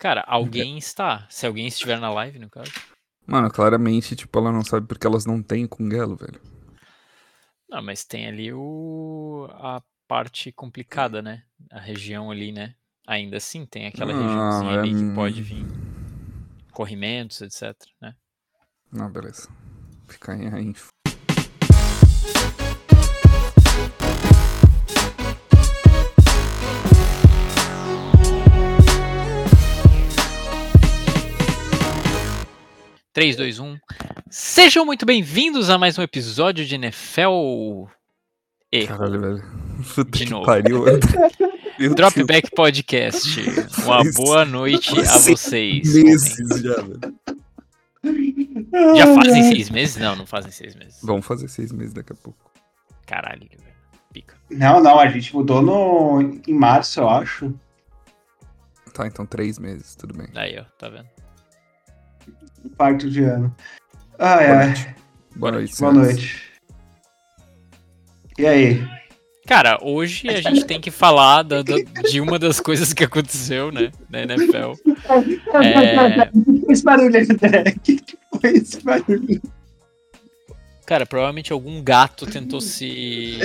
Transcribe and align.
Cara, 0.00 0.24
alguém 0.26 0.78
está. 0.78 1.26
Se 1.28 1.46
alguém 1.46 1.66
estiver 1.66 2.00
na 2.00 2.10
live, 2.10 2.38
no 2.38 2.48
caso. 2.48 2.72
Mano, 3.26 3.50
claramente, 3.50 4.16
tipo, 4.16 4.38
ela 4.38 4.50
não 4.50 4.64
sabe 4.64 4.86
porque 4.86 5.06
elas 5.06 5.26
não 5.26 5.42
têm 5.42 5.66
Kungelo, 5.66 6.16
velho. 6.16 6.40
Não, 7.68 7.82
mas 7.82 8.02
tem 8.02 8.26
ali 8.26 8.50
o 8.50 9.46
a 9.50 9.82
parte 10.08 10.50
complicada, 10.52 11.20
né? 11.20 11.44
A 11.70 11.78
região 11.78 12.30
ali, 12.30 12.50
né? 12.50 12.74
Ainda 13.06 13.36
assim 13.36 13.66
tem 13.66 13.86
aquela 13.86 14.14
Não, 14.14 14.22
regiãozinha 14.22 14.72
é 14.72 14.78
ali 14.78 14.88
que 14.88 15.04
hum. 15.04 15.14
pode 15.14 15.42
vir 15.42 15.66
corrimentos, 16.72 17.42
etc, 17.42 17.76
né? 18.00 18.16
Não, 18.90 19.12
beleza. 19.12 19.50
Fica 20.08 20.32
aí 20.32 20.46
a 20.46 20.58
info. 20.60 20.88
Três, 33.12 33.34
dois, 33.34 33.58
um. 33.58 33.76
Sejam 34.30 34.86
muito 34.86 35.04
bem-vindos 35.04 35.68
a 35.68 35.76
mais 35.76 35.98
um 35.98 36.02
episódio 36.02 36.64
de 36.64 36.76
NFL 36.76 37.88
e 38.70 38.86
Caralho, 38.86 39.20
velho. 39.20 39.42
Puta 39.92 40.10
De 40.16 40.24
que 40.24 40.30
novo. 40.30 40.46
pariu. 40.46 40.84
Dropback 41.96 42.52
Podcast. 42.54 43.40
Uma 43.82 44.02
boa 44.14 44.44
noite 44.44 44.96
a 45.00 45.04
seis 45.04 45.40
vocês. 45.40 45.92
Meses 45.92 46.60
já, 46.60 46.76
velho. 46.82 47.00
Já 48.96 49.14
fazem 49.16 49.42
seis 49.42 49.70
meses? 49.70 49.96
Não, 49.96 50.14
não 50.14 50.26
fazem 50.26 50.52
seis 50.52 50.76
meses. 50.76 51.00
Vamos 51.02 51.26
fazer 51.26 51.48
seis 51.48 51.72
meses 51.72 51.92
daqui 51.92 52.12
a 52.12 52.16
pouco. 52.16 52.38
Caralho, 53.06 53.40
velho. 53.40 53.74
Pica. 54.12 54.36
Não, 54.48 54.80
não, 54.80 55.00
a 55.00 55.08
gente 55.08 55.34
mudou 55.34 55.60
no, 55.60 56.40
em 56.46 56.54
março, 56.54 57.00
eu 57.00 57.08
acho. 57.08 57.52
Tá, 58.94 59.04
então 59.08 59.26
três 59.26 59.58
meses, 59.58 59.96
tudo 59.96 60.14
bem. 60.14 60.28
Aí, 60.36 60.56
ó, 60.60 60.64
tá 60.78 60.88
vendo? 60.88 61.08
Quarto 62.76 63.08
de 63.10 63.22
ano. 63.24 63.54
Ai, 64.18 64.46
Boa 64.46 64.58
ai. 64.58 64.66
noite. 64.66 64.94
Boa 65.36 65.52
noite, 65.52 65.76
Boa 65.80 65.92
senhores. 65.92 66.16
noite. 66.16 66.50
E 68.38 68.46
aí? 68.46 68.88
Cara, 69.46 69.78
hoje 69.82 70.28
a 70.28 70.40
gente 70.40 70.64
tem 70.64 70.80
que 70.80 70.90
falar 70.90 71.42
da- 71.42 71.62
da- 71.62 71.74
de 72.08 72.20
uma 72.20 72.38
das 72.38 72.60
coisas 72.60 72.92
que 72.92 73.02
aconteceu, 73.04 73.72
né, 73.72 73.90
na 74.08 74.22
NFL. 74.22 74.74
É, 75.62 76.26
que 76.26 76.60
foi 76.60 76.72
esse 76.72 76.84
barulho, 76.84 77.16
André? 77.20 77.74
Que 77.82 77.96
que 77.96 78.18
foi 78.40 78.50
esse 78.52 78.80
barulho? 78.82 79.40
cara, 80.86 81.06
provavelmente 81.06 81.52
algum 81.52 81.80
gato 81.82 82.26
tentou 82.26 82.60
se. 82.60 83.38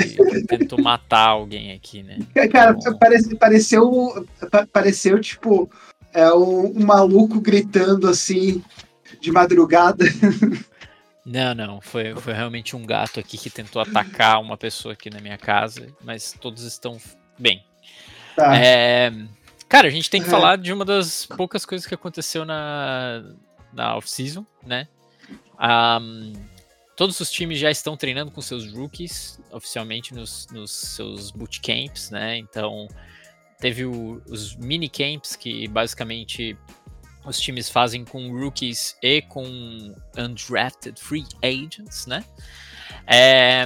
tentou 0.47 0.81
matar 0.81 1.27
alguém 1.29 1.73
aqui, 1.73 2.02
né? 2.03 2.17
Cara, 2.52 2.73
Bom. 2.73 2.97
parece, 3.00 3.35
pareceu, 3.35 4.27
pa- 4.52 4.66
pareceu, 4.72 5.19
tipo, 5.22 5.69
é, 6.13 6.31
um, 6.33 6.72
um 6.79 6.83
maluco 6.85 7.39
gritando 7.39 8.07
assim, 8.09 8.63
de 9.19 9.31
madrugada. 9.31 10.05
Não, 11.25 11.55
não, 11.55 11.81
foi, 11.81 12.13
foi 12.15 12.33
realmente 12.33 12.75
um 12.75 12.85
gato 12.85 13.19
aqui 13.19 13.37
que 13.37 13.49
tentou 13.49 13.81
atacar 13.81 14.39
uma 14.39 14.55
pessoa 14.57 14.93
aqui 14.93 15.09
na 15.09 15.19
minha 15.19 15.37
casa, 15.37 15.87
mas 16.03 16.33
todos 16.39 16.61
estão 16.63 16.99
bem. 17.37 17.63
Tá. 18.35 18.55
É, 18.55 19.11
cara, 19.67 19.87
a 19.87 19.91
gente 19.91 20.09
tem 20.09 20.21
que 20.21 20.27
É. 20.27 20.31
falar 20.31 20.57
de 20.57 20.71
uma 20.71 20.85
das 20.85 21.25
poucas 21.25 21.65
coisas 21.65 21.87
que 21.87 21.95
aconteceu 21.95 22.45
na, 22.45 23.23
na 23.73 23.95
off-season, 23.97 24.45
né? 24.63 24.87
Ahm, 25.57 26.33
todos 26.95 27.19
os 27.19 27.31
times 27.31 27.57
já 27.57 27.71
estão 27.71 27.97
treinando 27.97 28.29
com 28.29 28.39
seus 28.41 28.71
rookies 28.71 29.39
oficialmente 29.51 30.13
nos, 30.13 30.47
nos 30.51 30.69
seus 30.71 31.31
bootcamps, 31.31 32.11
né? 32.11 32.37
Então, 32.37 32.87
teve 33.59 33.83
o- 33.85 34.21
os 34.29 34.55
mini 34.57 34.89
camps 34.89 35.35
que 35.35 35.67
basicamente 35.69 36.55
os 37.25 37.39
times 37.39 37.69
fazem 37.69 38.05
com 38.05 38.31
rookies 38.31 38.95
e 39.01 39.21
com 39.21 39.95
undrafted 40.17 40.99
free 40.99 41.25
agents, 41.41 42.05
né? 42.05 42.23
É, 43.07 43.65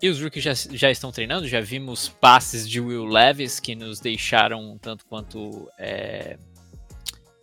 e 0.00 0.08
os 0.08 0.20
rookies 0.20 0.42
já, 0.42 0.54
já 0.54 0.90
estão 0.90 1.10
treinando, 1.10 1.46
já 1.48 1.60
vimos 1.60 2.08
passes 2.08 2.68
de 2.68 2.80
Will 2.80 3.04
Levis 3.04 3.58
que 3.60 3.74
nos 3.74 4.00
deixaram 4.00 4.78
tanto 4.78 5.04
quanto 5.06 5.68
é, 5.78 6.38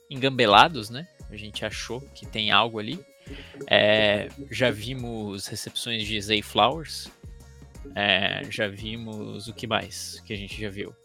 engambelados, 0.10 0.90
né? 0.90 1.08
A 1.30 1.36
gente 1.36 1.66
achou 1.66 2.02
que 2.02 2.26
tem 2.26 2.52
algo 2.52 2.80
ali. 2.80 3.00
É, 3.68 4.30
já 4.52 4.70
vimos 4.70 5.48
recepções 5.48 6.06
de 6.06 6.22
Zay 6.22 6.42
Flowers. 6.42 7.10
É, 7.96 8.44
já 8.50 8.68
vimos 8.68 9.48
o 9.48 9.54
que 9.54 9.68
mais 9.68 10.22
que 10.26 10.34
a 10.34 10.36
gente 10.36 10.60
já 10.60 10.70
viu 10.70 10.96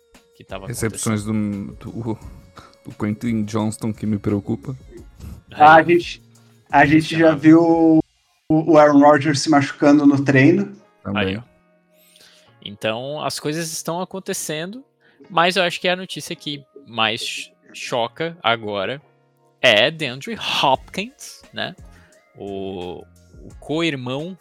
que 0.41 0.45
tava 0.45 0.67
Recepções 0.67 1.23
do, 1.23 1.33
do, 1.75 2.19
do 2.91 2.95
Quentin 2.97 3.45
Johnston 3.45 3.93
que 3.93 4.07
me 4.07 4.19
preocupa. 4.19 4.77
Ah, 5.53 5.75
a 5.75 5.77
Aí, 5.77 5.85
gente, 5.99 6.23
a 6.71 6.85
gente 6.87 7.19
já 7.19 7.35
viu 7.35 7.63
o, 7.63 8.01
o 8.49 8.79
Aaron 8.79 9.01
Rodgers 9.01 9.41
se 9.41 9.49
machucando 9.51 10.07
no 10.07 10.23
treino. 10.25 10.77
Também. 11.03 11.37
Aí. 11.37 11.43
Então 12.63 13.23
as 13.23 13.41
coisas 13.41 13.73
estão 13.73 14.01
acontecendo, 14.01 14.85
mas 15.29 15.57
eu 15.57 15.63
acho 15.63 15.81
que 15.81 15.89
a 15.89 15.97
notícia 15.97 16.37
que 16.37 16.63
mais 16.87 17.21
ch- 17.23 17.53
choca 17.73 18.37
agora 18.43 19.01
é 19.63 19.91
DeAndre 19.91 20.37
Hopkins, 20.63 21.43
né? 21.53 21.75
O, 22.37 23.03
o 23.43 23.55
co-irmão, 23.59 24.39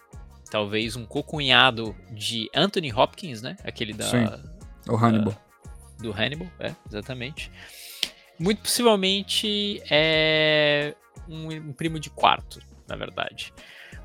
talvez 0.52 0.96
um 0.96 1.06
co-cunhado 1.06 1.96
de 2.12 2.50
Anthony 2.54 2.92
Hopkins, 2.94 3.42
né? 3.42 3.56
Aquele 3.64 3.94
da, 3.94 4.06
Sim. 4.06 4.26
O 4.88 4.96
Hannibal. 4.96 5.36
do 6.00 6.12
Hannibal, 6.12 6.48
é, 6.60 6.74
exatamente. 6.88 7.52
Muito 8.40 8.62
possivelmente 8.62 9.82
é 9.90 10.96
um, 11.28 11.48
um 11.52 11.74
primo 11.74 12.00
de 12.00 12.10
quarto, 12.10 12.60
na 12.88 12.96
verdade. 12.96 13.54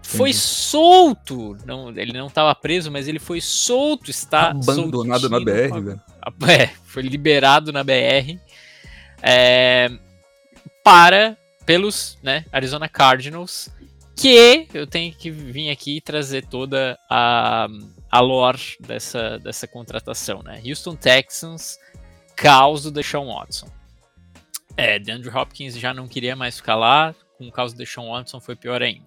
Foi 0.02 0.30
Entendi. 0.30 0.44
solto, 0.44 1.56
não, 1.64 1.88
ele 1.96 2.12
não 2.12 2.26
estava 2.26 2.54
preso, 2.54 2.90
mas 2.90 3.08
ele 3.08 3.18
foi 3.18 3.40
solto, 3.40 4.10
está 4.10 4.50
Abandonado 4.50 5.30
na 5.30 5.40
BR, 5.40 5.80
velho. 5.80 6.02
É, 6.46 6.66
foi 6.84 7.02
liberado 7.02 7.72
na 7.72 7.82
BR 7.82 8.38
é, 9.22 9.90
para 10.82 11.36
pelos 11.64 12.18
né, 12.22 12.44
Arizona 12.52 12.86
Cardinals, 12.86 13.70
que 14.14 14.68
eu 14.74 14.86
tenho 14.86 15.12
que 15.14 15.30
vir 15.30 15.70
aqui 15.70 15.96
e 15.96 16.00
trazer 16.00 16.46
toda 16.46 16.98
a, 17.08 17.66
a 18.10 18.20
lore 18.20 18.76
dessa, 18.78 19.38
dessa 19.38 19.66
contratação, 19.66 20.42
né? 20.42 20.60
Houston 20.64 20.94
Texans, 20.94 21.78
caos 22.36 22.82
do 22.82 22.90
Deshaun 22.90 23.32
Watson. 23.32 23.68
É, 24.76 24.98
DeAndre 24.98 25.30
Hopkins 25.30 25.78
já 25.78 25.94
não 25.94 26.08
queria 26.08 26.34
mais 26.34 26.56
ficar 26.56 26.74
lá, 26.76 27.14
com 27.38 27.46
o 27.46 27.52
caos 27.52 27.72
do 27.72 27.78
Deshaun 27.78 28.10
Watson 28.10 28.40
foi 28.40 28.56
pior 28.56 28.82
ainda. 28.82 29.06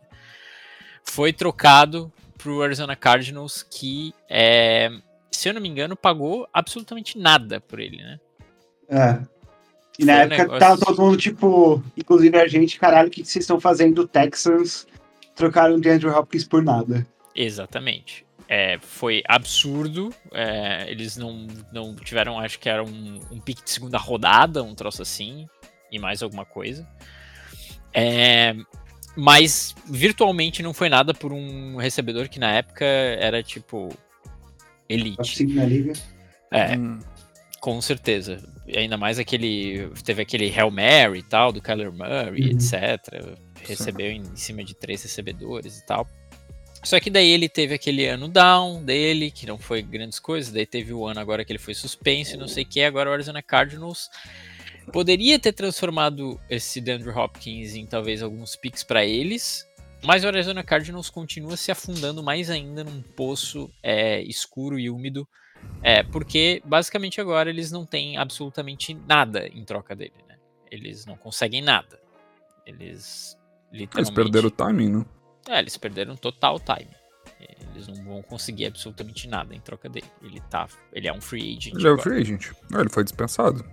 Foi 1.03 1.33
trocado 1.33 2.11
pro 2.37 2.61
Arizona 2.61 2.95
Cardinals, 2.95 3.63
que, 3.63 4.13
é, 4.29 4.89
se 5.31 5.49
eu 5.49 5.53
não 5.53 5.61
me 5.61 5.67
engano, 5.67 5.95
pagou 5.95 6.47
absolutamente 6.53 7.17
nada 7.17 7.59
por 7.59 7.79
ele, 7.79 7.97
né? 7.97 8.19
É. 8.89 9.19
E 9.99 10.05
na 10.05 10.13
Foi 10.13 10.21
um 10.21 10.25
época 10.25 10.37
negócio- 10.43 10.59
tava 10.59 10.77
todo 10.85 11.01
mundo, 11.01 11.17
tipo, 11.17 11.83
inclusive 11.97 12.37
a 12.37 12.47
gente, 12.47 12.79
caralho, 12.79 13.07
o 13.07 13.11
que 13.11 13.23
que 13.23 13.27
vocês 13.27 13.43
estão 13.43 13.59
fazendo? 13.59 14.07
Texans 14.07 14.85
trocaram 15.35 15.79
de 15.79 15.89
Andrew 15.89 16.15
Hopkins 16.15 16.43
por 16.47 16.63
nada. 16.63 17.05
Exatamente. 17.35 18.25
É, 18.47 18.77
foi 18.79 19.23
absurdo. 19.27 20.13
é, 20.31 20.89
eles 20.89 21.17
não, 21.17 21.47
não 21.73 21.95
tiveram, 21.95 22.39
acho 22.39 22.59
que 22.59 22.69
era 22.69 22.83
um, 22.83 23.19
um 23.31 23.39
pique 23.39 23.63
de 23.63 23.69
segunda 23.71 23.97
rodada, 23.97 24.63
um 24.63 24.75
troço 24.75 25.01
assim, 25.01 25.47
e 25.91 25.99
mais 25.99 26.21
alguma 26.23 26.45
coisa. 26.45 26.87
É, 27.93 28.55
mas 29.15 29.73
virtualmente 29.87 30.61
não 30.61 30.73
foi 30.73 30.89
nada 30.89 31.13
por 31.13 31.33
um 31.33 31.77
recebedor 31.77 32.29
que 32.29 32.39
na 32.39 32.51
época 32.53 32.85
era 32.85 33.41
tipo 33.41 33.89
elite. 34.87 35.37
5 35.37 35.53
na 35.53 35.65
liga. 35.65 35.93
É, 36.51 36.77
Hum, 36.77 36.99
com 37.59 37.81
certeza. 37.81 38.41
E 38.67 38.77
ainda 38.77 38.97
mais 38.97 39.17
aquele. 39.17 39.89
Teve 40.03 40.21
aquele 40.21 40.53
Hail 40.53 40.69
Mary 40.69 41.19
e 41.19 41.23
tal, 41.23 41.51
do 41.51 41.61
Kyler 41.61 41.91
Murray, 41.91 42.43
Uhum. 42.43 42.57
etc. 42.57 43.37
Recebeu 43.65 44.11
em 44.11 44.35
cima 44.35 44.63
de 44.63 44.73
três 44.75 45.01
recebedores 45.03 45.79
e 45.79 45.85
tal. 45.85 46.07
Só 46.83 46.99
que 46.99 47.09
daí 47.09 47.29
ele 47.29 47.49
teve 47.49 47.73
aquele 47.73 48.05
ano 48.05 48.27
down 48.29 48.83
dele, 48.83 49.31
que 49.31 49.45
não 49.45 49.57
foi 49.57 49.81
grandes 49.81 50.19
coisas. 50.19 50.53
Daí 50.53 50.65
teve 50.65 50.93
o 50.93 51.05
ano 51.05 51.19
agora 51.19 51.43
que 51.43 51.51
ele 51.51 51.59
foi 51.59 51.73
suspenso 51.73 52.35
e 52.35 52.37
não 52.37 52.47
sei 52.47 52.63
o 52.63 52.67
que. 52.67 52.81
Agora 52.81 53.09
o 53.09 53.13
Arizona 53.13 53.41
Cardinals 53.41 54.09
poderia 54.91 55.39
ter 55.39 55.53
transformado 55.53 56.39
esse 56.49 56.81
DeAndre 56.81 57.09
Hopkins 57.09 57.75
em 57.75 57.85
talvez 57.85 58.21
alguns 58.21 58.55
picks 58.55 58.83
para 58.83 59.05
eles. 59.05 59.67
Mas 60.03 60.23
o 60.23 60.27
Arizona 60.27 60.63
Cardinals 60.63 61.09
continua 61.09 61.57
se 61.57 61.71
afundando 61.71 62.21
mais 62.21 62.49
ainda 62.51 62.83
num 62.83 63.01
poço 63.01 63.71
é, 63.81 64.21
escuro 64.21 64.77
e 64.77 64.89
úmido 64.89 65.27
é, 65.81 66.03
porque 66.03 66.61
basicamente 66.65 67.21
agora 67.21 67.49
eles 67.49 67.71
não 67.71 67.85
têm 67.85 68.17
absolutamente 68.17 68.93
nada 68.93 69.47
em 69.47 69.63
troca 69.63 69.95
dele, 69.95 70.13
né? 70.27 70.35
Eles 70.69 71.05
não 71.05 71.15
conseguem 71.15 71.61
nada. 71.61 71.99
Eles 72.65 73.37
literalmente. 73.71 73.97
Eles 73.97 74.09
perderam 74.09 74.47
o 74.47 74.51
timing, 74.51 74.89
né? 74.97 75.05
É, 75.49 75.59
eles 75.59 75.77
perderam 75.77 76.15
total 76.15 76.59
time. 76.59 76.95
Eles 77.71 77.87
não 77.87 78.03
vão 78.03 78.21
conseguir 78.23 78.65
absolutamente 78.65 79.27
nada 79.27 79.55
em 79.55 79.59
troca 79.59 79.87
dele. 79.87 80.07
Ele 80.21 80.41
tá, 80.49 80.67
ele 80.91 81.07
é 81.07 81.13
um 81.13 81.21
free 81.21 81.55
agent. 81.55 81.75
Ele 81.75 81.87
é 81.87 81.89
o 81.89 81.93
agora. 81.93 82.09
free 82.09 82.21
agent. 82.21 82.51
Ah, 82.73 82.79
ele 82.79 82.89
foi 82.89 83.03
dispensado. 83.03 83.63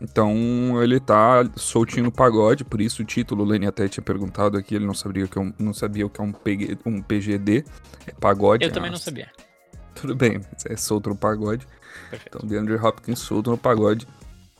Então 0.00 0.82
ele 0.82 0.98
tá 1.00 1.48
soltinho 1.56 2.04
no 2.04 2.12
pagode, 2.12 2.64
por 2.64 2.80
isso 2.80 3.02
o 3.02 3.04
título, 3.04 3.42
o 3.44 3.46
Lenny 3.46 3.66
até 3.66 3.88
tinha 3.88 4.02
perguntado 4.04 4.58
aqui, 4.58 4.74
ele 4.74 4.84
não 4.84 4.92
sabia 4.94 5.24
o 5.24 5.28
que 5.28 5.38
é 5.38 5.40
um, 5.40 5.52
não 5.58 5.72
sabia 5.72 6.04
o 6.04 6.10
que 6.10 6.20
é 6.20 6.24
um, 6.24 6.32
PG, 6.32 6.78
um 6.84 7.00
PGD, 7.00 7.64
é 8.06 8.12
pagode. 8.12 8.64
Eu 8.64 8.70
é 8.70 8.72
também 8.72 8.90
uma- 8.90 8.96
não 8.96 9.00
sabia. 9.02 9.30
Tudo 9.94 10.14
bem, 10.14 10.40
é 10.66 10.76
solto 10.76 11.08
no 11.10 11.16
pagode. 11.16 11.66
Perfeito. 12.10 12.36
Então, 12.36 12.48
DeAndre 12.48 12.74
Hopkins 12.74 13.20
solto 13.20 13.50
no 13.50 13.56
pagode. 13.56 14.06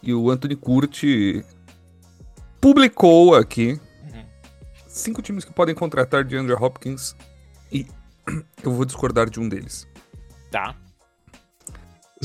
E 0.02 0.14
o 0.14 0.30
Anthony 0.30 0.54
Curti 0.56 1.44
publicou 2.60 3.34
aqui 3.34 3.72
Uhum. 4.12 4.24
cinco 4.86 5.20
times 5.20 5.44
que 5.44 5.52
podem 5.52 5.74
contratar 5.74 6.24
DeAndre 6.24 6.54
Hopkins 6.54 7.16
e 7.72 7.86
eu 8.62 8.72
vou 8.72 8.84
discordar 8.84 9.28
de 9.28 9.40
um 9.40 9.48
deles. 9.48 9.86
Tá. 10.50 10.74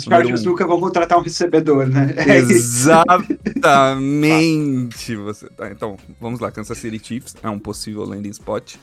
Os 0.07 0.45
um. 0.45 0.49
nunca 0.49 0.67
vão 0.67 0.79
contratar 0.79 1.17
um 1.17 1.21
recebedor, 1.21 1.87
né? 1.87 2.13
É. 2.17 2.37
Exatamente. 2.37 3.25
você 5.15 5.49
tá, 5.49 5.71
então, 5.71 5.97
vamos 6.19 6.39
lá. 6.39 6.51
Kansas 6.51 6.77
City 6.77 6.99
Chiefs 7.03 7.35
é 7.41 7.49
um 7.49 7.57
possível 7.59 8.03
landing 8.05 8.29
spot. 8.29 8.75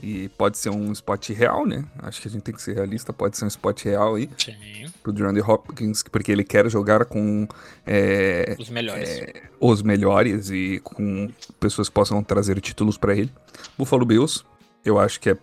E 0.00 0.28
pode 0.38 0.56
ser 0.58 0.70
um 0.70 0.92
spot 0.92 1.30
real, 1.30 1.66
né? 1.66 1.84
Acho 1.98 2.22
que 2.22 2.28
a 2.28 2.30
gente 2.30 2.42
tem 2.42 2.54
que 2.54 2.62
ser 2.62 2.76
realista. 2.76 3.12
Pode 3.12 3.36
ser 3.36 3.44
um 3.44 3.48
spot 3.48 3.82
real 3.84 4.14
aí 4.14 4.30
Sim. 4.38 4.54
pro 5.02 5.12
DeAndre 5.12 5.42
Hopkins, 5.42 6.04
porque 6.04 6.30
ele 6.30 6.44
quer 6.44 6.70
jogar 6.70 7.04
com 7.04 7.48
é, 7.84 8.54
Os 8.58 8.70
melhores. 8.70 9.26
os 9.58 9.82
melhores 9.82 10.50
e 10.50 10.80
com 10.84 11.28
pessoas 11.58 11.88
que 11.88 11.94
possam 11.94 12.22
trazer 12.22 12.60
títulos 12.60 12.96
pra 12.96 13.16
ele. 13.16 13.32
Buffalo 13.76 14.06
Bills, 14.06 14.44
eu 14.84 15.00
acho 15.00 15.18
que 15.18 15.30
é 15.30 15.36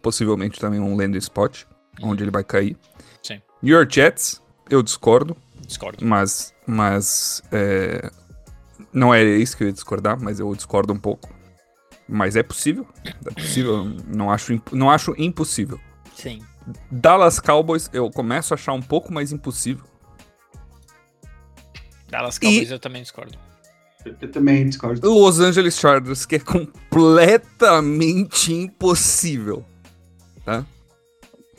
possivelmente 0.00 0.60
também 0.60 0.78
um 0.78 0.96
landing 0.96 1.18
spot, 1.18 1.64
onde 2.02 2.22
ele 2.22 2.30
vai 2.30 2.44
cair. 2.44 2.76
New 3.62 3.74
York 3.76 3.94
Jets, 3.94 4.40
eu 4.68 4.82
discordo, 4.82 5.36
Discordo. 5.66 6.04
mas, 6.04 6.52
mas 6.66 7.42
é, 7.52 8.10
não 8.92 9.12
é 9.14 9.22
isso 9.22 9.56
que 9.56 9.62
eu 9.64 9.68
ia 9.68 9.72
discordar, 9.72 10.20
mas 10.20 10.40
eu 10.40 10.52
discordo 10.54 10.92
um 10.92 10.98
pouco. 10.98 11.28
Mas 12.08 12.34
é 12.36 12.42
possível, 12.42 12.86
é 13.04 13.30
possível, 13.32 13.84
não 14.06 14.30
acho, 14.30 14.60
não 14.72 14.90
acho 14.90 15.14
impossível. 15.18 15.78
Sim. 16.14 16.42
Dallas 16.90 17.38
Cowboys, 17.38 17.88
eu 17.92 18.10
começo 18.10 18.52
a 18.52 18.56
achar 18.56 18.72
um 18.72 18.82
pouco 18.82 19.12
mais 19.12 19.30
impossível. 19.32 19.84
Dallas 22.08 22.38
Cowboys 22.38 22.70
eu 22.70 22.78
também 22.78 23.02
discordo. 23.02 23.38
Eu 24.04 24.30
também 24.32 24.66
discordo. 24.68 25.08
Los 25.08 25.38
Angeles 25.40 25.78
Chargers, 25.78 26.24
que 26.26 26.36
é 26.36 26.38
completamente 26.38 28.52
impossível. 28.52 29.64
Tá? 30.44 30.64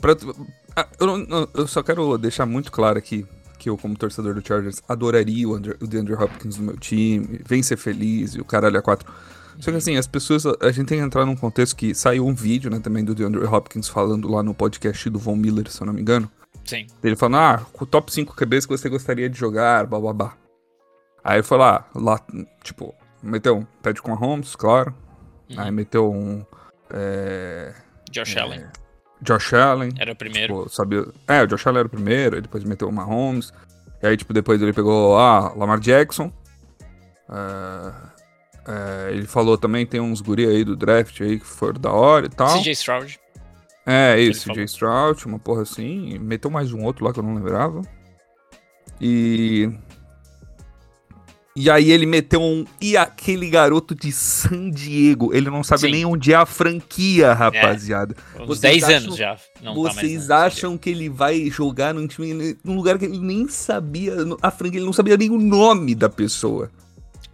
Pra 0.00 0.14
tu- 0.16 0.34
ah, 0.76 0.86
eu, 0.98 1.06
não- 1.06 1.48
eu 1.54 1.66
só 1.66 1.82
quero 1.82 2.16
deixar 2.18 2.46
muito 2.46 2.70
claro 2.70 2.98
aqui 2.98 3.26
que 3.58 3.70
eu, 3.70 3.78
como 3.78 3.96
torcedor 3.96 4.34
do 4.34 4.44
Chargers, 4.46 4.82
adoraria 4.88 5.48
o, 5.48 5.54
Andrew, 5.54 5.76
o 5.80 5.86
DeAndre 5.86 6.14
Hopkins 6.14 6.56
no 6.56 6.64
meu 6.64 6.76
time, 6.76 7.40
vem 7.46 7.62
ser 7.62 7.76
feliz 7.76 8.34
e 8.34 8.40
o 8.40 8.44
caralho 8.44 8.76
a 8.76 8.82
quatro. 8.82 9.10
Só 9.60 9.70
que 9.70 9.76
assim, 9.76 9.96
as 9.96 10.06
pessoas, 10.08 10.44
a, 10.44 10.52
a 10.62 10.72
gente 10.72 10.88
tem 10.88 10.98
que 10.98 11.04
entrar 11.04 11.24
num 11.24 11.36
contexto 11.36 11.76
que 11.76 11.94
saiu 11.94 12.26
um 12.26 12.34
vídeo, 12.34 12.68
né, 12.68 12.80
também 12.80 13.04
do 13.04 13.14
DeAndre 13.14 13.44
Hopkins 13.44 13.86
falando 13.88 14.28
lá 14.28 14.42
no 14.42 14.52
podcast 14.52 15.08
do 15.08 15.18
Von 15.18 15.36
Miller, 15.36 15.70
se 15.70 15.80
eu 15.80 15.86
não 15.86 15.94
me 15.94 16.00
engano. 16.00 16.28
Sim. 16.64 16.88
Ele 17.04 17.14
falando, 17.14 17.36
ah, 17.36 17.66
o 17.80 17.86
top 17.86 18.12
5 18.12 18.34
QBs 18.34 18.66
que 18.66 18.76
você 18.76 18.88
gostaria 18.88 19.30
de 19.30 19.38
jogar, 19.38 19.86
bababá. 19.86 20.34
Aí 21.22 21.36
ele 21.36 21.42
foi 21.44 21.58
lá, 21.58 21.88
lá, 21.94 22.20
tipo, 22.64 22.92
meteu 23.22 23.58
um 23.58 23.66
Patrick 23.80 24.08
Mahomes, 24.08 24.56
claro. 24.56 24.92
Uhum. 25.48 25.60
Aí 25.60 25.70
meteu 25.70 26.10
um 26.10 26.44
é, 26.90 27.72
Josh 28.10 28.34
é, 28.36 28.40
Allen 28.40 28.64
Josh 29.22 29.54
Allen. 29.54 29.90
era 29.98 30.12
o 30.12 30.16
primeiro. 30.16 30.54
Tipo, 30.58 30.68
sabia, 30.68 31.06
é, 31.28 31.42
o 31.42 31.46
Josh 31.46 31.66
Allen 31.66 31.80
era 31.80 31.86
o 31.86 31.90
primeiro, 31.90 32.36
aí 32.36 32.42
depois 32.42 32.64
meteu 32.64 32.88
o 32.88 32.92
Mahomes. 32.92 33.52
E 34.02 34.06
aí, 34.06 34.16
tipo, 34.16 34.32
depois 34.32 34.60
ele 34.60 34.72
pegou, 34.72 35.16
ah, 35.16 35.52
Lamar 35.56 35.78
Jackson. 35.78 36.32
É, 37.30 38.12
é, 38.66 39.12
ele 39.12 39.26
falou 39.26 39.56
também, 39.56 39.86
tem 39.86 40.00
uns 40.00 40.20
guri 40.20 40.46
aí 40.46 40.64
do 40.64 40.76
draft 40.76 41.20
aí 41.20 41.38
que 41.38 41.46
foram 41.46 41.80
da 41.80 41.92
hora 41.92 42.26
e 42.26 42.28
tal. 42.28 42.58
CJ 42.58 42.72
Stroud. 42.72 43.22
É, 43.84 44.18
isso, 44.20 44.46
falou. 44.46 44.56
J. 44.56 44.64
Stroud, 44.64 45.26
uma 45.26 45.38
porra 45.38 45.62
assim. 45.62 46.18
Meteu 46.18 46.50
mais 46.50 46.72
um 46.72 46.84
outro 46.84 47.04
lá 47.04 47.12
que 47.12 47.18
eu 47.18 47.22
não 47.22 47.34
lembrava. 47.34 47.82
E. 49.00 49.70
E 51.54 51.68
aí 51.70 51.90
ele 51.90 52.06
meteu 52.06 52.40
um. 52.40 52.64
E 52.80 52.96
aquele 52.96 53.50
garoto 53.50 53.94
de 53.94 54.10
San 54.10 54.70
Diego? 54.70 55.34
Ele 55.34 55.50
não 55.50 55.62
sabe 55.62 55.82
Sim. 55.82 55.90
nem 55.90 56.04
onde 56.06 56.32
é 56.32 56.36
a 56.36 56.46
franquia, 56.46 57.34
rapaziada. 57.34 58.16
Uns 58.40 58.46
Vocês 58.46 58.60
10 58.60 58.84
acham- 58.84 58.96
anos 58.96 59.16
já. 59.16 59.36
Não 59.62 59.74
tá 59.74 59.80
Vocês 59.92 60.28
na- 60.28 60.36
acham 60.44 60.78
que 60.78 60.88
ele 60.88 61.10
vai 61.10 61.50
jogar 61.50 61.92
num 61.92 62.06
time. 62.06 62.56
num 62.64 62.74
lugar 62.74 62.98
que 62.98 63.04
ele 63.04 63.18
nem 63.18 63.46
sabia. 63.48 64.14
A 64.40 64.50
franquia, 64.50 64.78
ele 64.78 64.86
não 64.86 64.94
sabia 64.94 65.16
nem 65.16 65.28
o 65.30 65.36
nome 65.38 65.94
da 65.94 66.08
pessoa. 66.08 66.70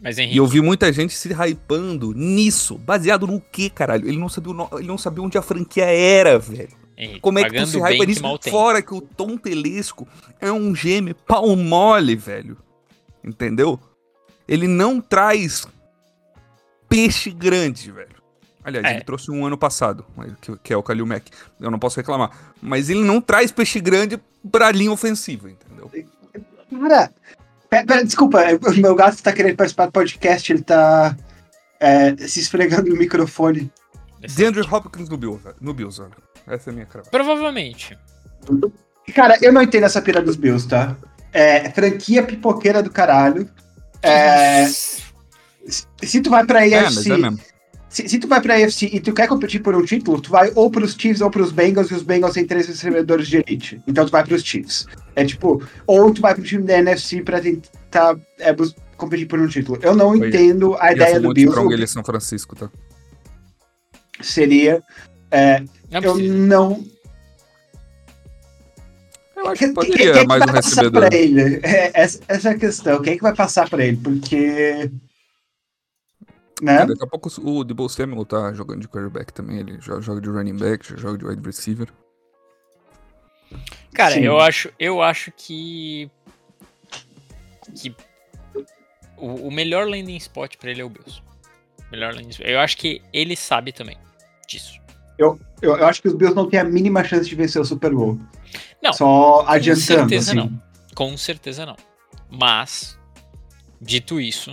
Mas 0.03 0.19
E 0.19 0.23
Henrique, 0.23 0.37
eu 0.39 0.47
vi 0.47 0.61
muita 0.61 0.93
gente 0.93 1.15
se 1.15 1.29
hypando 1.33 2.13
nisso. 2.13 2.77
Baseado 2.77 3.25
no 3.27 3.41
quê, 3.53 3.71
caralho? 3.71 4.09
Ele 4.09 4.19
não 4.19 4.29
sabia, 4.29 4.51
o 4.53 4.55
no- 4.55 4.69
ele 4.79 4.87
não 4.89 4.99
sabia 4.99 5.23
onde 5.23 5.39
a 5.39 5.43
franquia 5.43 5.85
era, 5.85 6.39
velho. 6.41 6.69
Henrique, 6.97 7.21
Como 7.21 7.39
é 7.39 7.49
que 7.49 7.57
tu 7.57 7.67
se 7.67 7.79
hypa 7.79 8.05
nisso? 8.05 8.23
Fora 8.51 8.83
que 8.83 8.93
o 8.95 9.01
Tom 9.01 9.37
Telesco 9.37 10.09
é 10.41 10.51
um 10.51 10.75
gêmeo 10.75 11.15
pau 11.15 11.55
mole, 11.55 12.17
velho. 12.17 12.57
Entendeu? 13.25 13.79
Ele 14.49 14.67
não 14.67 15.01
traz 15.01 15.67
peixe 16.89 17.31
grande, 17.31 17.91
velho. 17.93 18.17
Aliás, 18.65 18.85
É. 18.87 18.95
ele 18.95 19.05
trouxe 19.05 19.31
um 19.31 19.47
ano 19.47 19.57
passado, 19.57 20.05
que, 20.41 20.57
que 20.59 20.73
é 20.73 20.77
o 20.77 20.83
Kalil 20.83 21.07
Mack. 21.07 21.31
Eu 21.61 21.71
não 21.71 21.79
posso 21.79 21.97
reclamar. 21.97 22.31
Mas 22.61 22.91
ele 22.91 23.03
não 23.03 23.21
traz 23.21 23.53
peixe 23.53 23.81
grande 23.81 24.19
pra 24.51 24.71
linha 24.71 24.93
ofensiva, 24.93 25.51
entendeu? 25.51 25.91
Cara, 26.71 27.11
pera, 27.71 27.87
pera, 27.87 28.05
desculpa, 28.05 28.41
o 28.67 28.75
meu 28.81 28.95
gato 28.95 29.23
tá 29.23 29.33
querendo 29.33 29.57
participar 29.57 29.87
do 29.87 29.93
podcast, 29.93 30.53
ele 30.53 30.63
tá 30.63 31.17
é, 31.81 32.15
se 32.17 32.41
esfregando 32.41 32.91
no 32.91 32.97
microfone. 32.97 33.71
DeAndre 34.21 34.63
Hopkins 34.63 35.09
no 35.09 35.17
Bills, 35.17 35.43
velho. 35.43 35.57
No 35.61 35.73
Bills, 35.73 36.01
velho. 36.01 36.13
Essa 36.47 36.71
é 36.71 36.73
a 36.73 36.75
minha 36.75 36.87
crava. 36.87 37.09
Provavelmente. 37.11 37.97
Cara, 39.15 39.39
eu 39.41 39.53
não 39.53 39.63
entendo 39.63 39.85
essa 39.85 40.03
pira 40.03 40.21
dos 40.21 40.37
Bills, 40.37 40.69
tá? 40.69 40.97
É, 41.33 41.71
franquia 41.71 42.23
pipoqueira 42.23 42.83
do 42.83 42.91
caralho. 42.91 43.49
É, 44.03 44.67
se 46.03 46.21
tu 46.23 46.31
vai 46.31 46.45
pra 46.47 46.67
É, 46.67 46.83
mas 46.83 46.97
AFC, 46.99 47.13
é 47.13 47.17
mesmo. 47.19 47.39
se, 47.89 48.09
se 48.09 48.19
tu 48.19 48.29
vai 48.29 48.41
pra 48.41 48.55
AFC 48.57 48.87
e 48.93 49.01
tu 49.01 49.13
quer 49.13 49.27
competir 49.29 49.61
por 49.63 49.75
um 49.75 49.85
título, 49.85 50.21
tu 50.21 50.31
vai 50.31 50.51
ou 50.55 50.71
pros 50.71 50.95
Chiefs 50.95 51.21
ou 51.21 51.31
pros 51.31 51.51
Bengals, 51.53 51.91
e 51.91 51.95
os 51.95 52.03
Bengals 52.03 52.35
têm 52.35 52.47
três 52.47 52.67
recebedores 52.67 53.27
de 53.29 53.39
elite. 53.39 53.81
Então 53.87 54.07
tu 54.07 54.13
vai 54.13 54.25
pros 54.25 54.43
Chiefs. 54.43 54.87
É 55.17 55.25
tipo, 55.25 55.63
ou 55.87 56.13
tu 56.13 56.21
vai 56.21 56.35
pro 56.35 56.45
time 56.45 56.63
da 56.63 56.79
NFC 56.79 57.23
pra 57.23 57.41
tentar 57.41 58.17
é, 58.39 58.55
competir 58.97 59.27
por 59.27 59.39
um 59.41 59.49
título. 59.49 59.79
Eu 59.83 59.95
não 59.97 60.11
Oi. 60.11 60.29
entendo 60.29 60.77
a 60.79 60.87
Ia 60.89 60.93
ideia 60.93 61.21
do 61.21 61.33
Bills. 61.35 61.51
strong 61.51 61.73
ele 61.75 61.85
é 61.85 61.87
São 61.87 62.05
Francisco, 62.05 62.55
tá? 62.57 62.71
Seria. 64.21 64.83
é, 65.31 65.61
Não 65.91 66.01
eu 66.03 66.19
não. 66.19 66.85
Eu 69.39 69.49
acho 69.49 69.59
Quem, 69.59 69.69
que 69.75 69.81
quem- 69.81 69.91
poderia 69.91 70.13
quem 70.13 70.23
que 70.23 70.27
mais 70.29 70.41
vai 70.41 70.49
um 70.49 70.53
passar 70.55 70.69
recebedor. 70.69 71.09
pra 71.09 71.17
ele? 71.17 71.61
É, 71.63 71.91
essa, 71.95 72.21
essa 72.29 72.49
é 72.51 72.53
a 72.53 72.59
questão. 72.59 73.03
Quem 73.03 73.13
é 73.13 73.17
que 73.17 73.23
vai 73.23 73.35
passar 73.35 73.69
pra 73.71 73.85
ele? 73.85 73.97
Porque. 73.97 74.91
Né? 76.61 76.83
É, 76.83 76.87
daqui 76.87 77.05
a 77.05 77.07
pouco 77.07 77.31
o 77.49 77.63
Debo 77.63 77.89
Samuel 77.89 78.25
tá 78.25 78.53
jogando 78.53 78.81
de 78.81 78.89
quarterback 78.89 79.33
também. 79.33 79.59
Ele 79.61 79.79
já 79.81 80.01
joga 80.01 80.21
de 80.21 80.29
running 80.29 80.57
back, 80.57 80.89
já 80.91 80.97
joga 80.97 81.17
de 81.19 81.25
wide 81.25 81.43
receiver. 81.45 81.89
Cara, 83.95 84.15
Sim. 84.15 84.25
eu 84.25 84.39
acho, 84.41 84.71
eu 84.79 85.01
acho 85.01 85.31
que. 85.37 86.11
que 87.81 87.95
o, 89.17 89.49
o 89.49 89.51
melhor 89.53 89.87
landing 89.89 90.17
spot 90.17 90.57
pra 90.57 90.71
ele 90.71 90.81
é 90.81 90.85
o 90.85 90.89
Bills. 90.91 91.23
Melhor 91.93 92.13
landing 92.13 92.31
spot. 92.31 92.47
Eu 92.47 92.59
acho 92.61 92.77
que 92.77 93.01
ele 93.13 93.37
sabe 93.37 93.73
também 93.73 93.97
disso. 94.49 94.81
Eu, 95.19 95.39
eu 95.61 95.75
acho 95.87 96.01
que 96.01 96.09
os 96.09 96.15
Bills 96.15 96.35
não 96.37 96.49
têm 96.49 96.61
a 96.61 96.65
mínima 96.65 97.03
chance 97.05 97.29
de 97.29 97.35
vencer 97.35 97.61
o 97.61 97.65
Super 97.65 97.93
Bowl. 97.93 98.19
Não, 98.83 98.93
Só 98.93 99.43
Com 99.45 99.51
adiantando. 99.51 99.85
certeza 99.87 100.31
assim. 100.31 100.41
não. 100.41 100.63
Com 100.95 101.17
certeza 101.17 101.67
não. 101.67 101.77
Mas, 102.31 102.97
dito 103.81 104.21
isso, 104.21 104.53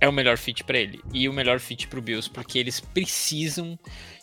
é 0.00 0.08
o 0.08 0.12
melhor 0.12 0.36
fit 0.38 0.64
pra 0.64 0.78
ele. 0.78 1.00
E 1.12 1.28
o 1.28 1.32
melhor 1.32 1.58
fit 1.60 1.86
pro 1.88 2.00
Bills, 2.02 2.28
porque 2.30 2.58
eles 2.58 2.80
precisam 2.80 3.78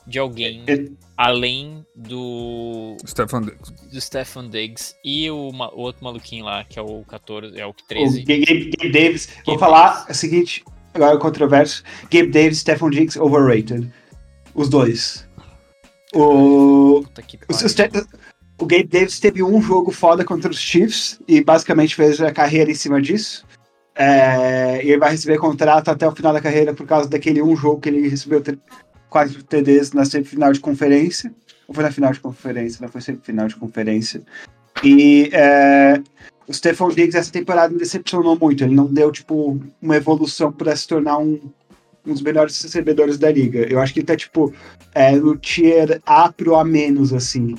de 0.08 0.18
alguém 0.18 0.64
É- 0.68 0.86
além 1.16 1.86
do, 1.96 2.98
Stefan 3.06 3.44
Diggs. 3.44 3.72
do 3.92 4.02
Stefan 4.02 4.50
Diggs 4.50 4.96
e 5.06 5.30
o, 5.30 5.50
o 5.52 5.80
outro 5.82 6.04
maluquinho 6.04 6.46
lá, 6.46 6.64
que 6.64 6.80
é 6.80 6.82
o 6.82 7.04
14, 7.08 7.60
é 7.60 7.66
o 7.66 7.70
O 7.70 7.74
13. 7.88 8.24
Gabe, 8.24 8.72
Gabe 8.78 8.92
Davis. 8.92 9.28
Vou 9.46 9.56
Gabe 9.56 9.60
falar 9.60 10.08
o 10.10 10.14
seguinte, 10.14 10.64
agora 10.94 11.16
é 11.16 11.20
controverso. 11.20 11.84
Gabe 12.12 12.28
Davis, 12.32 12.60
Stephon 12.60 12.90
Diggs, 12.90 13.20
overrated. 13.20 13.92
Os 14.54 14.70
dois. 14.70 15.28
O, 16.14 17.04
os- 17.50 17.62
os 17.64 17.76
o 18.60 18.66
Gabe 18.66 18.84
Davis 18.84 19.20
teve 19.20 19.42
um 19.42 19.60
jogo 19.62 19.92
foda 19.92 20.24
contra 20.24 20.52
os 20.52 20.60
Chiefs 20.60 21.20
e 21.28 21.44
basicamente 21.44 21.96
fez 21.96 22.22
a 22.22 22.32
carreira 22.32 22.70
em 22.70 22.76
cima 22.76 23.02
disso. 23.02 23.44
É, 23.96 24.84
e 24.84 24.90
ele 24.90 25.00
vai 25.00 25.12
receber 25.12 25.38
contrato 25.40 25.90
até 25.90 26.08
o 26.08 26.12
final 26.16 26.32
da 26.32 26.40
carreira 26.42 26.74
por 26.74 26.86
causa 26.86 27.10
daquele 27.10 27.42
um 27.42 27.56
jogo 27.56 27.82
que 27.82 27.90
ele 27.90 28.08
recebeu 28.08 28.42
quatro 29.10 29.44
TDs 29.44 29.94
na 29.94 30.06
semifinal 30.06 30.54
de 30.54 30.60
conferência. 30.60 31.34
Ou 31.68 31.74
foi 31.74 31.84
na 31.84 31.92
final 31.92 32.12
de 32.12 32.20
conferência? 32.20 32.80
Não 32.82 32.90
foi 32.90 33.02
semifinal 33.02 33.48
de 33.48 33.56
conferência. 33.56 34.22
E 34.84 35.30
é, 35.34 36.00
o 36.48 36.54
Stephon 36.54 36.90
Diggs 36.90 37.18
essa 37.18 37.32
temporada 37.32 37.74
me 37.74 37.80
decepcionou 37.80 38.38
muito. 38.40 38.64
Ele 38.64 38.76
não 38.76 38.86
deu, 38.86 39.12
tipo, 39.12 39.60
uma 39.82 39.96
evolução 39.96 40.52
para 40.52 40.76
se 40.76 40.88
tornar 40.88 41.18
um, 41.18 41.40
um 42.06 42.14
dos 42.14 42.22
melhores 42.22 42.62
recebedores 42.62 43.18
da 43.18 43.32
liga. 43.32 43.60
Eu 43.72 43.80
acho 43.80 43.94
que 43.94 44.00
ele 44.00 44.08
tá, 44.08 44.16
tipo, 44.16 44.54
é, 44.94 45.12
no 45.12 45.38
tier 45.38 46.02
A 46.06 46.32
pro 46.32 46.56
A 46.56 46.64
menos, 46.64 47.14
assim. 47.14 47.56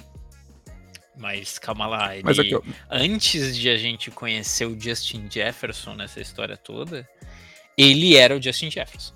Mas 1.17 1.59
calma 1.59 1.87
lá, 1.87 2.15
ele, 2.15 2.25
Mas 2.25 2.39
aqui, 2.39 2.59
antes 2.91 3.57
de 3.57 3.69
a 3.69 3.77
gente 3.77 4.11
conhecer 4.11 4.67
o 4.67 4.79
Justin 4.79 5.29
Jefferson 5.31 5.95
nessa 5.95 6.21
história 6.21 6.57
toda, 6.57 7.09
ele 7.79 8.17
era 8.17 8.37
o 8.37 8.43
Justin 8.43 8.71
Jefferson. 8.71 9.15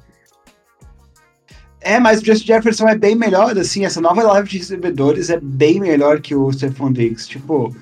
É, 1.80 1.98
mas 1.98 2.20
o 2.20 2.24
Justin 2.24 2.46
Jefferson 2.46 2.88
é 2.88 2.96
bem 2.96 3.16
melhor, 3.16 3.58
assim, 3.58 3.84
essa 3.84 4.00
nova 4.00 4.22
live 4.22 4.48
de 4.48 4.58
recebedores 4.58 5.30
é 5.30 5.40
bem 5.40 5.80
melhor 5.80 6.20
que 6.20 6.34
o 6.34 6.52
Stephon 6.52 6.92
Diggs. 6.92 7.28
Tipo, 7.28 7.76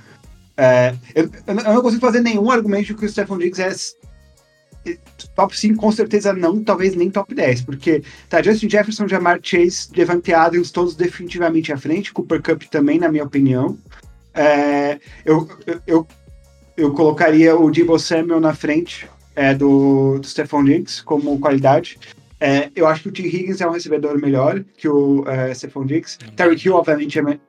é, 0.56 0.94
eu, 1.14 1.30
eu 1.46 1.54
não 1.54 1.82
consigo 1.82 2.00
fazer 2.00 2.20
nenhum 2.20 2.50
argumento 2.50 2.86
de 2.86 2.94
que 2.94 3.04
o 3.04 3.08
Stephon 3.08 3.38
Diggs 3.38 3.62
é 3.62 4.98
top 5.34 5.56
5, 5.58 5.76
com 5.76 5.92
certeza 5.92 6.32
não, 6.32 6.62
talvez 6.62 6.94
nem 6.94 7.10
top 7.10 7.34
10, 7.34 7.62
porque 7.62 8.02
tá 8.28 8.42
Justin 8.42 8.70
Jefferson, 8.70 9.08
Jamar 9.08 9.40
Chase, 9.42 9.90
Devante 9.92 10.32
Adams, 10.32 10.70
todos 10.70 10.94
definitivamente 10.94 11.72
à 11.72 11.76
frente, 11.76 12.12
Cooper 12.12 12.42
Cup 12.42 12.62
também, 12.64 12.98
na 12.98 13.08
minha 13.08 13.24
opinião. 13.24 13.76
É, 14.32 14.98
eu, 15.24 15.48
eu, 15.66 15.80
eu, 15.86 16.06
eu 16.76 16.92
colocaria 16.92 17.56
o 17.56 17.70
Debo 17.70 17.98
Samuel 17.98 18.40
na 18.40 18.54
frente 18.54 19.08
é, 19.34 19.54
do, 19.54 20.18
do 20.18 20.26
Stephon 20.26 20.64
Diggs 20.64 21.02
como 21.02 21.38
qualidade. 21.38 21.98
É, 22.40 22.70
eu 22.74 22.86
acho 22.86 23.02
que 23.02 23.08
o 23.08 23.12
T. 23.12 23.22
Higgins 23.22 23.60
é 23.60 23.66
um 23.66 23.72
recebedor 23.72 24.20
melhor 24.20 24.62
que 24.76 24.88
o 24.88 25.24
é, 25.26 25.54
Stephon 25.54 25.86
Diggs. 25.86 26.18
Terry 26.36 26.60
Hill, 26.62 26.74
obviamente, 26.74 27.18
é 27.18 27.22
me... 27.22 27.40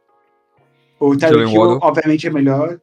O 1.00 1.16
Terry 1.18 1.52
Hill, 1.52 1.80
obviamente, 1.82 2.28
é 2.28 2.30
melhor. 2.30 2.80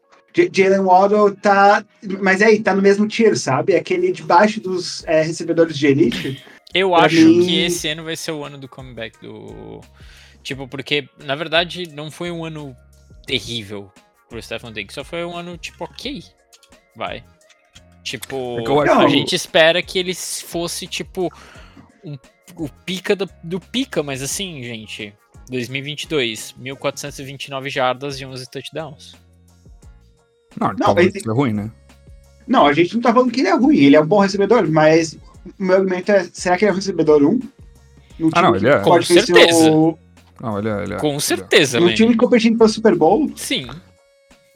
Jalen 0.52 0.80
Waddle 0.80 1.36
tá. 1.36 1.84
Mas 2.20 2.40
aí, 2.42 2.60
tá 2.60 2.74
no 2.74 2.82
mesmo 2.82 3.06
tiro, 3.06 3.36
sabe? 3.36 3.74
É 3.74 3.78
aquele 3.78 4.12
debaixo 4.12 4.60
dos 4.60 5.04
é, 5.04 5.22
recebedores 5.22 5.76
de 5.78 5.86
elite. 5.86 6.42
Eu 6.74 6.94
acho 6.94 7.16
mim- 7.16 7.44
que 7.46 7.60
esse 7.60 7.88
ano 7.88 8.04
vai 8.04 8.16
ser 8.16 8.32
o 8.32 8.44
ano 8.44 8.56
do 8.58 8.68
comeback 8.68 9.20
do. 9.20 9.80
Tipo, 10.42 10.66
porque, 10.66 11.08
na 11.24 11.34
verdade, 11.36 11.88
não 11.94 12.10
foi 12.10 12.30
um 12.30 12.44
ano 12.44 12.74
terrível 13.26 13.90
pro 14.28 14.42
Stefan 14.42 14.72
Diggs, 14.72 14.94
só 14.94 15.04
foi 15.04 15.24
um 15.24 15.36
ano, 15.36 15.56
tipo, 15.56 15.84
ok. 15.84 16.22
Vai. 16.96 17.22
Tipo, 18.02 18.58
É 18.58 18.62
que 18.64 18.68
eu 18.70 18.80
acho- 18.80 18.92
a 18.98 19.08
gente 19.08 19.34
espera 19.34 19.82
que 19.82 19.98
ele 19.98 20.14
fosse, 20.14 20.86
tipo, 20.86 21.30
um- 22.04 22.18
o 22.56 22.68
pica 22.68 23.14
do, 23.14 23.28
do 23.44 23.60
pica, 23.60 24.02
mas 24.02 24.22
assim, 24.22 24.62
gente. 24.62 25.14
2022, 25.48 26.54
1429 26.56 27.68
jardas 27.68 28.20
e 28.20 28.24
11 28.24 28.48
touchdowns. 28.50 29.14
Não, 30.60 30.72
então 30.72 30.98
ele- 30.98 31.12
é 31.26 31.30
ruim, 31.30 31.52
né? 31.52 31.70
Não, 32.46 32.66
a 32.66 32.72
gente 32.72 32.94
não 32.94 33.00
tá 33.02 33.12
falando 33.12 33.30
que 33.30 33.40
ele 33.40 33.48
é 33.48 33.54
ruim, 33.56 33.76
ele 33.76 33.96
é 33.96 34.00
um 34.00 34.06
bom 34.06 34.18
recebedor, 34.18 34.68
mas 34.70 35.14
o 35.58 35.62
meu 35.64 35.76
argumento 35.76 36.10
é: 36.12 36.26
será 36.32 36.56
que 36.56 36.64
ele 36.64 36.70
é 36.70 36.72
um 36.72 36.76
recebedor 36.76 37.22
1? 37.22 37.40
Num 38.18 38.30
Ah, 38.34 38.42
não, 38.42 38.52
time 38.52 38.68
ele 38.68 38.76
é. 38.76 38.78
Com 38.80 39.02
certeza. 39.02 39.70
O, 39.70 39.98
Não, 40.40 40.58
ele 40.58 40.68
é, 40.68 40.82
ele 40.82 40.94
é- 40.94 40.98
Com 40.98 41.06
ele 41.08 41.16
é. 41.16 41.20
certeza, 41.20 41.78
Lenny. 41.78 41.94
time 41.94 42.16
competindo 42.16 42.58
pelo 42.58 42.68
Super 42.68 42.94
Bowl? 42.96 43.30
Sim. 43.36 43.68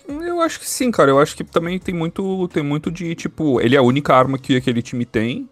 Eu 0.09 0.41
acho 0.41 0.61
que 0.61 0.69
sim, 0.69 0.91
cara. 0.91 1.11
Eu 1.11 1.19
acho 1.19 1.37
que 1.37 1.43
também 1.45 1.79
tem 1.79 1.95
muito, 1.95 2.47
tem 2.49 2.62
muito 2.62 2.91
de, 2.91 3.15
tipo, 3.15 3.61
ele 3.61 3.75
é 3.75 3.79
a 3.79 3.83
única 3.83 4.15
arma 4.15 4.38
que 4.38 4.57
aquele 4.57 4.83
time 4.83 5.05
tem. 5.05 5.49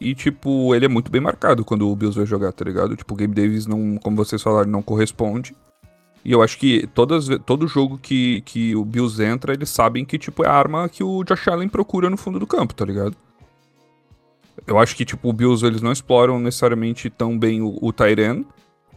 E, 0.00 0.14
tipo, 0.14 0.74
ele 0.74 0.84
é 0.84 0.88
muito 0.88 1.10
bem 1.10 1.20
marcado 1.20 1.64
quando 1.64 1.88
o 1.88 1.96
Bills 1.96 2.16
vai 2.18 2.26
jogar, 2.26 2.52
tá 2.52 2.64
ligado? 2.64 2.94
Tipo, 2.94 3.14
o 3.14 3.16
Gabe 3.16 3.34
Davis 3.34 3.66
não, 3.66 3.96
como 3.96 4.14
vocês 4.16 4.42
falaram, 4.42 4.70
não 4.70 4.82
corresponde. 4.82 5.56
E 6.26 6.32
eu 6.32 6.42
acho 6.42 6.58
que 6.58 6.88
todas, 6.88 7.28
todo 7.46 7.68
jogo 7.68 7.96
que, 8.02 8.40
que 8.40 8.74
o 8.74 8.84
Bills 8.84 9.22
entra, 9.22 9.52
eles 9.52 9.70
sabem 9.70 10.04
que, 10.04 10.18
tipo, 10.18 10.44
é 10.44 10.48
a 10.48 10.52
arma 10.52 10.88
que 10.88 11.04
o 11.04 11.22
Josh 11.22 11.46
Allen 11.46 11.68
procura 11.68 12.10
no 12.10 12.16
fundo 12.16 12.40
do 12.40 12.46
campo, 12.48 12.74
tá 12.74 12.84
ligado? 12.84 13.16
Eu 14.66 14.76
acho 14.76 14.96
que, 14.96 15.04
tipo, 15.04 15.28
o 15.28 15.32
Bills, 15.32 15.64
eles 15.64 15.80
não 15.80 15.92
exploram 15.92 16.40
necessariamente 16.40 17.08
tão 17.08 17.38
bem 17.38 17.62
o, 17.62 17.78
o. 17.80 17.92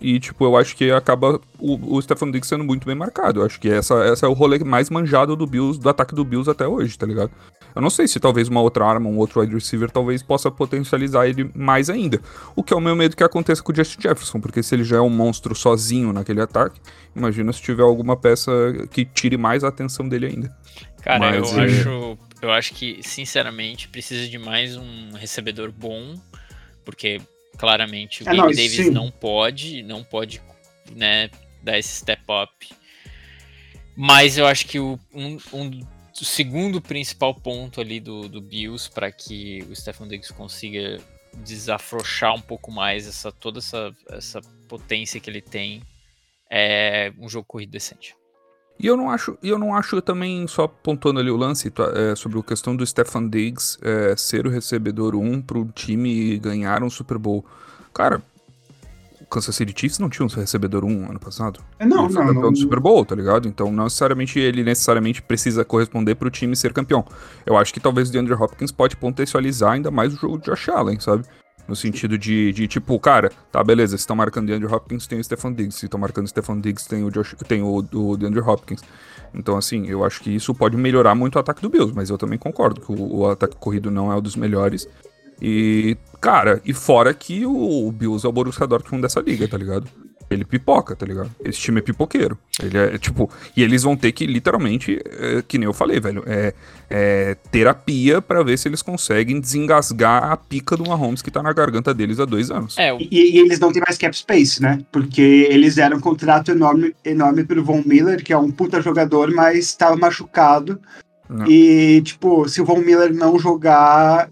E, 0.02 0.20
tipo, 0.20 0.46
eu 0.46 0.56
acho 0.56 0.76
que 0.76 0.92
acaba 0.92 1.40
o, 1.60 1.98
o 1.98 2.02
Stefan 2.02 2.32
Diggs 2.32 2.48
sendo 2.48 2.64
muito 2.64 2.86
bem 2.86 2.96
marcado. 2.96 3.42
Eu 3.42 3.46
acho 3.46 3.60
que 3.60 3.70
essa, 3.70 3.96
essa 4.06 4.26
é 4.26 4.30
o 4.30 4.34
rolê 4.34 4.60
mais 4.60 4.90
manjado 4.90 5.36
do 5.36 5.46
Bills, 5.46 5.80
do 5.80 5.90
ataque 5.90 6.16
do 6.16 6.24
Bills 6.24 6.50
até 6.50 6.68
hoje, 6.68 6.98
tá 6.98 7.06
ligado? 7.06 7.32
Eu 7.76 7.82
não 7.82 7.90
sei 7.90 8.08
se 8.08 8.20
talvez 8.20 8.48
uma 8.48 8.62
outra 8.62 8.86
arma, 8.86 9.10
um 9.10 9.18
outro 9.18 9.42
wide 9.42 9.54
receiver, 9.54 9.92
talvez 9.92 10.24
possa 10.24 10.50
potencializar 10.50 11.28
ele 11.28 11.52
mais 11.54 11.90
ainda. 11.90 12.20
O 12.56 12.64
que 12.64 12.74
é 12.74 12.78
o 12.78 12.82
meu 12.82 12.96
medo 12.96 13.16
que 13.16 13.24
aconteça 13.24 13.62
com 13.62 13.72
o 13.72 13.76
Justin 13.76 14.02
Jefferson, 14.02 14.40
porque 14.40 14.64
se 14.64 14.74
ele 14.74 14.84
já 14.84 14.98
é 14.98 15.02
um 15.02 15.10
monstro 15.10 15.54
sozinho 15.54 16.12
naquele 16.12 16.42
ataque, 16.42 16.80
imagina 17.16 17.54
se 17.54 17.62
tiver 17.62 17.84
alguma 17.84 18.18
peça 18.18 18.52
que 18.90 19.06
tire 19.06 19.38
mais 19.38 19.64
a 19.64 19.68
atenção 19.68 20.08
dele 20.08 20.28
ainda. 20.28 20.58
Cara, 21.02 21.20
Mas, 21.20 21.52
eu 21.54 21.60
é. 21.60 21.66
acho. 21.66 22.18
Eu 22.42 22.52
acho 22.52 22.74
que, 22.74 23.00
sinceramente, 23.04 23.90
precisa 23.90 24.28
de 24.28 24.38
mais 24.38 24.78
um 24.78 25.12
recebedor 25.14 25.72
bom, 25.72 26.16
porque 26.86 27.22
claramente 27.60 28.24
o 28.24 28.30
Ah, 28.30 28.32
Gabe 28.34 28.38
não, 28.38 28.48
Davis 28.48 28.72
sim. 28.72 28.90
não 28.90 29.12
pode, 29.12 29.84
não 29.84 30.04
pode, 30.04 30.42
né, 30.96 31.30
dar 31.62 31.78
esse 31.78 31.98
step 31.98 32.24
up. 32.32 32.70
Mas 33.96 34.38
eu 34.38 34.48
acho 34.48 34.66
que 34.66 34.80
o, 34.80 34.98
um, 35.14 35.38
um- 35.54 35.82
o 36.22 36.26
segundo 36.26 36.82
principal 36.82 37.34
ponto 37.36 37.80
ali 37.82 38.00
do, 38.00 38.28
do 38.30 38.42
Bills 38.42 38.90
para 38.90 39.12
que 39.12 39.62
o 39.70 39.76
Stefan 39.76 40.08
Diggs 40.08 40.34
consiga 40.34 40.98
desafrouxar 41.34 42.34
um 42.34 42.42
pouco 42.42 42.72
mais 42.72 43.08
essa 43.08 43.32
toda 43.32 43.60
essa, 43.60 43.96
essa 44.10 44.42
potência 44.68 45.20
que 45.20 45.30
ele 45.30 45.42
tem 45.42 45.82
é 46.50 47.14
um 47.20 47.30
jogo 47.30 47.46
corrido 47.48 47.72
decente. 47.72 48.16
E 48.80 48.88
eu 48.88 48.96
não 48.96 49.12
acho, 49.12 49.38
eu 49.44 49.60
não 49.60 49.76
acho 49.76 50.02
também, 50.02 50.48
só 50.48 50.66
pontuando 50.66 51.20
ali 51.20 51.30
o 51.30 51.36
lance 51.36 51.70
tá, 51.70 51.92
é, 51.94 52.16
sobre 52.16 52.40
a 52.40 52.44
questão 52.44 52.74
do 52.74 52.86
Stefan 52.88 53.28
Diggs 53.28 53.78
é, 53.82 54.16
ser 54.16 54.48
o 54.48 54.50
recebedor 54.50 55.16
1 55.16 55.42
pro 55.42 55.66
time 55.76 56.38
ganhar 56.38 56.82
um 56.82 56.90
Super 56.90 57.18
Bowl. 57.18 57.44
Cara, 57.94 58.22
o 59.20 59.26
Kansas 59.26 59.54
City 59.54 59.74
Chiefs 59.78 60.00
não 60.00 60.10
tinha 60.10 60.26
um 60.26 60.30
recebedor 60.30 60.86
1 60.86 61.10
ano 61.10 61.20
passado. 61.20 61.60
Não, 61.78 62.06
ele 62.06 62.14
foi 62.14 62.24
não, 62.24 62.28
campeão 62.28 62.44
não. 62.44 62.52
do 62.54 62.58
Super 62.58 62.80
Bowl, 62.80 63.04
tá 63.04 63.16
ligado? 63.16 63.50
Então 63.50 63.70
não 63.70 63.84
necessariamente 63.84 64.40
ele 64.40 64.64
necessariamente 64.64 65.22
precisa 65.22 65.66
corresponder 65.66 66.16
pro 66.16 66.30
time 66.30 66.56
ser 66.56 66.72
campeão. 66.72 67.04
Eu 67.46 67.58
acho 67.58 67.74
que 67.74 67.82
talvez 67.82 68.08
o 68.08 68.14
DeAndre 68.14 68.34
Hopkins 68.34 68.72
pode 68.72 68.96
potencializar 68.96 69.74
ainda 69.74 69.92
mais 69.92 70.14
o 70.14 70.18
jogo 70.18 70.38
de 70.38 70.46
Josh 70.46 70.70
Allen, 70.70 71.02
sabe? 71.02 71.26
No 71.70 71.76
sentido 71.76 72.18
de, 72.18 72.52
de 72.52 72.68
tipo, 72.68 73.00
cara, 73.00 73.32
tá, 73.52 73.64
beleza, 73.64 73.96
se 73.96 74.02
estão 74.02 74.16
marcando 74.16 74.48
DeAndre 74.48 74.74
Hopkins, 74.74 75.06
tem 75.06 75.20
o 75.20 75.24
Stephon 75.24 75.54
Diggs. 75.54 75.78
Se 75.78 75.86
estão 75.86 76.00
marcando 76.00 76.26
o 76.26 76.28
Stephon 76.28 76.60
Diggs, 76.60 76.90
tem 76.90 77.04
o, 77.04 77.12
Josh, 77.12 77.36
tem 77.48 77.62
o, 77.62 77.86
o 77.94 78.18
DeAndre 78.18 78.42
Hopkins. 78.42 78.82
Então, 79.36 79.56
assim, 79.56 79.86
eu 79.86 80.04
acho 80.04 80.20
que 80.22 80.34
isso 80.34 80.52
pode 80.56 80.76
melhorar 80.76 81.14
muito 81.14 81.36
o 81.36 81.40
ataque 81.40 81.62
do 81.62 81.70
Bills, 81.70 81.94
mas 81.96 82.10
eu 82.10 82.18
também 82.18 82.40
concordo 82.40 82.82
que 82.82 82.92
o, 82.92 83.18
o 83.18 83.30
ataque 83.30 83.56
corrido 83.56 83.92
não 83.92 84.12
é 84.12 84.16
um 84.16 84.22
dos 84.22 84.36
melhores. 84.36 84.88
E, 85.40 85.96
cara, 86.20 86.60
e 86.66 86.74
fora 86.74 87.14
que 87.14 87.46
o, 87.46 87.88
o 87.88 87.92
Bills 87.92 88.26
é 88.26 88.30
o 88.30 88.32
Borussia 88.34 88.66
Dortmund 88.66 89.04
dessa 89.04 89.22
liga, 89.22 89.48
tá 89.48 89.56
ligado? 89.56 89.88
Ele 90.30 90.46
pipoca, 90.46 90.96
tá 90.96 91.06
ligado? 91.06 91.32
Esse 91.44 91.60
time 91.60 91.80
é 91.80 91.82
pipoqueiro. 91.82 92.38
Ele 92.62 92.78
é, 92.78 92.98
tipo, 92.98 93.30
e 93.58 93.64
eles 93.64 93.82
vão 93.82 93.98
ter 93.98 94.12
que, 94.12 94.28
literalmente, 94.28 95.02
é, 95.06 95.42
que 95.42 95.58
nem 95.58 95.66
eu 95.66 95.74
falei, 95.74 96.00
velho, 96.00 96.24
é, 96.28 96.54
é 96.90 97.36
terapia 97.52 98.22
pra 98.22 98.44
ver 98.44 98.58
se 98.58 98.68
eles 98.68 98.82
conseguem 98.84 99.40
desengasgar 99.40 100.32
a 100.32 100.38
pica 100.38 100.78
do 100.78 100.88
Mahomes 100.88 101.24
que 101.24 101.32
tá 101.32 101.42
na 101.42 101.52
garganta 101.52 101.94
deles 101.94 102.20
há 102.20 102.26
dois 102.26 102.52
anos. 102.52 102.78
É, 102.78 102.94
o 102.94 103.00
E, 103.00 103.08
e 103.12 103.40
eles 103.40 103.60
não 103.60 103.72
têm 103.72 103.82
mais 103.86 103.98
cap 103.98 104.16
space, 104.16 104.62
né? 104.62 104.80
Porque 104.92 105.48
eles 105.50 105.76
deram 105.76 105.98
um 105.98 106.02
contrato 106.02 106.52
enorme, 106.52 106.96
enorme 107.04 107.44
pro 107.44 107.64
Von 107.64 107.82
Miller, 107.86 108.24
que 108.24 108.32
é 108.32 108.38
um 108.38 108.52
puta 108.52 108.82
jogador, 108.82 109.34
mas 109.34 109.66
estava 109.66 109.96
machucado. 109.96 110.80
Não. 111.28 111.48
E, 111.48 112.02
tipo, 112.02 112.48
se 112.48 112.62
o 112.62 112.66
Von 112.66 112.80
Miller 112.80 113.14
não 113.14 113.40
jogar, 113.40 114.30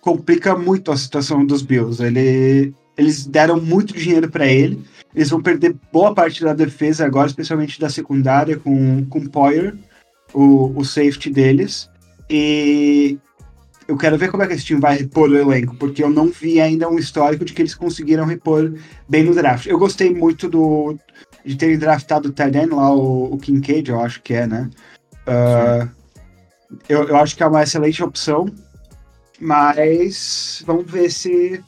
complica 0.00 0.56
muito 0.56 0.90
a 0.92 0.96
situação 0.96 1.44
dos 1.44 1.62
Bills. 1.62 2.02
Ele, 2.02 2.74
eles 2.96 3.26
deram 3.26 3.60
muito 3.60 3.94
dinheiro 3.94 4.30
para 4.30 4.46
ele. 4.46 4.82
Eles 5.14 5.30
vão 5.30 5.40
perder 5.40 5.76
boa 5.92 6.14
parte 6.14 6.42
da 6.42 6.52
defesa 6.52 7.04
agora, 7.04 7.26
especialmente 7.26 7.80
da 7.80 7.88
secundária, 7.88 8.56
com, 8.56 9.04
com 9.06 9.26
Poyer, 9.26 9.74
o, 10.32 10.78
o 10.78 10.84
safety 10.84 11.30
deles. 11.30 11.88
E 12.28 13.18
eu 13.88 13.96
quero 13.96 14.18
ver 14.18 14.30
como 14.30 14.42
é 14.42 14.46
que 14.46 14.54
esse 14.54 14.64
time 14.64 14.80
vai 14.80 14.98
repor 14.98 15.30
o 15.30 15.36
elenco, 15.36 15.76
porque 15.76 16.02
eu 16.02 16.10
não 16.10 16.28
vi 16.28 16.60
ainda 16.60 16.88
um 16.88 16.98
histórico 16.98 17.44
de 17.44 17.52
que 17.52 17.62
eles 17.62 17.74
conseguiram 17.74 18.26
repor 18.26 18.72
bem 19.08 19.24
no 19.24 19.34
draft. 19.34 19.66
Eu 19.66 19.78
gostei 19.78 20.12
muito 20.12 20.48
do 20.48 20.96
de 21.44 21.56
terem 21.56 21.78
draftado 21.78 22.28
o 22.28 22.32
Tyrene 22.32 22.74
lá, 22.74 22.92
o, 22.92 23.34
o 23.34 23.38
Kincaid, 23.38 23.88
eu 23.88 24.00
acho 24.00 24.20
que 24.20 24.34
é, 24.34 24.48
né? 24.48 24.68
Ah, 25.26 25.88
eu, 26.88 27.04
eu 27.04 27.16
acho 27.16 27.36
que 27.36 27.42
é 27.42 27.46
uma 27.46 27.62
excelente 27.62 28.02
opção, 28.02 28.46
mas 29.40 30.62
vamos 30.66 30.90
ver 30.90 31.10
se 31.10 31.62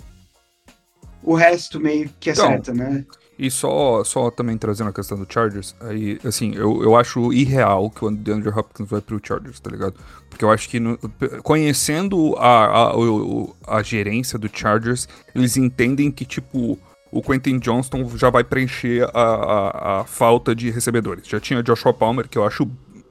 o 1.23 1.35
resto 1.35 1.81
meio 1.81 2.11
que 2.21 2.31
Então, 2.31 2.45
acerta, 2.47 2.73
né? 2.75 3.05
E 3.39 3.51
só, 3.51 4.03
só 4.05 4.31
também 4.33 4.59
trazendo 4.59 4.91
a 4.91 4.93
questão 4.93 5.17
do 5.19 5.27
Chargers, 5.33 5.75
aí, 5.81 6.19
assim, 6.25 6.55
eu, 6.57 6.83
eu 6.83 6.97
acho 6.97 7.33
irreal 7.33 7.89
que 7.91 8.05
o 8.05 8.11
DeAndre 8.11 8.51
Hopkins 8.51 8.89
vai 8.91 9.01
pro 9.01 9.21
Chargers, 9.25 9.61
tá 9.61 9.71
ligado? 9.71 9.95
Porque 10.29 10.45
eu 10.45 10.51
acho 10.51 10.69
que, 10.69 10.81
no- 10.81 10.99
conhecendo 11.45 12.35
a, 12.37 12.65
a, 12.67 12.97
o- 12.99 13.55
a 13.67 13.83
gerência 13.83 14.39
do 14.39 14.51
Chargers, 14.53 15.09
eles 15.35 15.57
entendem 15.57 16.11
que, 16.11 16.25
tipo, 16.25 16.79
o 17.13 17.23
Quentin 17.23 17.59
Johnston 17.61 18.09
já 18.17 18.29
vai 18.29 18.43
preencher 18.45 19.09
a, 19.15 19.21
a, 19.23 20.01
a 20.01 20.05
falta 20.05 20.55
de 20.55 20.71
recebedores. 20.71 21.27
Já 21.27 21.41
tinha 21.41 21.63
Joshua 21.63 21.95
Palmer, 21.95 22.29
que 22.29 22.39
eu 22.39 22.45
acho 22.45 22.69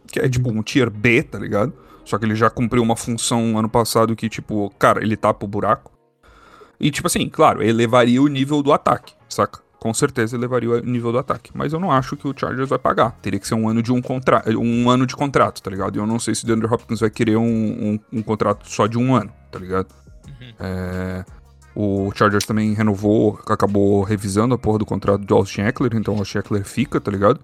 que 0.08 0.20
é 0.20 0.30
tipo 0.30 0.50
um 0.52 0.62
tier 0.62 0.90
B, 0.90 1.24
tá 1.24 1.40
ligado? 1.40 1.74
Só 2.06 2.18
que 2.18 2.26
ele 2.26 2.36
já 2.36 2.50
cumpriu 2.50 2.84
uma 2.84 2.96
função 2.96 3.58
ano 3.58 3.70
passado 3.70 4.16
que, 4.16 4.30
tipo, 4.30 4.70
cara, 4.80 5.02
ele 5.04 5.18
tapa 5.18 5.46
o 5.46 5.48
buraco. 5.48 5.92
E, 6.80 6.92
tipo 6.92 7.08
assim, 7.08 7.28
claro, 7.30 7.64
elevaria 7.64 8.22
o 8.22 8.28
nível 8.28 8.62
do 8.62 8.72
ataque, 8.72 9.14
saca? 9.30 9.60
Com 9.80 9.94
certeza 9.94 10.36
elevaria 10.36 10.70
o 10.70 10.80
nível 10.80 11.12
do 11.12 11.20
ataque. 11.20 11.52
Mas 11.54 11.74
eu 11.74 11.80
não 11.80 11.92
acho 11.92 12.18
que 12.18 12.28
o 12.28 12.34
Chargers 12.36 12.70
vai 12.70 12.80
pagar. 12.80 13.12
Teria 13.22 13.40
que 13.40 13.48
ser 13.48 13.56
um 13.56 13.70
ano 13.70 13.82
de 13.82 13.92
um 13.92 14.02
contrato. 14.02 14.50
Um 14.60 14.90
ano 14.90 15.06
de 15.06 15.16
contrato, 15.16 15.62
tá 15.62 15.70
ligado? 15.70 15.96
E 15.96 16.00
eu 16.00 16.08
não 16.08 16.20
sei 16.20 16.34
se 16.34 16.44
o 16.44 16.48
DeAndre 16.48 16.68
Hopkins 16.68 17.00
vai 17.00 17.10
querer 17.10 17.38
um, 17.38 17.44
um, 17.44 18.00
um 18.14 18.24
contrato 18.24 18.70
só 18.70 18.88
de 18.88 18.98
um 18.98 19.16
ano, 19.16 19.32
tá 19.52 19.60
ligado? 19.60 19.88
Uhum. 20.28 20.54
É, 20.60 21.26
o 21.80 22.12
Chargers 22.16 22.44
também 22.44 22.74
renovou, 22.74 23.40
acabou 23.48 24.02
revisando 24.02 24.56
a 24.56 24.58
porra 24.58 24.80
do 24.80 24.86
contrato 24.86 25.22
do 25.22 25.36
Austin 25.36 25.62
Eckler, 25.62 25.96
então 25.96 26.16
o 26.16 26.18
Austin 26.18 26.40
Eckler 26.40 26.66
fica, 26.66 27.00
tá 27.00 27.12
ligado? 27.12 27.40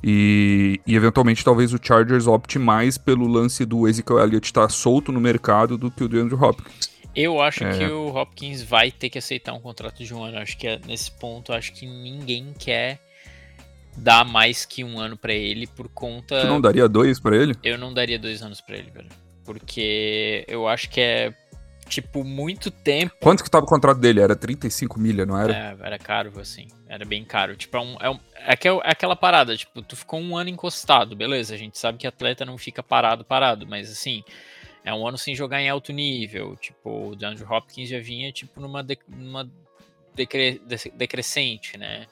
E, 0.00 0.80
e, 0.86 0.94
eventualmente 0.94 1.44
talvez 1.44 1.72
o 1.72 1.78
Chargers 1.82 2.28
opte 2.28 2.56
mais 2.56 2.96
pelo 2.96 3.26
lance 3.26 3.64
do 3.64 3.88
Ezekiel 3.88 4.20
Elliott 4.20 4.46
estar 4.46 4.68
solto 4.70 5.10
no 5.10 5.20
mercado 5.20 5.76
do 5.76 5.90
que 5.90 6.04
o 6.04 6.08
DeAndre 6.08 6.36
Hopkins. 6.36 6.93
Eu 7.14 7.40
acho 7.40 7.64
É. 7.64 7.78
que 7.78 7.84
o 7.84 8.08
Hopkins 8.14 8.62
vai 8.62 8.90
ter 8.90 9.08
que 9.08 9.18
aceitar 9.18 9.52
um 9.52 9.60
contrato 9.60 10.02
de 10.04 10.12
um 10.14 10.22
ano. 10.22 10.38
Acho 10.38 10.56
que 10.56 10.66
é- 10.66 10.80
nesse 10.86 11.10
ponto, 11.12 11.52
acho 11.52 11.72
que 11.72 11.86
ninguém 11.86 12.52
quer 12.58 12.98
dar 13.96 14.24
mais 14.24 14.64
que 14.64 14.82
um 14.82 14.98
ano 14.98 15.16
pra 15.16 15.32
ele 15.32 15.66
por 15.66 15.88
conta. 15.88 16.40
Tu 16.40 16.46
não 16.48 16.60
daria 16.60 16.88
dois 16.88 17.20
pra 17.20 17.36
ele? 17.36 17.54
Eu 17.62 17.78
não 17.78 17.94
daria 17.94 18.18
dois 18.18 18.42
anos 18.42 18.60
pra 18.60 18.76
ele, 18.76 18.90
velho. 18.90 19.08
Porque 19.44 20.44
eu 20.48 20.66
acho 20.66 20.90
que 20.90 21.00
é, 21.00 21.32
tipo, 21.88 22.24
muito 22.24 22.70
tempo. 22.70 23.14
Quanto 23.20 23.44
que 23.44 23.50
tava 23.50 23.64
o 23.64 23.68
contrato 23.68 24.00
dele? 24.00 24.20
Era 24.20 24.34
35 24.34 24.98
milha, 24.98 25.24
não 25.24 25.38
era? 25.38 25.52
É, 25.80 25.86
era 25.86 25.98
caro, 25.98 26.32
assim. 26.40 26.66
Era 26.88 27.04
bem 27.04 27.24
caro. 27.24 27.54
Tipo, 27.54 27.76
é, 27.76 27.80
um, 27.80 27.96
é, 28.00 28.10
um- 28.10 28.18
é 28.36 28.52
aquel- 28.54 28.80
é 28.84 28.90
aquela 28.90 29.14
parada, 29.14 29.56
tipo, 29.56 29.80
tu 29.82 29.94
ficou 29.94 30.18
um 30.18 30.36
ano 30.36 30.50
encostado, 30.50 31.14
beleza. 31.14 31.54
A 31.54 31.58
gente 31.58 31.78
sabe 31.78 31.98
que 31.98 32.06
atleta 32.06 32.44
não 32.44 32.58
fica 32.58 32.82
parado, 32.82 33.24
parado, 33.24 33.66
mas 33.68 33.90
assim, 33.90 34.24
é 34.84 34.92
um 34.94 35.06
ano 35.06 35.16
sem 35.18 35.34
jogar 35.34 35.60
em 35.60 35.68
alto 35.68 35.92
nível. 35.92 36.56
Tipo, 36.56 37.10
o 37.10 37.16
DeAndre 37.16 37.44
Hopkins 37.44 37.88
já 37.88 37.98
vinha, 38.00 38.30
tipo, 38.32 38.60
numa, 38.60 38.82
de- 38.82 38.98
numa 39.08 39.50
decre- 40.14 40.60
dec- 40.66 40.92
decrescente, 40.94 41.76
né? 41.78 42.06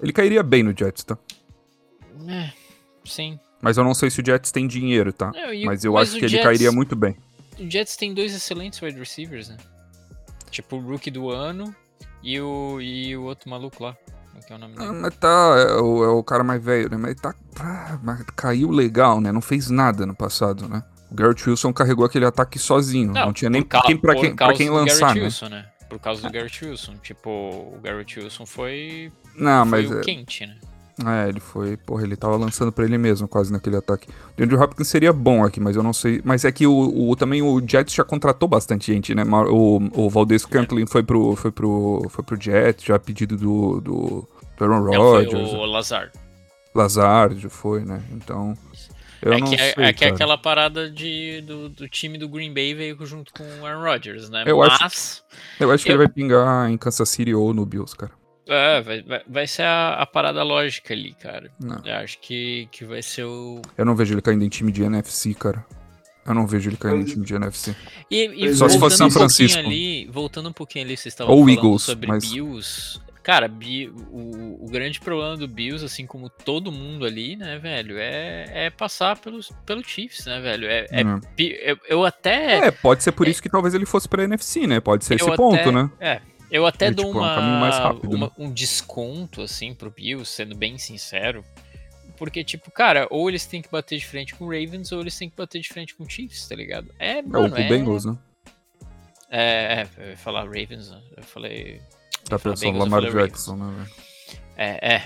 Ele 0.00 0.12
cairia 0.12 0.42
bem 0.42 0.62
no 0.62 0.76
Jets, 0.76 1.04
tá? 1.04 1.18
É, 2.28 2.52
sim. 3.04 3.38
Mas 3.60 3.76
eu 3.76 3.84
não 3.84 3.94
sei 3.94 4.10
se 4.10 4.20
o 4.20 4.24
Jets 4.24 4.50
tem 4.50 4.66
dinheiro, 4.66 5.12
tá? 5.12 5.30
Não, 5.32 5.48
Mas 5.66 5.84
eu 5.84 5.92
mas 5.94 6.08
acho 6.10 6.18
que 6.18 6.24
ele 6.24 6.32
Jets- 6.32 6.44
cairia 6.44 6.72
muito 6.72 6.96
bem. 6.96 7.16
O 7.58 7.70
Jets 7.70 7.96
tem 7.96 8.12
dois 8.14 8.34
excelentes 8.34 8.80
wide 8.80 8.98
receivers, 8.98 9.48
né? 9.48 9.56
Tipo, 10.50 10.76
o 10.76 10.80
rookie 10.80 11.10
do 11.10 11.30
ano 11.30 11.74
e 12.22 12.40
o, 12.40 12.80
e 12.80 13.16
o 13.16 13.22
outro 13.24 13.48
maluco 13.48 13.82
lá. 13.84 13.96
É 14.36 14.40
que 14.40 14.52
é 14.52 14.56
o 14.56 14.58
nome 14.58 14.74
Ah, 14.78 14.86
dele? 14.86 14.92
mas 15.00 15.16
tá, 15.16 15.54
é 15.68 15.74
o, 15.80 16.04
é 16.04 16.08
o 16.08 16.22
cara 16.24 16.42
mais 16.42 16.62
velho, 16.62 16.88
né? 16.90 16.96
Mas 16.96 17.14
tá. 17.20 17.34
ah, 17.60 17.98
mas 18.02 18.22
caiu 18.34 18.70
legal, 18.70 19.20
né? 19.20 19.30
Não 19.30 19.40
fez 19.42 19.68
nada 19.70 20.04
no 20.06 20.14
passado, 20.14 20.68
né? 20.68 20.82
O 21.12 21.14
Garrett 21.14 21.48
Wilson 21.50 21.72
carregou 21.72 22.04
aquele 22.06 22.24
ataque 22.24 22.58
sozinho. 22.58 23.12
Não, 23.12 23.32
tinha 23.32 23.50
nem 23.50 23.62
quem, 23.62 23.96
pra, 23.96 24.14
quem, 24.14 24.34
pra 24.34 24.54
quem 24.54 24.68
do 24.68 24.74
lançar, 24.74 25.14
né? 25.14 25.22
Wilson, 25.22 25.48
né? 25.48 25.66
Por 25.90 25.98
causa 25.98 26.22
do 26.22 26.32
Garrett 26.32 26.64
Wilson. 26.64 26.94
Tipo, 27.02 27.28
o 27.30 27.78
Garrett 27.82 28.18
Wilson 28.18 28.46
foi, 28.46 29.12
Não, 29.36 29.66
foi 29.66 29.82
mas. 29.82 29.92
é- 29.98 30.00
quente, 30.00 30.46
né? 30.46 30.56
É, 31.06 31.28
ele 31.28 31.40
foi. 31.40 31.76
Porra, 31.76 32.02
ele 32.04 32.16
tava 32.16 32.36
lançando 32.36 32.70
pra 32.70 32.84
ele 32.84 32.96
mesmo, 32.96 33.26
quase 33.26 33.50
naquele 33.52 33.76
ataque. 33.76 34.08
O 34.38 34.42
Andrew 34.42 34.60
Hopkins 34.60 34.88
seria 34.88 35.12
bom 35.12 35.42
aqui, 35.44 35.58
mas 35.58 35.74
eu 35.74 35.82
não 35.82 35.92
sei. 35.92 36.20
Mas 36.24 36.44
é 36.44 36.52
que 36.52 36.66
o, 36.66 37.10
o- 37.10 37.16
também 37.16 37.42
o 37.42 37.60
Jets 37.66 37.94
já 37.94 38.04
contratou 38.04 38.48
bastante 38.48 38.92
gente, 38.92 39.14
né? 39.14 39.22
O, 39.50 39.80
o 39.94 40.08
Valdez 40.10 40.44
Cantlin 40.46 40.86
foi 40.86 41.02
pro, 41.02 41.34
foi, 41.34 41.50
pro, 41.50 42.06
foi 42.10 42.24
pro 42.24 42.40
Jets, 42.40 42.84
já 42.84 42.96
a 42.96 42.98
pedido 42.98 43.36
do, 43.36 43.80
do, 43.80 44.28
do 44.56 44.64
Aaron 44.64 44.84
Não, 44.84 44.92
foi 44.92 45.24
Rodgers. 45.24 45.52
o 45.52 45.64
Lazard. 45.64 46.10
Lazard 46.74 47.38
já 47.40 47.50
foi, 47.50 47.84
né? 47.84 48.00
Então. 48.12 48.56
Eu 49.22 49.32
é 49.32 49.40
que, 49.40 49.54
é- 49.54 49.72
sei. 49.72 49.84
é, 49.84 49.92
que 49.92 50.04
é 50.04 50.08
aquela 50.08 50.36
parada 50.36 50.90
de, 50.90 51.40
do, 51.42 51.68
do 51.68 51.88
time 51.88 52.18
do 52.18 52.28
Green 52.28 52.52
Bay 52.52 52.74
veio 52.74 52.98
junto 53.06 53.32
com 53.32 53.44
o 53.60 53.64
Aaron 53.66 53.82
Rodgers, 53.82 54.28
né? 54.28 54.42
Eu 54.46 54.60
acho- 54.62 54.82
Mas, 54.82 55.24
Eu 55.60 55.70
acho 55.70 55.84
que 55.84 55.90
eu- 55.90 55.94
ele 55.94 56.04
vai 56.04 56.08
pingar 56.12 56.68
em 56.70 56.76
Kansas 56.76 57.08
City 57.08 57.32
ou 57.34 57.54
no 57.54 57.64
Bills, 57.64 57.96
cara. 57.96 58.10
é, 58.48 58.80
vai, 58.82 59.02
vai, 59.02 59.22
vai 59.28 59.46
ser 59.46 59.62
a, 59.62 59.94
a 59.94 60.04
parada 60.06 60.42
lógica 60.42 60.92
ali, 60.92 61.14
cara. 61.14 61.50
Não. 61.60 61.80
Eu 61.84 61.94
acho 61.98 62.18
que, 62.20 62.68
que 62.72 62.84
vai 62.84 63.00
ser 63.00 63.24
o. 63.24 63.62
Eu 63.78 63.84
não 63.84 63.94
vejo 63.94 64.12
ele 64.14 64.20
caindo 64.22 64.44
em 64.44 64.48
time 64.48 64.72
de 64.72 64.82
NFC, 64.82 65.32
cara. 65.34 65.64
Eu 66.26 66.34
não 66.34 66.46
vejo 66.46 66.68
ele 66.70 66.76
caindo 66.76 67.00
em 67.02 67.04
time 67.04 67.24
de 67.24 67.34
NFC. 67.34 67.74
E, 68.10 68.44
e 68.46 68.54
Só 68.54 68.68
se 68.68 68.78
fosse 68.78 68.96
São 68.96 69.06
um 69.06 69.10
Francisco. 69.10 69.58
Ali, 69.58 70.06
voltando 70.10 70.48
um 70.48 70.52
pouquinho 70.52 70.84
ali, 70.84 70.96
vocês 70.96 71.12
estavam 71.12 71.32
Ou 71.34 71.40
falando 71.44 71.56
Eagles, 71.58 71.82
sobre 71.82 72.06
mas- 72.08 72.30
Bills. 72.30 73.00
Cara, 73.22 73.48
o, 74.10 74.64
o 74.64 74.66
grande 74.68 74.98
problema 75.00 75.36
do 75.36 75.46
Bills, 75.46 75.84
assim 75.84 76.06
como 76.06 76.28
todo 76.28 76.72
mundo 76.72 77.04
ali, 77.04 77.36
né, 77.36 77.56
velho, 77.58 77.96
é, 77.98 78.66
é 78.66 78.70
passar 78.70 79.16
pelos, 79.18 79.52
pelo 79.64 79.82
Chiefs, 79.84 80.26
né, 80.26 80.40
velho? 80.40 80.66
É, 80.68 80.86
é 80.90 81.04
Hum. 81.04 81.20
pi- 81.36 81.56
eu, 81.62 81.78
eu 81.88 82.04
até. 82.04 82.66
É, 82.66 82.70
pode 82.72 83.02
ser 83.04 83.12
por 83.12 83.28
isso 83.28 83.40
que 83.40 83.48
talvez 83.48 83.74
ele 83.74 83.86
fosse 83.86 84.08
pra 84.08 84.24
NFC, 84.24 84.66
né? 84.66 84.80
Pode 84.80 85.04
ser 85.04 85.14
esse 85.14 85.24
até- 85.24 85.36
ponto, 85.36 85.70
né? 85.70 85.90
É. 86.00 86.20
Eu 86.50 86.66
até 86.66 86.86
É, 86.86 86.90
dou 86.90 87.06
tipo, 87.06 87.18
é 87.18 87.22
um 87.22 87.24
uma, 87.24 87.70
uma- 88.02 88.26
né? 88.26 88.32
um 88.36 88.52
desconto, 88.52 89.40
assim, 89.40 89.72
pro 89.72 89.90
Bills, 89.90 90.28
sendo 90.30 90.54
bem 90.54 90.76
sincero. 90.76 91.44
Porque, 92.18 92.44
tipo, 92.44 92.70
cara, 92.70 93.06
ou 93.10 93.28
eles 93.28 93.46
têm 93.46 93.62
que 93.62 93.70
bater 93.70 93.98
de 93.98 94.06
frente 94.06 94.34
com 94.34 94.44
o 94.44 94.48
Ravens, 94.48 94.92
ou 94.92 95.00
eles 95.00 95.16
têm 95.16 95.30
que 95.30 95.36
bater 95.36 95.60
de 95.60 95.68
frente 95.68 95.94
com 95.94 96.04
o 96.04 96.08
Chiefs, 96.10 96.46
tá 96.48 96.54
ligado? 96.54 96.92
É, 96.98 97.18
É 97.18 97.22
mano, 97.22 97.46
o 97.46 97.50
com 97.50 97.60
o 97.62 97.68
Bengals, 97.68 98.04
né? 98.04 98.16
É, 99.30 99.82
é, 99.82 99.88
eu 100.04 100.10
ia 100.10 100.16
falar 100.16 100.42
Ravens, 100.44 100.90
né? 100.90 101.00
eu 101.16 101.22
falei. 101.22 101.80
Tá 102.38 102.48
eu 102.48 102.52
pensando 102.52 102.76
eu 102.76 102.78
Lamar. 102.78 103.02
Jackson, 103.10 103.56
né, 103.56 103.74
velho? 103.76 103.90
É, 104.56 104.94
é. 104.94 105.02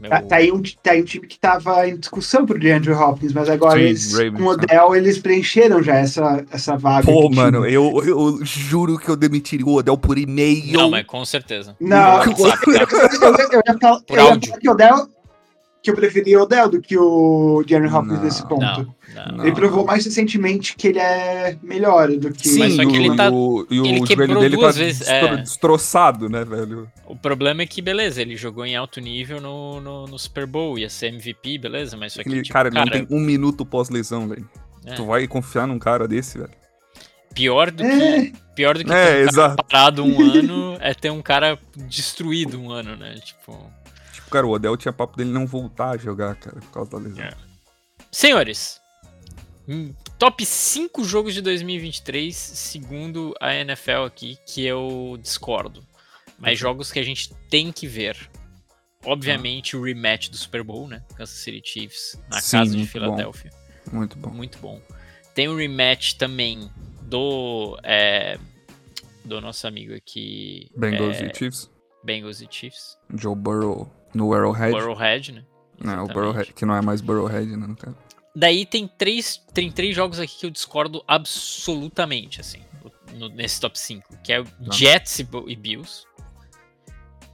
Meu- 0.00 0.10
Tá, 0.10 0.22
tá 0.22 0.36
aí 0.36 0.52
um, 0.52 0.62
tá 0.62 0.92
aí 0.92 1.02
um 1.02 1.04
time 1.04 1.26
que 1.26 1.38
tava 1.38 1.88
em 1.88 1.96
discussão 1.96 2.46
pro 2.46 2.58
DeAndre 2.58 2.92
Hopkins, 2.92 3.32
mas 3.32 3.48
agora 3.48 3.80
Sim, 3.80 3.86
eles, 3.86 4.12
Ravens, 4.12 4.36
com 4.36 4.42
o 4.44 4.56
né? 4.56 4.62
Odell, 4.62 4.94
eles 4.94 5.18
preencheram 5.18 5.82
já 5.82 5.96
essa, 5.96 6.44
essa 6.52 6.76
vaga. 6.76 7.04
Pô, 7.04 7.28
mano, 7.28 7.66
eu, 7.66 8.00
eu 8.04 8.38
juro 8.44 8.96
que 8.96 9.08
eu 9.08 9.16
demitiria 9.16 9.66
o 9.66 9.74
Odell 9.74 9.98
por 9.98 10.16
e-mail. 10.16 10.78
Não, 10.78 10.90
mas 10.90 11.04
com 11.04 11.24
certeza. 11.24 11.74
Não, 11.80 12.20
tá? 12.20 12.24
eu, 12.26 12.32
eu, 12.32 12.86
eu 13.52 13.62
ia 13.66 13.78
falar, 13.80 14.00
Por 14.02 14.18
eu 14.18 14.24
ia 14.24 14.40
falar 14.40 14.58
que 14.60 14.68
o 14.68 14.72
Odell, 14.72 15.08
que 15.82 15.90
eu 15.90 15.94
preferia 15.94 16.38
o 16.38 16.42
Odell 16.42 16.68
do 16.68 16.80
que 16.80 16.98
o 16.98 17.62
DeAndre 17.66 17.88
Hopkins 17.92 18.16
Não, 18.18 18.24
nesse 18.24 18.46
ponto. 18.48 18.94
Não, 19.14 19.36
não. 19.36 19.44
Ele 19.46 19.54
provou 19.54 19.84
mais 19.84 20.04
recentemente 20.04 20.74
que 20.76 20.88
ele 20.88 20.98
é 20.98 21.56
melhor 21.62 22.08
do 22.10 22.32
que. 22.32 22.48
Sim, 22.48 22.58
Mas 22.58 22.74
só 22.74 22.82
que 22.84 22.96
e 22.96 22.98
o- 22.98 23.02
ele 23.04 23.16
tá- 23.16 23.30
o, 23.30 23.66
e 23.70 23.80
o 23.80 23.86
ele 23.86 24.06
joelho 24.06 24.40
dele 24.40 24.56
tá 24.58 24.70
vezes, 24.72 24.98
destro- 24.98 25.14
é. 25.28 25.36
destroçado, 25.36 26.28
né, 26.28 26.44
velho? 26.44 26.90
O 27.06 27.14
problema 27.16 27.62
é 27.62 27.66
que, 27.66 27.80
beleza, 27.80 28.20
ele 28.20 28.36
jogou 28.36 28.66
em 28.66 28.74
alto 28.76 29.00
nível 29.00 29.40
no, 29.40 29.80
no, 29.80 30.06
no 30.06 30.18
Super 30.18 30.46
Bowl, 30.46 30.78
ia 30.78 30.90
ser 30.90 31.06
MVP, 31.08 31.58
beleza, 31.58 31.96
mas 31.96 32.12
só 32.12 32.22
que, 32.22 32.28
Aquele 32.28 32.42
tipo, 32.42 32.52
cara, 32.52 32.70
cara, 32.70 32.84
não 32.84 32.92
tem 32.92 33.06
um 33.16 33.20
minuto 33.20 33.64
pós-lesão, 33.64 34.28
velho. 34.28 34.48
é, 34.84 34.94
Tu 34.94 35.04
vai 35.06 35.26
confiar 35.28 35.66
num 35.66 35.78
cara 35.78 36.08
desse, 36.08 36.38
velho? 36.38 36.50
pior 37.34 37.70
do 37.70 37.84
que, 37.84 37.92
É, 37.92 38.32
pior 38.56 38.76
do 38.76 38.84
que 38.84 38.92
É, 38.92 39.26
ter 39.26 39.38
um 39.40 39.54
parado 39.56 40.02
um 40.04 40.18
ano 40.34 40.76
é 40.80 40.92
ter 40.92 41.10
um 41.12 41.22
cara 41.22 41.56
destruído 41.76 42.60
um 42.60 42.70
ano, 42.72 42.96
né? 42.96 43.14
Tipo. 43.22 43.70
Tipo, 44.28 44.30
cara, 44.30 44.46
o 44.46 44.50
Odell 44.50 44.76
tinha 44.76 44.92
papo 44.92 45.16
dele 45.16 45.30
não 45.30 45.46
voltar 45.46 45.90
a 45.90 45.96
jogar, 45.96 46.36
cara, 46.36 46.60
por 46.60 46.70
causa 46.70 46.90
da 46.90 46.98
lesão. 46.98 47.24
É. 47.24 47.34
Senhores, 48.12 48.78
hum, 49.66 49.94
top 50.18 50.44
5 50.44 51.02
jogos 51.02 51.32
de 51.32 51.40
2023, 51.40 52.36
segundo 52.36 53.34
a 53.40 53.54
NFL 53.54 54.04
aqui, 54.06 54.38
que 54.46 54.64
eu 54.64 55.18
discordo. 55.22 55.82
Mas 56.38 56.58
jogos 56.58 56.92
que 56.92 56.98
a 56.98 57.02
gente 57.02 57.34
tem 57.50 57.72
que 57.72 57.86
ver. 57.86 58.30
Obviamente 59.04 59.76
o 59.76 59.82
rematch 59.82 60.28
do 60.28 60.36
Super 60.36 60.62
Bowl, 60.62 60.86
né? 60.86 61.02
Kansas 61.16 61.36
City 61.36 61.62
Chiefs 61.64 62.20
na 62.30 62.40
Sim, 62.40 62.58
casa 62.58 62.70
de 62.72 62.78
bom. 62.78 62.86
Filadélfia. 62.86 63.50
Muito 63.90 64.18
bom. 64.18 64.30
Muito 64.30 64.58
bom. 64.58 64.80
Tem 65.34 65.48
o 65.48 65.56
rematch 65.56 66.14
também 66.14 66.70
do 67.02 67.78
é, 67.82 68.38
do 69.24 69.40
nosso 69.40 69.66
amigo 69.66 69.94
aqui 69.94 70.70
Bengals 70.76 71.16
é, 71.20 71.26
e 71.26 71.34
Chiefs. 71.34 71.70
Bengals 72.04 72.40
e 72.40 72.48
Chiefs. 72.50 72.96
Joe 73.16 73.34
Burrow 73.34 73.90
no 74.14 74.32
Arrowhead. 74.32 74.72
Burrowhead, 74.72 75.32
né? 75.32 75.44
Não, 75.80 76.04
o. 76.04 76.08
Burrowhead, 76.08 76.52
que 76.52 76.64
não 76.66 76.74
é 76.74 76.80
mais 76.82 77.00
Burrowhead, 77.00 77.46
né, 77.56 77.66
no 77.66 77.76
caso. 77.76 77.96
Daí 78.34 78.64
tem 78.66 78.86
três, 78.86 79.36
tem 79.52 79.70
três 79.70 79.94
jogos 79.96 80.18
aqui 80.20 80.38
que 80.40 80.46
eu 80.46 80.50
discordo 80.50 81.02
absolutamente, 81.08 82.40
assim, 82.40 82.60
no- 83.14 83.28
nesse 83.28 83.60
top 83.60 83.78
5, 83.78 84.06
que 84.22 84.32
é 84.32 84.40
o 84.40 84.46
Jets 84.72 85.18
e, 85.20 85.28
e 85.46 85.56
Bills. 85.56 86.04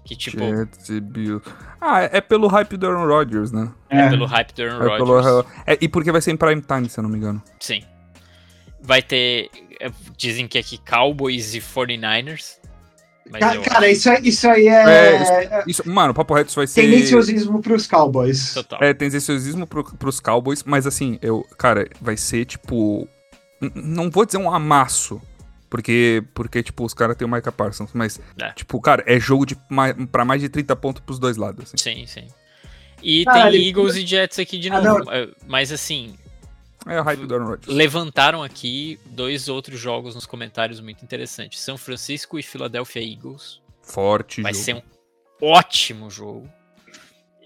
Que, 0.04 0.14
tipo, 0.14 0.38
Jets 0.38 0.88
e 0.90 1.00
Bills. 1.00 1.42
Ah, 1.80 2.02
é 2.02 2.18
é 2.18 2.20
pelo 2.20 2.46
hype 2.46 2.76
do 2.76 2.86
Aaron 2.86 3.06
Rodgers, 3.06 3.50
né? 3.52 3.72
é. 3.88 4.08
pelo 4.10 4.26
hype 4.26 4.52
do 4.54 4.62
Aaron 4.62 4.76
É 4.76 4.98
Rodgers. 4.98 5.24
pelo... 5.26 5.46
é, 5.66 5.78
e 5.80 5.88
porque 5.88 6.12
vai 6.12 6.20
ser 6.20 6.30
em 6.32 6.36
prime 6.36 6.60
time, 6.62 6.88
se 6.88 6.98
eu 6.98 7.02
não 7.02 7.10
me 7.10 7.16
engano. 7.16 7.42
Sim. 7.58 7.82
Vai 8.82 9.00
ter. 9.02 9.50
é, 9.80 9.90
Dizem 10.16 10.46
que 10.46 10.58
aqui 10.58 10.76
Cowboys 10.78 11.54
e 11.54 11.60
49ers. 11.60 12.58
Mas 13.30 13.40
Ca- 13.40 13.54
eu 13.54 13.62
Cara, 13.62 13.90
isso, 13.90 14.10
aí- 14.10 14.20
isso 14.24 14.48
aí 14.48 14.68
é, 14.68 14.72
É, 15.16 15.64
Isso, 15.66 15.88
mano, 15.88 16.10
o 16.12 16.14
Papo 16.14 16.34
Reto 16.34 16.48
isso 16.50 16.56
vai 16.60 16.66
ser... 16.66 16.82
tendenciosismo 16.82 17.60
pros 17.62 17.86
Cowboys. 17.86 18.52
total. 18.54 18.82
É, 18.82 18.92
tendenciosismo 18.92 19.66
pro, 19.66 19.82
pros 19.96 20.20
Cowboys, 20.20 20.62
mas 20.62 20.86
assim, 20.86 21.18
eu, 21.22 21.44
cara, 21.58 21.88
vai 22.00 22.16
ser 22.16 22.44
tipo. 22.44 23.08
Não 23.74 24.10
vou 24.10 24.26
dizer 24.26 24.36
um 24.38 24.52
amasso, 24.52 25.20
porque, 25.70 26.22
porque 26.34 26.62
tipo, 26.62 26.84
os 26.84 26.92
caras 26.92 27.16
têm 27.16 27.26
o 27.26 27.30
Micah 27.30 27.50
Parsons, 27.50 27.90
mas, 27.94 28.20
É. 28.38 28.50
tipo, 28.52 28.78
cara, 28.80 29.02
é 29.06 29.18
jogo 29.18 29.46
de 29.46 29.56
mais, 29.70 29.94
pra 30.12 30.24
mais 30.24 30.42
de 30.42 30.48
30 30.50 30.76
pontos 30.76 31.00
pros 31.00 31.18
dois 31.18 31.36
lados, 31.38 31.64
assim. 31.64 31.76
Sim, 31.78 32.06
sim. 32.06 32.26
E 33.02 33.24
Ah, 33.26 33.32
tem 33.32 33.46
ele- 33.48 33.68
Eagles 33.68 33.96
e 33.96 34.06
Jets 34.06 34.38
aqui 34.38 34.58
de 34.58 34.68
Ah, 34.70 34.80
novo. 34.82 35.04
não. 35.06 35.12
é, 35.12 35.28
Mas 35.46 35.72
assim, 35.72 36.14
É 36.86 36.98
a 36.98 37.02
hype 37.02 37.26
do 37.26 37.34
Aaron 37.34 37.46
Rodgers. 37.46 37.74
levantaram 37.74 38.42
aqui 38.42 38.98
dois 39.06 39.48
outros 39.48 39.78
jogos 39.80 40.14
nos 40.14 40.26
comentários 40.26 40.80
muito 40.80 41.02
interessantes. 41.02 41.60
São 41.60 41.78
Francisco 41.78 42.38
e 42.38 42.42
Philadelphia 42.42 43.00
Eagles. 43.02 43.60
Forte 43.82 44.42
Vai 44.42 44.52
jogo. 44.52 44.64
ser 44.64 44.74
um 44.74 44.82
ótimo 45.40 46.10
jogo. 46.10 46.48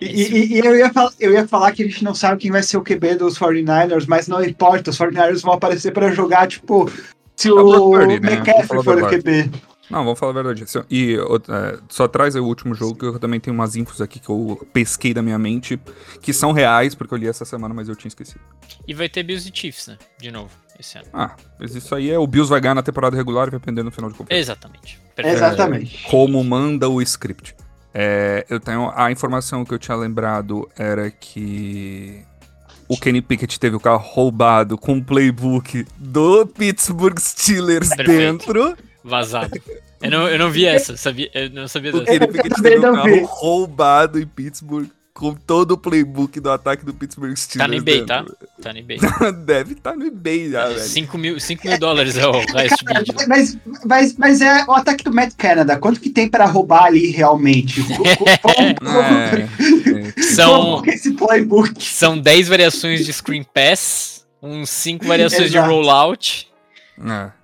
E, 0.00 0.06
e- 0.06 0.54
e 0.54 0.58
eu, 0.60 0.76
ia 0.76 0.92
fal- 0.92 1.12
eu 1.18 1.32
ia 1.32 1.46
falar 1.46 1.72
que 1.72 1.82
a 1.82 1.86
gente 1.86 2.04
não 2.04 2.14
sabe 2.14 2.40
quem 2.40 2.50
vai 2.52 2.62
ser 2.62 2.76
o 2.76 2.82
QB 2.82 3.16
dos 3.16 3.36
49ers, 3.38 4.06
mas 4.06 4.28
não 4.28 4.42
importa, 4.44 4.90
os 4.90 4.98
49ers 4.98 5.40
vão 5.42 5.54
aparecer 5.54 5.92
pra 5.92 6.12
jogar, 6.12 6.46
tipo, 6.46 6.88
se 7.34 7.48
É 7.48 7.52
o 7.52 7.90
o 7.90 7.98
né? 8.06 8.14
McCaffrey 8.14 8.66
falar 8.66 8.82
for 8.84 9.02
o. 9.02 9.08
QB. 9.10 9.50
Não, 9.90 10.04
vamos 10.04 10.18
falar 10.18 10.32
a 10.32 10.34
verdade. 10.42 10.68
Se- 10.70 10.84
E 10.90 11.16
é, 11.16 11.78
só 11.88 12.06
traz 12.06 12.34
aí 12.36 12.40
o 12.42 12.44
último 12.46 12.74
jogo, 12.74 12.98
que 12.98 13.04
eu 13.06 13.18
também 13.18 13.40
tenho 13.40 13.54
umas 13.54 13.74
infos 13.76 14.00
aqui 14.00 14.18
que 14.18 14.28
eu 14.28 14.66
pesquei 14.72 15.14
da 15.14 15.22
minha 15.22 15.38
mente, 15.38 15.80
que 16.20 16.32
são 16.32 16.52
reais, 16.52 16.94
porque 16.94 17.14
eu 17.14 17.18
li 17.18 17.26
essa 17.28 17.44
semana, 17.44 17.72
mas 17.74 17.88
eu 17.88 17.96
tinha 17.96 18.08
esquecido. 18.08 18.40
E 18.86 18.92
vai 18.92 19.08
ter 19.08 19.22
Bills 19.22 19.48
e 19.48 19.56
Chiefs, 19.56 19.86
né? 19.88 19.98
De 20.20 20.30
novo, 20.30 20.50
esse 20.78 20.98
ano. 20.98 21.06
Ah, 21.12 21.34
mas 21.58 21.74
isso 21.74 21.94
aí 21.94 22.10
é 22.10 22.18
o 22.18 22.26
Bills 22.26 22.50
vai 22.50 22.60
ganhar 22.60 22.74
na 22.74 22.82
temporada 22.82 23.16
regular 23.16 23.48
e 23.48 23.50
vai 23.52 23.60
perder 23.60 23.82
no 23.82 23.90
final 23.90 24.10
de 24.10 24.16
conferência. 24.16 24.42
Exatamente. 24.52 25.00
Perfeito. 25.16 25.36
Exatamente. 25.36 26.02
Como 26.10 26.42
manda 26.44 26.88
o 26.88 27.00
script. 27.02 27.54
É, 27.94 28.44
eu 28.50 28.60
tenho 28.60 28.92
a 28.94 29.10
informação 29.10 29.64
que 29.64 29.72
eu 29.72 29.78
tinha 29.78 29.96
lembrado 29.96 30.68
era 30.76 31.10
que 31.10 32.22
o 32.86 32.96
Kenny 32.96 33.20
Pickett 33.20 33.58
teve 33.58 33.74
o 33.76 33.80
carro 33.80 34.06
roubado 34.06 34.76
com 34.78 34.98
o 34.98 35.04
playbook 35.04 35.86
do 35.96 36.46
Pittsburgh 36.46 37.18
Steelers 37.18 37.88
Perfeito. 37.88 38.10
dentro. 38.46 38.76
Vazado. 39.04 39.60
Eu 40.02 40.10
não, 40.10 40.28
eu 40.28 40.38
não 40.38 40.50
vi 40.50 40.64
essa, 40.66 40.96
sabia, 40.96 41.30
eu 41.34 41.50
não 41.50 41.66
sabia 41.68 41.92
dessa. 41.92 42.04
Kenny 42.04 42.26
Pickett 42.28 42.48
também 42.50 42.72
teve 42.72 42.86
o 42.86 42.92
não 42.92 42.94
carro 42.94 43.24
roubado 43.26 44.20
em 44.20 44.26
Pittsburgh 44.26 44.86
com 45.12 45.34
todo 45.34 45.72
o 45.72 45.78
playbook 45.78 46.38
do 46.38 46.48
ataque 46.48 46.84
do 46.84 46.94
Pittsburgh 46.94 47.34
Steelers. 47.36 47.58
Tá 47.58 47.66
no 47.68 47.74
eBay, 47.74 48.06
tá? 48.06 48.18
dentro. 48.22 48.36
Tá 48.62 48.72
no 48.72 48.78
eBay. 48.78 48.98
Deve 49.44 49.72
estar 49.72 49.96
no 49.96 50.06
eBay 50.06 50.50
já, 50.52 50.68
velho. 50.68 50.78
5 50.80 51.18
mil, 51.18 51.40
5 51.40 51.66
mil 51.66 51.78
dólares 51.78 52.16
é 52.16 52.24
o 52.28 52.32
resto 52.38 52.84
do 52.84 52.94
vídeo. 52.94 53.14
Mas, 53.26 53.58
mas, 53.84 54.16
mas 54.16 54.40
é 54.40 54.64
o 54.66 54.72
ataque 54.72 55.02
do 55.02 55.12
Matt 55.12 55.34
Canada. 55.36 55.76
Quanto 55.76 55.98
que 56.00 56.10
tem 56.10 56.28
pra 56.28 56.44
roubar 56.46 56.84
ali 56.84 57.10
realmente? 57.10 57.82
Co- 57.96 58.04
Como, 58.42 58.98
É, 59.00 59.48
é. 60.18 60.22
São, 60.22 60.82
esse 60.86 61.12
playbook? 61.14 61.82
são 61.82 62.16
10 62.16 62.46
variações 62.46 63.04
de 63.04 63.12
screen 63.12 63.42
pass, 63.42 64.24
uns 64.40 64.70
5 64.70 65.04
variações 65.04 65.50
de 65.50 65.56
Exato. 65.56 65.68
rollout 65.72 66.48
é. 67.04 67.37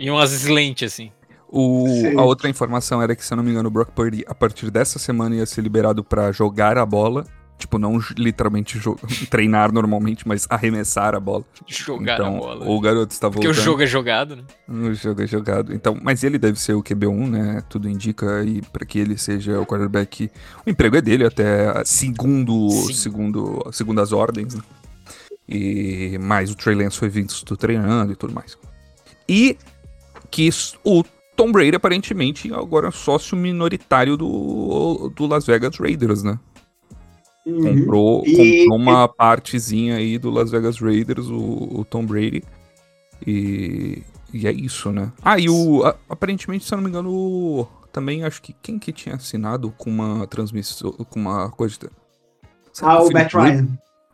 E 0.00 0.10
umas 0.10 0.32
slant, 0.32 0.82
assim. 0.82 1.12
O, 1.46 1.86
Sim. 1.86 2.18
a 2.18 2.22
outra 2.22 2.48
informação 2.48 3.02
era 3.02 3.14
que, 3.14 3.22
se 3.22 3.32
eu 3.32 3.36
não 3.36 3.44
me 3.44 3.50
engano, 3.50 3.68
o 3.68 3.70
Brock 3.70 3.90
Purdy, 3.90 4.24
a 4.26 4.34
partir 4.34 4.70
dessa 4.70 4.98
semana, 4.98 5.34
ia 5.34 5.44
ser 5.44 5.60
liberado 5.60 6.02
pra 6.02 6.32
jogar 6.32 6.78
a 6.78 6.86
bola. 6.86 7.26
Tipo, 7.58 7.76
não 7.76 7.98
literalmente 8.16 8.80
treinar 9.28 9.70
normalmente, 9.70 10.26
mas 10.26 10.46
arremessar 10.48 11.14
a 11.14 11.20
bola. 11.20 11.44
Jogar 11.66 12.14
então, 12.14 12.36
a 12.36 12.38
bola. 12.38 12.66
o 12.66 12.80
garoto 12.80 13.12
está 13.12 13.30
Porque 13.30 13.46
voltando. 13.46 13.60
o 13.60 13.64
jogo 13.64 13.82
é 13.82 13.86
jogado, 13.86 14.36
né? 14.36 14.44
O 14.66 14.94
jogo 14.94 15.22
é 15.22 15.26
jogado. 15.26 15.74
Então, 15.74 15.98
mas 16.02 16.24
ele 16.24 16.38
deve 16.38 16.58
ser 16.58 16.72
o 16.72 16.82
QB1, 16.82 17.28
né? 17.28 17.62
Tudo 17.68 17.86
indica 17.86 18.38
aí 18.40 18.62
para 18.72 18.86
que 18.86 18.98
ele 18.98 19.18
seja 19.18 19.60
o 19.60 19.66
quarterback. 19.66 20.30
O 20.66 20.70
emprego 20.70 20.96
é 20.96 21.02
dele 21.02 21.26
até 21.26 21.84
segundo, 21.84 22.70
Sim. 22.70 22.94
segundo, 22.94 23.68
segundo 23.70 24.00
as 24.00 24.12
ordens, 24.12 24.54
né? 24.54 24.62
E 25.46 26.16
mais 26.18 26.50
o 26.50 26.54
Trey 26.54 26.74
Lance 26.74 26.96
foi 26.96 27.10
visto 27.10 27.54
treinando 27.54 28.12
e 28.12 28.16
tudo 28.16 28.32
mais. 28.32 28.56
E 29.28 29.58
que 30.30 30.48
o 30.84 31.02
Tom 31.36 31.50
Brady 31.52 31.74
aparentemente 31.76 32.52
agora 32.52 32.88
é 32.88 32.90
sócio 32.90 33.36
minoritário 33.36 34.16
do, 34.16 35.10
do 35.16 35.26
Las 35.26 35.46
Vegas 35.46 35.76
Raiders, 35.78 36.22
né? 36.22 36.38
Uhum. 37.46 37.62
Comprou, 37.80 38.22
E- 38.26 38.58
comprou 38.64 38.78
uma 38.78 39.08
partezinha 39.08 39.96
aí 39.96 40.18
do 40.18 40.30
Las 40.30 40.50
Vegas 40.50 40.78
Raiders, 40.78 41.26
o, 41.26 41.80
o 41.80 41.84
Tom 41.88 42.04
Brady. 42.04 42.42
E, 43.26 44.02
e 44.32 44.46
é 44.46 44.52
isso, 44.52 44.90
né? 44.92 45.10
Ah, 45.22 45.38
e 45.38 45.48
o. 45.48 45.82
a- 45.84 45.94
aparentemente, 46.08 46.64
se 46.64 46.72
eu 46.72 46.76
não 46.76 46.84
me 46.84 46.90
engano, 46.90 47.10
o- 47.12 47.66
também 47.92 48.24
acho 48.24 48.40
que 48.42 48.54
quem 48.62 48.78
que 48.78 48.92
tinha 48.92 49.14
assinado 49.16 49.72
com 49.76 49.90
uma 49.90 50.26
transmissão, 50.26 50.92
com 50.92 51.18
uma 51.20 51.50
coisa. 51.50 51.76
de- 51.78 51.88
Ah, 52.82 53.02
o 53.02 53.10
Matt? 53.12 53.32
Ryan. 53.34 53.62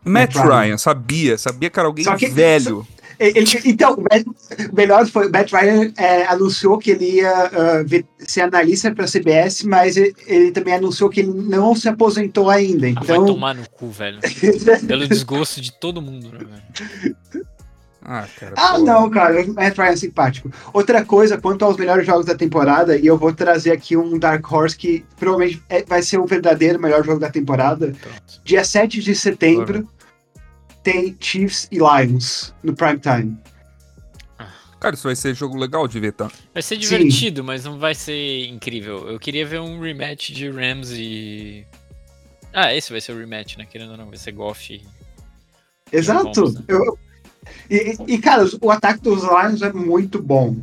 Matt 0.05 0.35
Matt 0.35 0.35
Ryan. 0.37 0.61
Ryan. 0.61 0.79
sabia, 0.79 1.37
sabia 1.39 1.69
que 1.69 1.79
era 1.79 1.89
alguém 1.89 2.05
Só 2.05 2.17
que- 2.17 2.29
velho. 2.29 2.87
Ele- 3.19 3.47
então, 3.65 3.95
o 3.95 4.03
Matt- 4.03 4.73
melhor 4.73 5.07
foi 5.07 5.29
o 5.29 5.33
Matt 5.33 5.53
Ryan 5.53 5.93
é, 5.97 6.27
anunciou 6.27 6.79
que 6.79 6.91
ele 6.91 7.17
ia 7.17 7.31
ah, 7.33 7.83
ver- 7.85 8.05
ser 8.19 8.43
analista 8.43 8.91
para 8.95 9.05
a 9.05 9.09
CBS, 9.09 9.63
mas 9.65 9.97
ele, 9.97 10.15
ele 10.27 10.51
também 10.53 10.75
anunciou 10.75 11.09
que 11.09 11.21
ele 11.21 11.33
não 11.33 11.75
se 11.75 11.89
aposentou 11.89 12.51
ainda. 12.51 12.87
Ah, 12.89 13.03
vai 13.05 13.17
Então, 13.17 13.27
tomar 13.27 13.55
no 13.55 13.69
cu, 13.71 13.89
velho. 13.91 14.19
Pelo 14.87 15.07
desgosto 15.09 15.61
de 15.61 15.73
todo 15.73 16.03
mundo, 16.03 16.31
né, 16.33 16.39
velho? 16.39 17.17
Ah, 18.09 18.25
cara. 18.39 18.55
Ah, 18.57 18.73
pô. 18.75 18.79
não, 18.85 19.11
cara, 19.11 19.43
o 19.45 19.53
Matt 19.55 19.77
Ryan 19.77 19.89
é 19.91 19.97
simpático. 19.97 20.49
Outra 20.73 21.05
coisa, 21.05 21.39
quanto 21.39 21.65
aos 21.65 21.77
melhores 21.77 22.07
jogos 22.07 22.25
da 22.25 22.37
temporada, 22.37 22.97
e 22.97 23.05
eu 23.07 23.19
vou 23.19 23.33
trazer 23.33 23.73
aqui 23.73 23.97
um 23.97 24.17
Dark 24.17 24.49
Horse 24.53 24.77
que 24.77 25.05
provavelmente 25.19 25.61
é- 25.69 25.83
vai 25.83 26.03
ser 26.03 26.19
o 26.19 26.25
verdadeiro 26.27 26.81
melhor 26.81 27.05
jogo 27.05 27.19
da 27.19 27.29
temporada. 27.31 27.89
Pronto. 28.01 28.41
Dia 28.45 28.63
7 28.63 29.01
de 29.03 29.13
setembro 29.13 29.89
tem 30.87 31.17
Chiefs 31.19 31.67
e 31.73 31.79
Lions 31.79 32.55
no 32.63 32.73
prime 32.73 33.01
time. 33.01 33.37
Cara, 34.79 34.95
isso 34.95 35.03
vai 35.05 35.17
ser 35.17 35.35
jogo 35.35 35.57
legal 35.57 35.89
de 35.89 35.99
ver, 35.99 36.13
tá? 36.13 36.31
Vai 36.55 36.63
ser 36.63 36.77
Sim. 36.77 36.81
divertido, 36.83 37.43
mas 37.43 37.65
não 37.65 37.77
vai 37.77 37.93
ser 37.93 38.47
incrível. 38.47 39.09
Eu 39.09 39.19
queria 39.19 39.45
ver 39.45 39.61
um 39.61 39.81
rematch 39.81 40.31
de 40.31 40.49
Rams 40.49 40.91
e. 40.93 41.67
Ah, 42.53 42.73
esse 42.73 42.93
vai 42.93 43.01
ser 43.01 43.13
o 43.13 43.19
rematch, 43.19 43.57
né? 43.57 43.67
Querendo 43.67 43.91
ou 43.93 43.97
não, 43.97 44.07
vai 44.07 44.17
ser 44.17 44.31
Goff. 44.31 44.73
e- 44.73 44.87
Exato. 45.91 46.31
Vamos, 46.35 46.55
né? 46.55 46.63
Eu- 46.69 46.97
e, 47.69 47.97
e, 48.07 48.19
cara, 48.19 48.45
o 48.61 48.71
ataque 48.71 49.01
dos 49.03 49.23
Lions 49.25 49.63
é 49.63 49.73
muito 49.73 50.23
bom. 50.23 50.55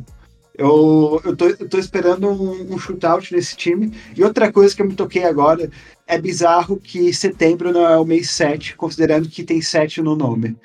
Eu, 0.56 1.20
eu, 1.24 1.36
tô, 1.36 1.46
eu 1.46 1.68
tô 1.68 1.78
esperando 1.78 2.28
um, 2.28 2.74
um 2.74 2.78
shootout 2.78 3.34
nesse 3.34 3.56
time. 3.56 3.92
E 4.16 4.22
outra 4.22 4.52
coisa 4.52 4.74
que 4.74 4.82
eu 4.82 4.86
me 4.86 4.94
toquei 4.94 5.24
agora 5.24 5.68
é 6.06 6.18
bizarro 6.18 6.76
que 6.76 7.12
setembro 7.12 7.72
não 7.72 7.86
é 7.86 7.98
o 7.98 8.04
mês 8.04 8.30
7, 8.30 8.76
considerando 8.76 9.28
que 9.28 9.42
tem 9.42 9.60
7 9.60 10.00
no 10.00 10.14
nome. 10.14 10.56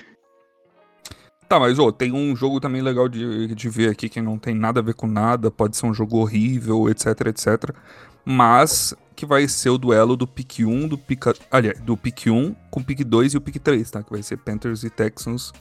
Tá, 1.47 1.59
mas 1.59 1.79
ô, 1.79 1.91
tem 1.91 2.11
um 2.11 2.35
jogo 2.35 2.59
também 2.59 2.79
legal 2.79 3.09
de, 3.09 3.55
de 3.55 3.69
ver 3.69 3.89
aqui 3.89 4.07
que 4.07 4.21
não 4.21 4.37
tem 4.37 4.53
nada 4.53 4.79
a 4.79 4.83
ver 4.83 4.93
com 4.93 5.07
nada, 5.07 5.49
pode 5.49 5.75
ser 5.75 5.87
um 5.87 5.93
jogo 5.93 6.17
horrível, 6.17 6.87
etc, 6.87 7.07
etc. 7.25 7.73
Mas 8.23 8.93
que 9.15 9.25
vai 9.25 9.47
ser 9.47 9.71
o 9.71 9.77
duelo 9.79 10.15
do 10.15 10.27
pick 10.27 10.59
1, 10.59 10.87
do 10.87 10.97
pick. 10.97 11.25
Aliás, 11.49 11.79
do 11.79 11.97
pick 11.97 12.27
1 12.27 12.55
com 12.69 12.79
o 12.79 12.83
pick 12.83 13.03
2 13.03 13.33
e 13.33 13.37
o 13.37 13.41
pick 13.41 13.57
3, 13.57 13.89
tá? 13.89 14.03
Que 14.03 14.11
vai 14.11 14.21
ser 14.21 14.37
Panthers 14.37 14.83
e 14.83 14.91
Texans 14.91 15.51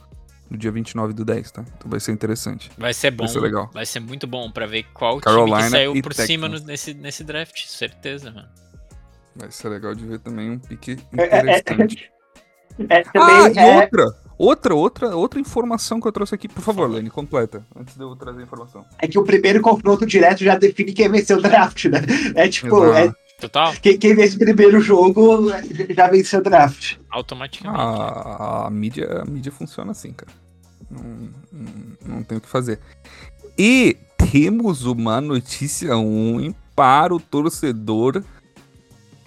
no 0.49 0.57
dia 0.57 0.71
29 0.71 1.13
do 1.13 1.23
10, 1.23 1.51
tá? 1.51 1.63
Então 1.77 1.89
vai 1.89 1.99
ser 1.99 2.11
interessante. 2.11 2.71
Vai 2.77 2.93
ser 2.93 3.11
bom. 3.11 3.25
Vai 3.25 3.33
ser 3.33 3.39
legal. 3.39 3.69
Vai 3.73 3.85
ser 3.85 3.99
muito 3.99 4.25
bom 4.27 4.49
pra 4.51 4.65
ver 4.65 4.83
qual 4.93 5.13
time 5.21 5.23
Carolina 5.23 5.63
que 5.63 5.69
saiu 5.69 5.93
por 5.93 6.09
Texans. 6.13 6.27
cima 6.27 6.47
no- 6.49 6.59
nesse, 6.59 6.93
nesse 6.93 7.23
draft. 7.23 7.65
Certeza, 7.67 8.31
mano. 8.31 8.47
Vai 9.35 9.51
ser 9.51 9.69
legal 9.69 9.93
de 9.95 10.05
ver 10.05 10.19
também 10.19 10.49
um 10.51 10.59
pick 10.59 10.89
É, 10.89 10.93
é, 10.93 10.97
é, 11.23 11.39
interessante. 11.59 12.11
é, 12.89 12.97
Ah, 12.99 13.11
também 13.11 13.53
e 13.53 13.59
é, 13.59 13.75
outra! 13.83 14.05
Outra, 14.39 14.73
outra, 14.73 15.15
outra 15.17 15.37
informação 15.37 15.99
que 15.99 16.07
eu 16.07 16.13
trouxe 16.13 16.33
aqui, 16.33 16.47
por 16.47 16.61
favor, 16.61 16.89
Lene, 16.89 17.09
completa, 17.09 17.61
antes 17.75 17.97
de 17.97 18.01
eu 18.01 18.15
trazer 18.15 18.39
a 18.39 18.43
informação. 18.43 18.85
é 18.97 19.05
que 19.05 19.19
o 19.19 19.23
primeiro 19.25 19.59
confronto 19.61 20.05
direto 20.05 20.45
já 20.45 20.55
define 20.57 20.93
quem 20.93 21.09
venceu 21.09 21.39
o 21.39 21.41
draft, 21.41 21.83
né? 21.87 21.99
É 22.35 22.47
tipo, 22.47 22.85
Exato. 22.85 22.97
é, 22.97 23.13
Total? 23.39 23.73
quem, 23.81 23.97
quem 23.97 24.15
vence 24.15 24.35
o 24.35 24.39
primeiro 24.39 24.81
jogo 24.81 25.49
já 25.89 26.07
venceu 26.07 26.39
o 26.39 26.43
draft. 26.43 26.97
Automaticamente. 27.09 27.81
A, 27.81 28.67
a 28.67 28.69
mídia, 28.69 29.21
a 29.21 29.25
mídia 29.25 29.51
funciona 29.51 29.91
assim, 29.91 30.11
cara. 30.11 30.31
Não, 30.89 31.03
não, 31.51 31.73
não 32.05 32.23
tem 32.23 32.37
o 32.37 32.41
que 32.41 32.47
fazer. 32.47 32.79
E 33.57 33.97
temos 34.31 34.85
uma 34.85 35.21
notícia 35.21 35.95
ruim 35.95 36.53
para 36.75 37.13
o 37.13 37.19
torcedor 37.19 38.23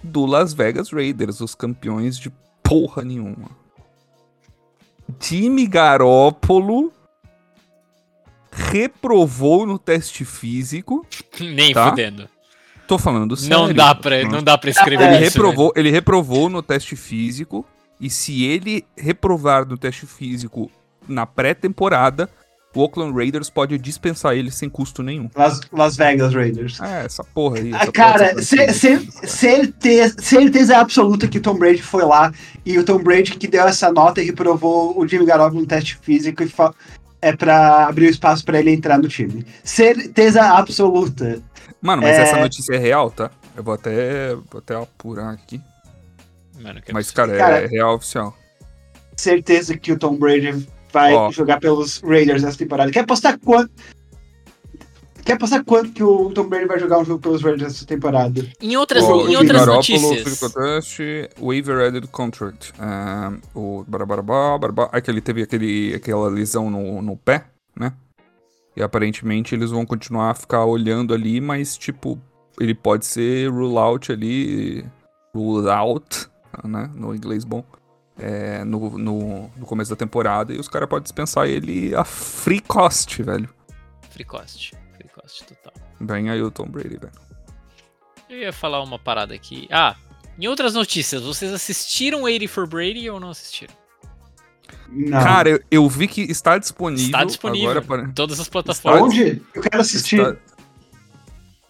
do 0.03 0.27
Las 0.27 0.53
Vegas 0.53 0.91
Raiders, 0.91 1.41
os 1.41 1.55
campeões 1.55 2.19
de 2.19 2.31
porra 2.63 3.03
nenhuma. 3.03 3.51
Time 5.19 5.67
Garópolo 5.67 6.93
reprovou 8.51 9.67
no 9.67 9.79
teste 9.79 10.25
físico. 10.25 11.07
Nem 11.41 11.73
tá. 11.73 11.91
fudendo. 11.91 12.29
Tô 12.93 12.99
falando 12.99 13.35
sério. 13.37 13.57
Não 13.59 13.73
dá, 13.73 13.95
pra, 13.95 14.23
não 14.25 14.43
dá 14.43 14.59
pra 14.59 14.69
escrever 14.69 15.05
Ele 15.15 15.25
isso. 15.27 15.39
reprovou, 15.39 15.73
ele 15.75 15.91
reprovou 15.91 16.51
no 16.51 16.63
teste 16.63 16.95
físico. 16.95 17.65
E 17.99 18.11
se 18.11 18.45
ele 18.45 18.85
reprovar 18.99 19.67
no 19.67 19.79
teste 19.79 20.05
físico 20.07 20.71
na 21.09 21.25
pré-temporada, 21.25 22.29
o 22.75 22.81
Oakland 22.81 23.15
Raiders 23.17 23.49
pode 23.49 23.79
dispensar 23.79 24.35
ele 24.37 24.51
sem 24.51 24.69
custo 24.69 25.03
nenhum. 25.03 25.31
Las, 25.35 25.61
Las 25.73 25.97
Vegas 25.97 26.35
Raiders. 26.35 26.81
É, 26.81 27.07
essa 27.07 27.25
porra 27.25 27.59
aí. 27.59 27.73
Ah, 27.73 27.79
essa 27.83 27.93
cara, 27.93 28.29
porra, 28.31 28.43
ce- 28.43 28.57
franquia. 28.57 29.29
certeza, 29.29 30.17
certeza 30.19 30.77
absoluta 30.79 31.27
que 31.29 31.39
o 31.39 31.41
Tom 31.41 31.55
Brady 31.55 31.81
foi 31.83 32.05
lá 32.05 32.31
e 32.67 32.79
o 32.79 32.85
Tom 32.85 32.99
Brady 33.03 33.33
que 33.39 33.47
deu 33.49 33.67
essa 33.67 33.91
nota 33.91 34.21
e 34.21 34.27
reprovou 34.27 34.99
o 35.01 35.07
Jimmy 35.09 35.25
Garoppolo 35.25 35.61
no 35.63 35.67
teste 35.67 35.97
físico 36.03 36.43
e 36.43 36.51
é 37.23 37.35
pra 37.35 37.87
abrir 37.87 38.07
o 38.07 38.11
espaço 38.11 38.45
pra 38.45 38.59
ele 38.59 38.71
entrar 38.73 38.99
no 38.99 39.07
time. 39.09 39.47
Certeza 39.63 40.43
absoluta. 40.43 41.41
Mano, 41.83 42.01
mas 42.03 42.17
é- 42.17 42.23
essa 42.23 42.39
notícia 42.39 42.75
é 42.75 42.79
real, 42.79 43.11
tá? 43.11 43.31
Eu 43.57 43.63
vou 43.63 43.75
até, 43.75 44.35
vou 44.35 44.59
até 44.59 44.75
apurar 44.75 45.31
aqui. 45.33 45.61
Mano, 46.61 46.81
Mas, 46.93 47.11
cara, 47.11 47.35
é 47.35 47.39
Cara, 47.39 47.67
real 47.67 47.97
oficial. 47.97 48.37
Certeza 49.17 49.77
que 49.77 49.91
o 49.93 49.99
Tom 49.99 50.17
Brady 50.17 50.67
vai 50.93 51.13
Ó. 51.13 51.31
jogar 51.33 51.59
pelos 51.59 52.01
Raiders 52.01 52.43
nessa 52.43 52.57
temporada. 52.57 52.91
Quer 52.93 53.01
apostar 53.01 53.37
quanto? 53.39 53.73
Quer 55.25 55.35
apostar 55.35 55.65
quanto 55.65 55.91
que 55.93 56.03
o 56.03 56.31
Tom 56.31 56.49
Brady 56.49 56.67
vai 56.67 56.79
jogar 56.81 56.99
um 56.99 57.05
jogo 57.05 57.21
pelos 57.21 57.43
Raiders 57.43 57.73
nessa 57.73 57.87
temporada? 57.87 58.45
Em 58.61 58.77
outras, 58.77 59.05
Ó, 59.05 59.29
em 59.29 59.37
o 59.37 59.39
outras 59.41 59.67
notícias. 59.67 60.23
Physical 60.23 60.51
Test, 60.51 60.99
Waiver 61.41 61.87
Added 61.89 62.07
Contract. 62.09 62.73
Ah, 62.79 63.33
o 63.55 63.85
barabarabá, 63.87 64.59
barabá. 64.59 64.89
Ah, 64.93 65.01
que 65.01 65.11
ele 65.11 65.21
teve 65.21 65.43
aquele, 65.43 65.95
aquela 65.95 66.29
lesão 66.29 66.71
no, 66.71 67.01
no 67.03 67.17
pé, 67.17 67.45
né? 67.77 67.93
E 68.77 68.83
aparentemente 68.83 69.55
eles 69.55 69.71
vão 69.71 69.85
continuar 69.85 70.31
a 70.31 70.35
ficar 70.35 70.65
olhando 70.65 71.13
ali, 71.13 71.41
mas 71.41 71.77
tipo, 71.77 72.21
ele 72.59 72.75
pode 72.75 73.05
ser 73.05 73.51
rule 73.51 73.77
out 73.77 74.11
ali, 74.11 74.85
rule 75.35 75.69
out, 75.69 76.29
né? 76.65 76.91
No 76.95 77.15
inglês 77.15 77.45
bom. 77.45 77.65
É, 78.19 78.63
no, 78.65 78.99
no, 78.99 79.51
no 79.57 79.67
começo 79.67 79.91
da 79.91 79.97
temporada 79.97 80.53
e 80.53 80.59
os 80.59 80.69
caras 80.69 80.89
podem 80.89 81.03
dispensar 81.03 81.49
ele 81.49 81.95
a 81.95 82.05
free 82.05 82.61
cost, 82.61 83.23
velho. 83.23 83.49
Free 84.11 84.25
cost. 84.25 84.75
Free 84.97 85.09
cost 85.09 85.45
total. 85.45 85.73
Bem 86.01 86.31
aí 86.31 86.43
o 86.43 86.51
Tom 86.51 86.67
Brady, 86.67 86.99
velho. 86.99 87.13
Eu 88.29 88.39
ia 88.39 88.53
falar 88.53 88.83
uma 88.83 88.99
parada 88.99 89.35
aqui. 89.35 89.67
Ah, 89.71 89.97
em 90.39 90.47
outras 90.47 90.75
notícias, 90.75 91.23
vocês 91.23 91.53
assistiram 91.53 92.23
80 92.23 92.53
for 92.53 92.67
Brady 92.67 93.09
ou 93.09 93.21
não 93.21 93.31
assistiram? 93.31 93.75
Não. 94.89 95.23
Cara, 95.23 95.49
eu, 95.51 95.61
eu 95.71 95.89
vi 95.89 96.07
que 96.07 96.21
está 96.23 96.59
disponível. 96.59 97.07
Está 97.07 97.25
disponível 97.25 97.71
Agora, 97.71 97.83
para- 97.87 98.03
em 98.05 98.13
todas 98.13 98.39
as 98.39 98.49
plataformas. 98.49 99.03
Onde? 99.03 99.43
Eu 99.55 99.63
quero 99.63 99.81
assistir. 99.81 100.21
Está, 100.21 100.37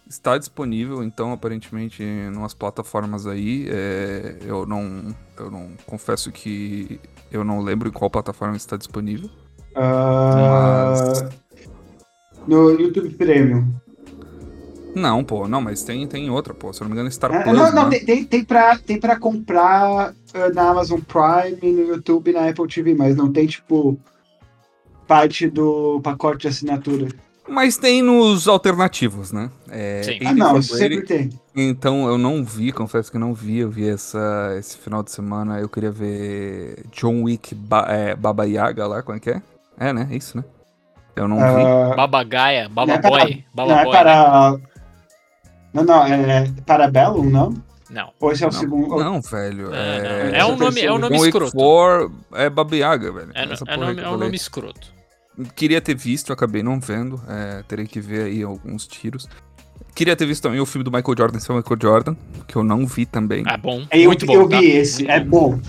está 0.09 0.37
disponível, 0.37 1.01
então, 1.03 1.31
aparentemente, 1.31 2.03
em 2.03 2.29
umas 2.35 2.53
plataformas 2.53 3.25
aí. 3.25 3.65
é, 3.69 4.37
eu 4.45 4.65
não. 4.65 5.15
Eu 5.37 5.49
não. 5.49 5.71
Confesso 5.85 6.31
que 6.31 6.99
eu 7.31 7.43
não 7.43 7.61
lembro 7.61 7.87
em 7.87 7.91
qual 7.91 8.09
plataforma 8.09 8.57
está 8.57 8.75
disponível. 8.77 9.29
Ah, 9.75 10.93
Mas- 10.97 11.29
No 12.47 12.69
YouTube 12.71 13.09
Premium. 13.11 13.73
Não, 14.95 15.23
pô, 15.23 15.47
não, 15.47 15.59
mas 15.61 15.83
tem, 15.83 16.05
tem 16.07 16.29
outra, 16.29 16.53
pô. 16.53 16.71
Se 16.71 16.81
eu 16.81 16.85
não 16.85 16.89
me 16.89 16.95
engano, 16.95 17.11
Star 17.11 17.33
Ah, 17.33 17.41
Plus. 17.43 17.57
não, 17.57 17.71
não, 17.71 17.89
né? 17.89 17.99
tem, 17.99 18.23
tem, 18.23 18.43
pra, 18.43 18.77
tem 18.77 18.99
pra 18.99 19.15
comprar 19.19 20.13
ah, 20.33 20.49
na 20.53 20.69
Amazon 20.69 20.99
Prime, 20.99 21.71
no 21.71 21.87
YouTube 21.87 22.29
e 22.29 22.33
na 22.33 22.47
Apple 22.49 22.67
TV, 22.67 22.93
mas 22.93 23.15
não 23.15 23.31
tem, 23.31 23.47
tipo, 23.47 23.97
parte 25.07 25.47
do 25.49 25.99
pacote 26.01 26.41
de 26.41 26.47
assinatura. 26.47 27.07
Mas 27.47 27.75
tem 27.75 28.01
nos 28.01 28.47
alternativos, 28.47 29.31
né? 29.31 29.49
É, 29.69 30.01
Sim. 30.03 30.11
80 30.13 30.29
Ah, 30.29 30.33
não, 30.33 30.61
sempre 30.61 31.01
tem. 31.01 31.29
Então, 31.55 32.07
eu 32.07 32.17
não 32.17 32.43
vi, 32.43 32.71
confesso 32.71 33.11
que 33.11 33.17
não 33.17 33.33
vi. 33.33 33.59
Eu 33.59 33.69
vi 33.69 33.89
essa, 33.89 34.55
esse 34.57 34.77
final 34.77 35.03
de 35.03 35.11
semana. 35.11 35.59
Eu 35.59 35.67
queria 35.67 35.91
ver 35.91 36.85
John 36.91 37.23
Wick 37.23 37.53
ba 37.53 37.85
é, 37.89 38.15
Baba 38.15 38.45
Yaga 38.45 38.87
lá, 38.87 39.03
como 39.03 39.17
é 39.17 39.19
que 39.19 39.29
é? 39.29 39.41
É, 39.77 39.91
né? 39.91 40.07
É 40.09 40.15
isso, 40.15 40.37
né? 40.37 40.43
Eu 41.15 41.27
não 41.27 41.37
vi. 41.37 41.43
Ah, 41.63 41.93
Babagaia, 41.95 42.69
Não 42.73 42.83
é 42.83 42.87
Bababoy, 42.87 43.45
não 43.55 43.77
é 43.77 43.85
para. 43.85 44.59
Não, 45.73 45.83
não, 45.83 46.05
é 46.05 46.51
Parabellum, 46.65 47.29
não? 47.29 47.53
Não. 47.89 48.11
Ou 48.19 48.31
esse 48.31 48.43
é 48.43 48.47
o 48.47 48.51
Não, 48.51 48.59
segundo. 48.59 48.95
Não, 48.97 49.21
velho. 49.21 49.73
É, 49.73 50.31
não. 50.31 50.35
É 50.35 50.45
um 50.45 50.57
nome, 50.57 50.81
é 50.81 50.91
um 50.91 50.97
nome 50.97 51.17
escroto. 51.17 51.51
4 51.51 52.11
é 52.33 52.49
Baba 52.49 52.75
Yaga, 52.75 53.11
velho. 53.11 53.31
É, 53.35 53.43
é 53.43 53.47
porra 53.55 53.77
nome, 53.77 54.01
é 54.01 54.09
um 54.09 54.17
nome 54.17 54.35
escroto. 54.35 54.93
Queria 55.55 55.81
ter 55.81 55.95
visto, 55.95 56.33
acabei 56.33 56.63
não 56.63 56.79
vendo. 56.79 57.21
É, 57.27 57.63
terei 57.67 57.85
que 57.85 57.99
ver 57.99 58.25
aí 58.25 58.43
alguns 58.43 58.87
tiros. 58.87 59.27
Queria 59.95 60.15
ter 60.15 60.25
visto 60.25 60.41
também 60.41 60.59
o 60.59 60.65
filme 60.65 60.83
do 60.83 60.91
Michael 60.91 61.15
Jordan, 61.15 61.39
seu 61.39 61.55
Michael 61.55 61.79
Jordan, 61.79 62.15
que 62.47 62.55
eu 62.55 62.63
não 62.63 62.87
vi 62.87 63.05
também. 63.05 63.43
É 63.47 63.57
bom, 63.57 63.85
Eu, 63.91 64.05
muito 64.05 64.25
bom, 64.25 64.33
eu 64.33 64.49
tá? 64.49 64.59
vi 64.59 64.71
esse, 64.71 65.07
é 65.07 65.19
bom. 65.19 65.59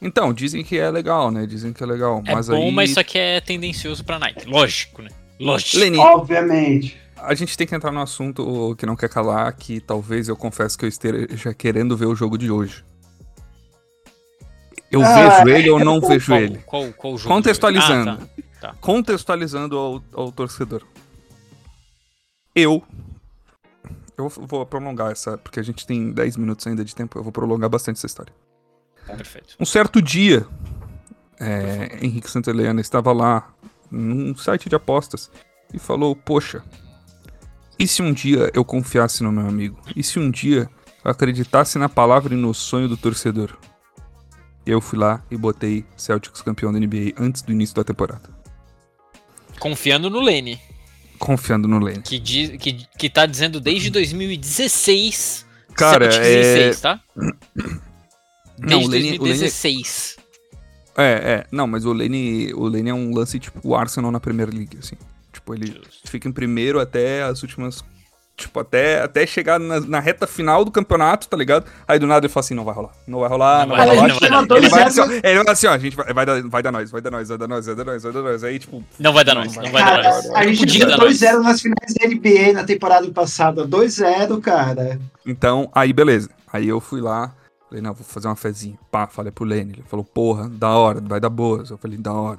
Então, 0.00 0.34
dizem 0.34 0.62
que 0.62 0.78
é 0.78 0.90
legal, 0.90 1.30
né? 1.30 1.46
Dizem 1.46 1.72
que 1.72 1.82
é 1.82 1.86
legal. 1.86 2.22
É 2.26 2.34
mas 2.34 2.48
bom, 2.48 2.56
aí... 2.56 2.72
mas 2.72 2.90
só 2.90 3.02
que 3.02 3.18
é 3.18 3.40
tendencioso 3.40 4.04
pra 4.04 4.18
Nike. 4.18 4.46
Lógico, 4.46 5.00
né? 5.00 5.08
Lógico. 5.40 5.78
Lenny, 5.78 5.98
Obviamente. 5.98 7.00
A 7.24 7.34
gente 7.34 7.56
tem 7.56 7.66
que 7.66 7.74
entrar 7.74 7.90
no 7.92 8.00
assunto 8.00 8.74
que 8.76 8.84
não 8.86 8.96
quer 8.96 9.08
calar, 9.08 9.52
que 9.54 9.80
talvez 9.80 10.28
eu 10.28 10.36
confesso 10.36 10.76
que 10.78 10.84
eu 10.84 10.88
esteja 10.88 11.54
querendo 11.54 11.96
ver 11.96 12.06
o 12.06 12.14
jogo 12.14 12.36
de 12.38 12.50
hoje. 12.50 12.84
Eu 14.90 15.02
Ah, 15.02 15.42
vejo 15.44 15.48
ele 15.56 15.70
ou 15.70 15.78
não 15.82 16.00
vejo 16.00 16.26
qual, 16.26 16.40
ele? 16.40 16.58
Qual, 16.66 16.92
qual 16.92 17.16
jogo? 17.18 17.34
Contextualizando. 17.34 18.10
Ah, 18.10 18.16
tá. 18.16 18.68
Tá. 18.68 18.74
Contextualizando 18.80 19.76
ao, 19.76 20.02
ao 20.12 20.30
torcedor. 20.32 20.82
Eu. 22.54 22.82
Eu 24.16 24.28
vou- 24.28 24.66
prolongar 24.66 25.10
essa, 25.10 25.38
porque 25.38 25.58
a 25.58 25.62
gente 25.62 25.86
tem 25.86 26.12
10 26.12 26.36
minutos 26.36 26.66
ainda 26.66 26.84
de 26.84 26.94
tempo, 26.94 27.18
eu 27.18 27.22
vou 27.22 27.32
prolongar 27.32 27.68
bastante 27.70 27.96
essa 27.96 28.06
história. 28.06 28.32
Perfeito. 29.06 29.56
Um 29.58 29.64
certo 29.64 30.00
dia, 30.00 30.46
é, 31.40 31.98
Henrique 32.04 32.30
Santeliana 32.30 32.80
estava 32.80 33.12
lá 33.12 33.50
num 33.90 34.36
site 34.36 34.68
de 34.68 34.76
apostas 34.76 35.30
e 35.72 35.78
falou: 35.78 36.14
Poxa, 36.14 36.62
e 37.82 37.86
se 37.88 38.02
um 38.02 38.12
dia 38.12 38.50
eu 38.54 38.64
confiasse 38.64 39.22
no 39.22 39.32
meu 39.32 39.46
amigo? 39.46 39.78
E 39.96 40.02
se 40.02 40.18
um 40.18 40.30
dia 40.30 40.68
eu 41.04 41.10
acreditasse 41.10 41.78
na 41.78 41.88
palavra 41.88 42.34
e 42.34 42.36
no 42.36 42.52
sonho 42.54 42.88
do 42.88 42.96
torcedor? 42.96 43.56
Eu 44.64 44.80
fui 44.80 44.98
lá 44.98 45.22
e 45.30 45.36
botei 45.36 45.84
Celtics 45.96 46.40
campeão 46.42 46.72
da 46.72 46.78
NBA 46.78 47.12
antes 47.18 47.42
do 47.42 47.50
início 47.52 47.74
da 47.74 47.82
temporada. 47.82 48.30
Confiando 49.58 50.08
no 50.10 50.20
Lene, 50.20 50.58
Confiando 51.18 51.68
no 51.68 51.78
Lane. 51.78 52.02
que, 52.02 52.18
diz, 52.18 52.50
que, 52.60 52.72
que 52.98 53.08
tá 53.10 53.26
dizendo 53.26 53.60
desde 53.60 53.90
2016. 53.90 55.46
Cara, 55.74 56.10
Celtics 56.10 56.28
é- 56.28 56.40
em 56.40 56.44
seis, 56.64 56.80
tá? 56.80 57.00
Não, 58.58 58.78
Desde 58.80 58.86
o 58.86 58.90
Lane- 58.90 59.08
o 59.08 59.10
Lane- 59.12 59.18
2016. 59.18 60.16
É, 60.96 61.04
é. 61.12 61.46
Não, 61.50 61.66
mas 61.66 61.84
o 61.86 61.92
Lane, 61.92 62.52
o 62.54 62.68
Lane 62.68 62.90
é 62.90 62.94
um 62.94 63.14
lance 63.14 63.38
tipo 63.40 63.60
o 63.66 63.74
Arsenal 63.74 64.10
na 64.12 64.20
Premier 64.20 64.48
League, 64.52 64.76
assim. 64.78 64.96
Tipo, 65.42 65.54
ele 65.54 65.66
Justo. 65.66 66.08
fica 66.08 66.28
em 66.28 66.32
primeiro 66.32 66.78
até 66.80 67.24
as 67.24 67.42
últimas. 67.42 67.84
Tipo, 68.34 68.60
até, 68.60 69.02
até 69.02 69.26
chegar 69.26 69.60
na, 69.60 69.78
na 69.80 70.00
reta 70.00 70.26
final 70.26 70.64
do 70.64 70.70
campeonato, 70.70 71.28
tá 71.28 71.36
ligado? 71.36 71.66
Aí 71.86 71.98
do 71.98 72.06
nada 72.06 72.24
ele 72.24 72.32
fala 72.32 72.44
assim: 72.44 72.54
não 72.54 72.64
vai 72.64 72.74
rolar. 72.74 72.92
Não 73.06 73.20
vai 73.20 73.28
rolar, 73.28 73.66
não, 73.66 73.76
Não 73.76 73.76
vai, 73.76 73.86
vai, 73.86 73.96
rolar. 73.96 74.08
não 74.08 74.18
vai, 74.18 74.30
não 74.30 74.46
vai. 74.48 74.58
Ele 74.58 74.68
vai, 74.68 74.84
Dois 74.84 74.98
assim, 74.98 75.00
ó, 75.00 75.06
zero. 75.06 75.26
ele 75.26 75.44
vai 75.44 75.52
assim, 75.52 75.66
ó, 75.66 75.70
a 75.72 75.78
gente 75.78 75.96
vai, 75.96 76.12
vai, 76.14 76.26
dar, 76.26 76.42
vai 76.48 76.62
dar 76.62 76.72
nós, 76.72 76.90
vai 76.90 77.00
dar 77.02 77.10
nós, 77.10 77.28
vai 77.28 77.38
dar 77.38 77.46
nós, 77.48 77.66
vai 77.66 77.74
dar 77.76 77.84
nós, 77.84 78.02
vai 78.02 78.12
dar 78.12 78.22
nós. 78.22 78.44
Aí, 78.44 78.58
tipo, 78.58 78.82
Não 78.98 79.12
vai 79.12 79.24
dar 79.24 79.34
Não 79.34 79.42
nós, 79.44 79.54
vai. 79.54 79.64
não 79.66 79.72
vai 79.72 79.84
dar 79.84 79.90
Cara, 79.90 80.02
nós. 80.14 80.30
a 80.30 80.44
gente 80.46 80.78
deu 80.78 80.88
dar 80.88 80.96
nós. 80.98 81.18
2-0 81.18 81.42
nas 81.42 81.60
finais 81.60 81.94
da 81.94 82.06
NBA 82.08 82.52
na 82.54 82.64
temporada 82.64 83.08
passada. 83.10 83.66
2-0, 83.68 84.40
cara. 84.40 84.98
Então, 85.26 85.70
aí 85.74 85.92
beleza. 85.92 86.30
Aí 86.50 86.66
eu 86.68 86.80
fui 86.80 87.00
lá, 87.02 87.34
falei, 87.68 87.82
não, 87.82 87.92
vou 87.92 88.04
fazer 88.04 88.28
uma 88.28 88.36
fezinha. 88.36 88.78
Pá, 88.90 89.06
falei 89.06 89.30
pro 89.30 89.44
Lene. 89.44 89.74
Ele 89.74 89.84
falou, 89.88 90.04
porra, 90.04 90.48
da 90.48 90.70
hora, 90.70 91.00
vai 91.02 91.20
dar 91.20 91.30
boas. 91.30 91.68
Eu 91.70 91.76
falei, 91.78 91.98
da 91.98 92.12
hora. 92.12 92.38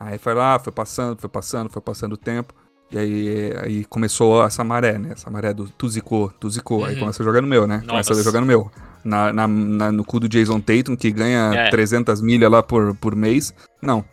Aí 0.00 0.18
foi 0.18 0.34
lá, 0.34 0.58
foi 0.58 0.72
passando, 0.72 1.18
foi 1.20 1.28
passando, 1.28 1.70
foi 1.70 1.82
passando 1.82 2.12
o 2.12 2.16
tempo. 2.16 2.54
E 2.90 2.98
aí, 2.98 3.52
aí 3.62 3.84
começou 3.84 4.42
essa 4.44 4.64
maré, 4.64 4.96
né? 4.98 5.10
Essa 5.12 5.30
maré 5.30 5.52
do 5.52 5.68
tu 5.76 5.88
zicou, 5.88 6.32
tu 6.40 6.48
zicou. 6.48 6.84
Aí 6.84 6.94
Uhum. 6.94 7.00
começa 7.00 7.22
a 7.22 7.24
jogar 7.26 7.42
no 7.42 7.48
meu, 7.48 7.66
né? 7.66 7.82
Começa 7.86 8.12
a 8.14 8.22
jogar 8.22 8.40
no 8.40 8.46
meu. 8.46 8.70
Na, 9.04 9.32
na, 9.32 9.46
na- 9.46 9.92
no 9.92 10.04
cu 10.04 10.18
do 10.20 10.28
Jason 10.28 10.58
Tatum, 10.60 10.96
que 10.96 11.10
ganha 11.10 11.52
É. 11.54 11.70
300 11.70 12.20
milhas 12.22 12.50
lá 12.50 12.62
por, 12.62 12.94
por 12.96 13.14
mês. 13.14 13.52
Não. 13.82 14.04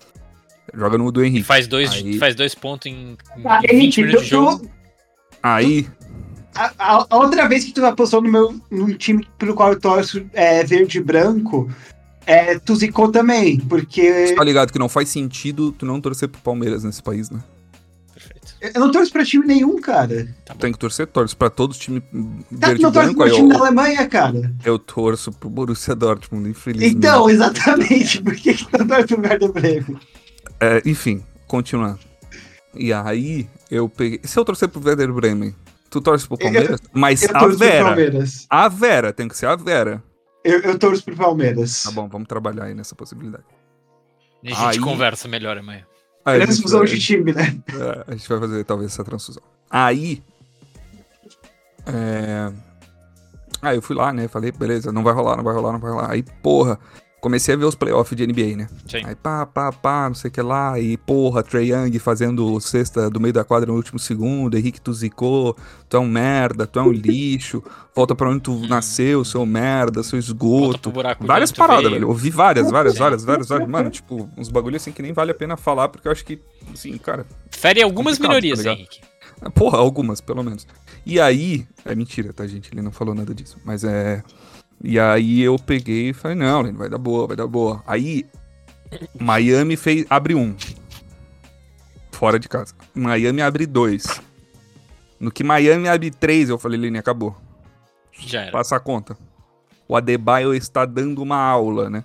Joga 0.74 0.98
no 0.98 1.12
do 1.12 1.24
Henrique. 1.24 1.44
faz 1.46 1.68
dois, 1.68 1.92
Aí- 1.92 2.18
faz 2.18 2.36
dois 2.36 2.54
pontos 2.54 2.88
em, 2.88 3.18
em 3.38 3.42
Ah, 3.46 3.60
20 3.62 3.72
Henrique, 3.72 4.02
minutos 4.02 4.24
de 4.26 4.30
jogo. 4.32 4.70
Aí, 5.42 5.88
a, 6.56 6.72
a- 6.78 7.08
a 7.10 7.18
outra 7.18 7.48
vez 7.48 7.64
que 7.64 7.72
tu 7.72 7.86
apostou 7.86 8.22
no 8.22 8.30
meu 8.32 8.60
num 8.70 8.94
time 8.98 9.26
pelo 9.38 9.54
qual 9.54 9.72
eu 9.74 9.80
torço 9.80 10.26
é, 10.34 10.64
verde 10.64 10.98
e 10.98 11.02
branco, 11.04 11.70
é, 12.26 12.58
tu 12.60 12.76
zicou 12.76 13.12
também, 13.12 13.60
porque 13.60 14.28
você 14.28 14.36
tá 14.36 14.44
ligado 14.44 14.72
que 14.72 14.80
não 14.80 14.90
faz 14.90 15.10
sentido 15.10 15.72
tu 15.72 15.86
não 15.86 16.00
torcer 16.02 16.28
pro 16.30 16.42
Palmeiras 16.42 16.84
nesse 16.84 17.02
país, 17.04 17.30
né? 17.30 17.40
Perfeito. 18.14 18.56
eu 18.62 18.80
não 18.80 18.92
torço 18.92 19.12
pra 19.12 19.26
time 19.26 19.46
nenhum, 19.46 19.80
cara. 19.82 20.28
Tá. 20.46 20.56
Tem 20.56 20.72
que 20.72 20.80
torcer, 20.80 21.06
torce 21.08 21.36
pra 21.36 21.50
todos 21.50 21.78
os 21.78 21.84
times 21.84 22.02
Tá, 22.60 22.68
verde 22.70 22.82
não 22.82 22.92
torço 22.92 23.14
branco. 23.14 23.24
pro 23.30 23.36
time 23.36 23.50
da 23.50 23.56
eu, 23.56 23.62
Alemanha, 23.62 24.08
cara. 24.08 24.54
eu 24.64 24.80
torço 24.80 25.32
pro 25.32 25.50
Borussia 25.50 25.94
Dortmund, 25.94 26.50
infelizmente. 26.50 26.96
Então, 26.96 27.30
exatamente. 27.30 28.22
Por 28.22 28.34
que 28.36 28.54
que 28.54 28.66
tu 28.66 28.78
não 28.78 28.88
torce 28.88 29.08
pro 29.08 29.22
Werder 29.22 29.52
Bremen? 29.52 29.98
É, 30.60 30.82
enfim, 30.86 31.22
continuando. 31.48 32.00
E 32.74 32.92
aí, 32.94 33.48
eu 33.70 33.88
peguei. 33.90 34.20
Se 34.24 34.40
eu 34.40 34.46
torcer 34.46 34.70
pro 34.70 34.82
Werder 34.84 35.12
Bremen, 35.12 35.54
tu 35.90 36.00
torce 36.02 36.28
pro 36.28 36.38
Palmeiras? 36.38 36.80
Mas 36.94 37.24
Eu 37.24 37.30
a 37.36 37.40
torço 37.40 37.58
pro 37.58 37.68
Vera. 37.68 37.86
Palmeiras. 37.86 38.46
A 38.50 38.68
Vera, 38.70 39.14
tem 39.14 39.28
que 39.28 39.38
ser 39.38 39.46
a 39.48 39.56
Vera. 39.58 40.02
Eu, 40.46 40.60
eu 40.62 40.78
torço 40.80 41.04
pro 41.04 41.16
Palmeiras. 41.16 41.84
Tá 41.84 41.92
bom, 41.92 42.08
vamos 42.08 42.28
trabalhar 42.28 42.66
aí 42.66 42.76
nessa 42.76 42.94
possibilidade. 42.96 43.44
A 44.44 44.48
gente 44.48 44.60
Aí- 44.64 44.80
conversa 44.80 45.28
melhor 45.28 45.58
amanhã. 45.58 45.84
Aí 46.24 46.40
Transfusão 46.40 46.80
vai- 46.80 46.88
de 46.88 47.00
time, 47.00 47.34
né? 47.34 47.58
É, 48.08 48.12
a 48.12 48.16
gente 48.16 48.30
vai 48.30 48.40
fazer 48.40 48.64
talvez 48.64 48.92
essa 48.92 49.04
transfusão. 49.04 49.42
Aí. 49.70 50.24
É... 51.88 52.52
Aí 53.62 53.76
eu 53.78 53.82
fui 53.82 53.96
lá, 53.96 54.14
né? 54.14 54.28
Falei, 54.28 54.52
beleza, 54.52 54.92
não 54.92 55.04
vai 55.04 55.14
rolar, 55.14 55.36
não 55.38 55.44
vai 55.44 55.54
rolar, 55.54 55.72
não 55.74 55.80
vai 55.80 55.92
rolar. 55.92 56.12
Aí, 56.12 56.24
porra, 56.44 56.80
comecei 57.26 57.56
a 57.56 57.58
ver 57.58 57.66
os 57.66 57.74
playoffs 57.74 58.16
de 58.16 58.28
NBA, 58.28 58.56
né? 58.56 58.68
Sim. 58.88 59.02
Aí 59.04 59.16
pá, 59.16 59.48
pá, 59.48 59.72
pá, 59.72 60.08
não 60.08 60.14
sei 60.14 60.30
o 60.30 60.32
que 60.32 60.44
lá, 60.44 60.80
e 60.80 60.96
porra, 60.96 61.42
Trey 61.42 61.72
Young 61.74 61.98
fazendo 61.98 62.60
cesta 62.62 63.10
do 63.10 63.20
meio 63.20 63.34
da 63.34 63.44
quadra 63.44 63.72
no 63.72 63.76
último 63.76 63.98
segundo, 63.98 64.56
Henrique 64.56 64.80
tu 64.80 64.94
zicou, 64.94 65.58
tu 65.90 65.98
é 65.98 66.00
um 66.00 66.08
merda, 66.08 66.68
tu 66.68 66.78
é 66.78 66.84
um 66.84 66.92
lixo, 66.94 67.64
volta 67.96 68.14
pra 68.14 68.30
onde 68.30 68.42
tu 68.42 68.68
nasceu, 68.68 69.26
seu 69.26 69.44
merda, 69.44 70.04
seu 70.04 70.18
Uhum. 70.18 70.20
Esgoto. 70.20 70.94
Várias 71.20 71.52
paradas, 71.52 71.92
velho. 71.92 72.08
Ouvi 72.08 72.30
várias, 72.30 72.70
várias, 72.70 72.96
várias, 72.96 73.24
várias, 73.24 73.48
várias. 73.48 73.68
Mano, 73.68 73.90
tipo, 73.90 74.30
uns 74.38 74.50
bagulho 74.50 74.76
assim 74.76 74.92
que 74.92 75.02
nem 75.02 75.12
vale 75.12 75.32
a 75.32 75.36
pena 75.36 75.58
falar, 75.58 75.90
porque 75.90 76.08
eu 76.08 76.12
acho 76.12 76.24
que, 76.24 76.40
assim, 76.72 76.96
cara, 77.00 77.26
Fere 77.50 77.82
algumas 77.82 78.18
Complicado, 78.20 78.44
minorias, 78.44 78.64
tá? 78.64 78.72
Henrique. 78.72 79.02
Porra, 79.56 79.80
algumas, 79.80 80.22
pelo 80.22 80.44
menos. 80.44 80.68
E 81.06 81.20
aí. 81.20 81.68
É 81.84 81.96
mentira, 81.96 82.32
tá, 82.34 82.46
gente? 82.48 82.70
Ele 82.72 82.82
não 82.82 82.92
falou 82.92 83.14
nada 83.14 83.34
disso. 83.34 83.58
Mas 83.66 83.84
é. 83.84 84.24
E 84.84 85.00
aí 85.00 85.42
eu 85.42 85.58
peguei 85.58 86.10
e 86.10 86.14
falei, 86.14 86.38
não, 86.38 86.62
Leno, 86.62 86.78
vai 86.78 86.90
dar 86.90 86.98
boa, 86.98 87.28
vai 87.28 87.36
dar 87.36 87.48
boa. 87.48 87.84
Aí. 87.88 88.26
Miami 89.20 89.76
fez. 89.76 90.06
Abre 90.10 90.36
um. 90.36 90.56
Fora 92.12 92.40
de 92.40 92.48
casa. 92.48 92.74
Miami 92.94 93.42
abre 93.42 93.66
dois. 93.66 94.22
No 95.20 95.32
que 95.32 95.44
Miami 95.44 95.88
abre 95.88 96.12
três, 96.12 96.50
eu 96.50 96.58
falei, 96.58 96.80
Lene, 96.80 96.98
acabou. 96.98 97.36
Já 98.12 98.42
era. 98.44 98.52
Passa 98.52 98.76
a 98.76 98.80
conta. 98.80 99.18
O 99.88 99.96
Adebayo 99.96 100.54
está 100.54 100.86
dando 100.86 101.22
uma 101.22 101.38
aula, 101.38 101.90
né? 101.90 102.04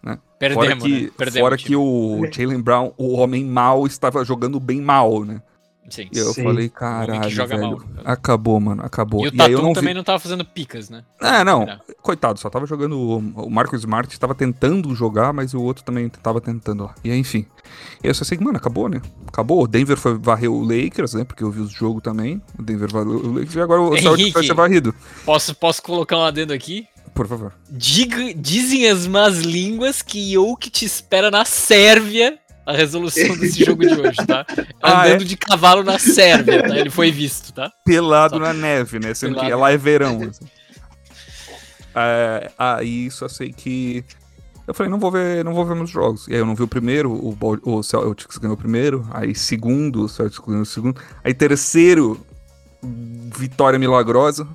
fora 0.00 0.20
Perdemos, 0.38 0.84
que, 0.84 1.02
né? 1.02 1.10
Perdemos. 1.16 1.40
fora 1.40 1.54
o 1.54 1.58
que 1.58 1.76
o 1.76 2.26
Jalen 2.32 2.60
Brown, 2.60 2.92
o 2.96 3.12
homem 3.12 3.44
mal, 3.44 3.86
estava 3.86 4.24
jogando 4.24 4.58
bem 4.58 4.80
mal, 4.80 5.24
né? 5.24 5.42
Sim. 5.88 6.08
E 6.12 6.18
eu 6.18 6.32
Sim. 6.32 6.44
falei, 6.44 6.68
que 6.68 6.74
caralho, 6.76 7.46
velho, 7.48 7.60
mal. 7.62 7.80
acabou, 8.04 8.60
mano, 8.60 8.82
acabou. 8.84 9.24
E 9.24 9.28
o 9.28 9.32
aí 9.42 9.50
eu 9.52 9.58
Tatum 9.58 9.62
não 9.62 9.72
também 9.72 9.92
vi... 9.92 9.96
não 9.96 10.04
tava 10.04 10.18
fazendo 10.20 10.44
picas, 10.44 10.88
né? 10.88 11.02
É, 11.20 11.42
não, 11.42 11.62
Era. 11.62 11.80
coitado, 12.00 12.38
só 12.38 12.48
tava 12.48 12.64
jogando, 12.66 12.96
o 12.98 13.18
o 13.18 13.50
Marcos 13.50 13.80
Smart 13.80 14.18
tava 14.20 14.34
tentando 14.34 14.94
jogar, 14.94 15.32
mas 15.32 15.52
o 15.52 15.60
outro 15.60 15.82
também 15.82 16.08
tava 16.08 16.40
tentando 16.40 16.84
lá. 16.84 16.94
E 17.02 17.10
aí, 17.10 17.18
enfim, 17.18 17.44
e 18.02 18.06
eu 18.06 18.14
só 18.14 18.24
sei 18.24 18.38
que, 18.38 18.44
mano, 18.44 18.56
acabou, 18.56 18.88
né? 18.88 19.02
Acabou, 19.26 19.62
o 19.64 19.66
Denver 19.66 19.96
foi 19.96 20.16
varrer 20.16 20.50
o 20.50 20.62
Lakers, 20.62 21.14
né, 21.14 21.24
porque 21.24 21.42
eu 21.42 21.50
vi 21.50 21.60
os 21.60 21.72
jogos 21.72 22.02
também, 22.02 22.40
o 22.58 22.62
Denver 22.62 22.90
varreu 22.90 23.12
o 23.16 23.32
Lakers, 23.32 23.54
e 23.56 23.60
agora 23.60 23.80
o 23.80 23.98
Celtics 23.98 24.32
vai 24.32 24.44
ser 24.44 24.54
varrido. 24.54 24.94
Posso, 25.24 25.54
posso 25.54 25.82
colocar 25.82 26.16
um 26.16 26.22
adendo 26.24 26.52
aqui? 26.52 26.86
Por 27.14 27.26
favor. 27.26 27.52
Diga- 27.68 28.32
dizem 28.34 28.88
as 28.88 29.06
más 29.06 29.38
línguas 29.38 30.00
que 30.02 30.34
Jokic 30.34 30.70
te 30.70 30.84
espera 30.84 31.30
na 31.30 31.44
Sérvia 31.44 32.38
a 32.70 32.76
resolução 32.76 33.36
desse 33.36 33.62
jogo 33.64 33.86
de 33.86 33.94
hoje, 33.94 34.16
tá? 34.26 34.46
Ah, 34.82 35.04
Andando 35.06 35.24
de 35.24 35.36
cavalo 35.36 35.82
na 35.82 35.98
Sérvia, 35.98 36.62
tá? 36.62 36.76
Ele 36.78 36.90
foi 36.90 37.10
visto, 37.10 37.52
tá? 37.52 37.70
pelado 37.84 38.34
Só- 38.36 38.40
na 38.40 38.52
neve, 38.52 38.98
né? 38.98 39.12
Sendo 39.14 39.34
que 39.34 39.40
Pelado. 39.40 39.60
lá 39.60 39.72
é 39.72 39.76
verão. 39.76 40.20
assim. 40.22 40.44
É, 41.94 42.50
aí 42.58 43.10
só 43.10 43.28
sei 43.28 43.52
que. 43.52 44.04
Eu 44.66 44.72
falei, 44.74 44.90
não 44.90 45.00
vou 45.00 45.10
ver, 45.10 45.44
não 45.44 45.52
vou 45.52 45.66
ver 45.66 45.74
meus 45.74 45.90
jogos. 45.90 46.28
E 46.28 46.32
aí 46.32 46.38
eu 46.38 46.46
não 46.46 46.54
vi 46.54 46.62
o 46.62 46.68
primeiro, 46.68 47.10
o, 47.10 47.36
o 47.64 47.82
Celtics 47.82 48.38
ganhou 48.38 48.54
o 48.54 48.58
primeiro. 48.58 49.04
Aí 49.10 49.34
segundo, 49.34 50.04
o 50.04 50.08
Celtics 50.08 50.44
ganhou 50.46 50.62
o 50.62 50.66
segundo. 50.66 51.00
Aí 51.24 51.34
terceiro, 51.34 52.24
vitória 52.82 53.78
milagrosa. 53.78 54.46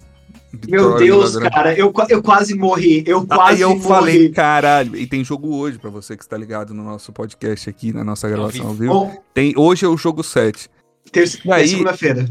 Meu 0.68 0.96
Deus, 0.98 1.36
cara, 1.38 1.74
eu, 1.78 1.94
eu 2.10 2.22
quase 2.24 2.56
morri. 2.56 3.04
Eu 3.06 3.26
quase 3.26 3.56
Aí 3.56 3.62
eu 3.62 3.70
morri. 3.70 3.82
falei, 3.88 4.30
caralho, 4.30 4.96
e 4.96 5.06
tem 5.08 5.24
jogo 5.24 5.56
hoje 5.56 5.78
pra 5.78 5.90
você 5.90 6.16
que 6.18 6.24
está 6.24 6.38
ligado 6.38 6.74
no 6.74 6.84
nosso 6.84 7.12
podcast 7.14 7.70
aqui, 7.70 7.92
na 7.94 8.04
nossa 8.04 8.28
gravação 8.30 8.68
ao 8.68 8.74
vivo. 8.74 8.94
Bom, 8.94 9.24
Tem, 9.34 9.54
hoje 9.58 9.86
é 9.86 9.88
o 9.88 9.98
jogo 9.98 10.24
7. 10.24 10.70
terça, 11.12 11.38
E 11.46 11.52
aí- 11.52 11.68
segunda-feira. 11.68 12.28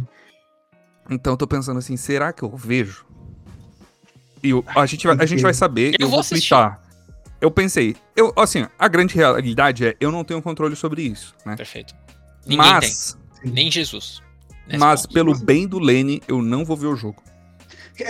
Então 1.11 1.35
eu 1.35 1.37
tô 1.37 1.47
pensando 1.47 1.79
assim, 1.79 1.97
será 1.97 2.33
que 2.33 2.43
eu 2.43 2.57
vejo? 2.57 3.05
E 4.43 4.51
eu- 4.51 4.65
a, 4.75 4.87
gente 4.87 5.07
vai, 5.07 5.17
a 5.19 5.27
gente 5.27 5.43
vai 5.43 5.55
saber, 5.55 5.95
Eu 5.99 6.07
eu, 6.07 6.09
vou 6.09 6.23
twittar. 6.23 6.81
Eu 7.41 7.51
pensei, 7.51 7.95
eu, 8.17 8.33
assim, 8.37 8.67
a 8.79 8.89
grande 8.89 9.15
realidade 9.15 9.87
é, 9.87 9.97
eu 10.01 10.11
não 10.11 10.25
tenho 10.25 10.41
controle 10.41 10.75
sobre 10.77 11.03
isso, 11.03 11.35
né? 11.45 11.57
Perfeito. 11.57 11.95
Ninguém 12.47 12.59
Mas, 12.73 13.19
tem. 13.43 13.53
Nem 13.53 13.71
Jesus. 13.71 14.23
Mas 14.79 15.03
ponto. 15.03 15.13
pelo 15.15 15.39
bem 15.39 15.67
do 15.67 15.79
Lene, 15.79 16.23
eu 16.27 16.41
não 16.41 16.65
vou 16.65 16.75
ver 16.77 16.87
o 16.87 16.97
jogo. 16.97 17.23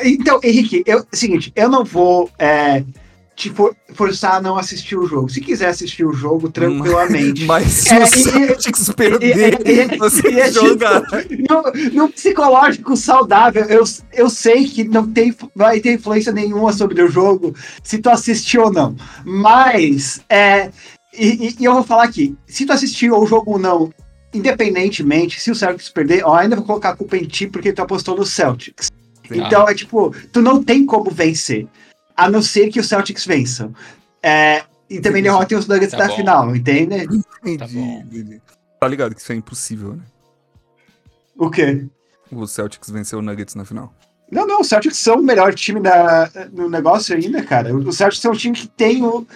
Então, 0.04 0.40
Henrique, 0.42 0.82
eu, 0.86 1.04
seguinte, 1.12 1.52
eu 1.54 1.68
não 1.68 1.84
vou 1.84 2.30
é, 2.38 2.82
te 3.36 3.50
for- 3.50 3.74
forçar 3.94 4.36
a 4.36 4.40
não 4.40 4.56
assistir 4.56 4.96
o 4.96 5.06
jogo. 5.06 5.28
Se 5.28 5.40
quiser 5.40 5.68
assistir 5.68 6.04
o 6.06 6.12
jogo, 6.12 6.48
tranquilamente. 6.48 7.44
Mas 7.46 7.66
se 7.68 7.92
É, 7.94 8.02
o 8.02 8.06
Celtics 8.06 8.88
perder, 8.90 9.98
você 9.98 10.28
é 10.28 10.50
joga. 10.52 11.02
psicológico 12.14 12.96
saudável, 12.96 13.64
eu, 13.64 13.84
eu 14.12 14.30
sei 14.30 14.64
que 14.68 14.84
não 14.84 15.06
tem, 15.10 15.34
vai 15.54 15.80
ter 15.80 15.94
influência 15.94 16.32
nenhuma 16.32 16.72
sobre 16.72 17.02
o 17.02 17.08
jogo 17.08 17.54
se 17.82 17.98
tu 17.98 18.08
assistir 18.10 18.58
ou 18.58 18.72
não. 18.72 18.96
Mas, 19.24 20.20
é, 20.28 20.70
e, 21.16 21.54
e- 21.60 21.64
eu 21.64 21.74
vou 21.74 21.82
falar 21.84 22.04
aqui: 22.04 22.36
se 22.46 22.64
tu 22.64 22.72
assistir 22.72 23.10
o 23.12 23.26
jogo 23.26 23.52
ou 23.52 23.58
não, 23.58 23.92
independentemente, 24.32 25.40
se 25.40 25.50
o 25.50 25.54
Celtics 25.54 25.88
perder, 25.88 26.20
eu 26.20 26.32
ainda 26.32 26.56
vou 26.56 26.64
colocar 26.64 26.90
a 26.90 26.96
culpa 26.96 27.16
em 27.16 27.24
ti 27.24 27.46
porque 27.46 27.72
tu 27.72 27.82
apostou 27.82 28.16
no 28.16 28.24
Celtics. 28.24 28.88
Então 29.30 29.68
é 29.68 29.74
tipo, 29.74 30.14
tu 30.32 30.40
não 30.40 30.62
tem 30.62 30.84
como 30.84 31.10
vencer, 31.10 31.66
a 32.16 32.30
não 32.30 32.42
ser 32.42 32.68
que 32.68 32.80
o 32.80 32.84
Celtics 32.84 33.24
vençam. 33.26 33.72
É, 34.22 34.64
e 34.88 35.00
também 35.00 35.22
derrotem 35.22 35.56
os 35.56 35.66
Nuggets 35.66 35.92
Tá 35.92 35.98
na 35.98 36.08
bom. 36.08 36.16
final, 36.16 36.56
entende? 36.56 37.06
Tá 37.58 37.66
bom. 37.68 38.02
Entendi. 38.06 38.40
Tá 38.80 38.88
ligado 38.88 39.14
que 39.14 39.20
isso 39.20 39.32
é 39.32 39.36
impossível, 39.36 39.94
né? 39.94 40.02
O 41.36 41.50
quê? 41.50 41.86
O 42.30 42.46
Celtics 42.46 42.90
venceu 42.90 43.18
o 43.18 43.22
Nuggets 43.22 43.54
na 43.54 43.64
final. 43.64 43.92
Não, 44.30 44.46
não, 44.46 44.60
os 44.60 44.68
Celtics 44.68 44.96
são 44.98 45.16
o 45.16 45.22
melhor 45.22 45.54
time 45.54 45.80
da, 45.80 46.30
no 46.52 46.68
negócio 46.68 47.14
ainda, 47.14 47.42
cara. 47.42 47.74
Os 47.74 47.96
Celtics 47.96 48.20
são 48.20 48.32
um 48.32 48.36
time 48.36 48.56
que 48.56 48.66
tem, 48.66 49.04
o, 49.04 49.26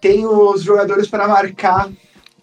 tem 0.00 0.26
os 0.26 0.62
jogadores 0.62 1.08
para 1.08 1.28
marcar 1.28 1.90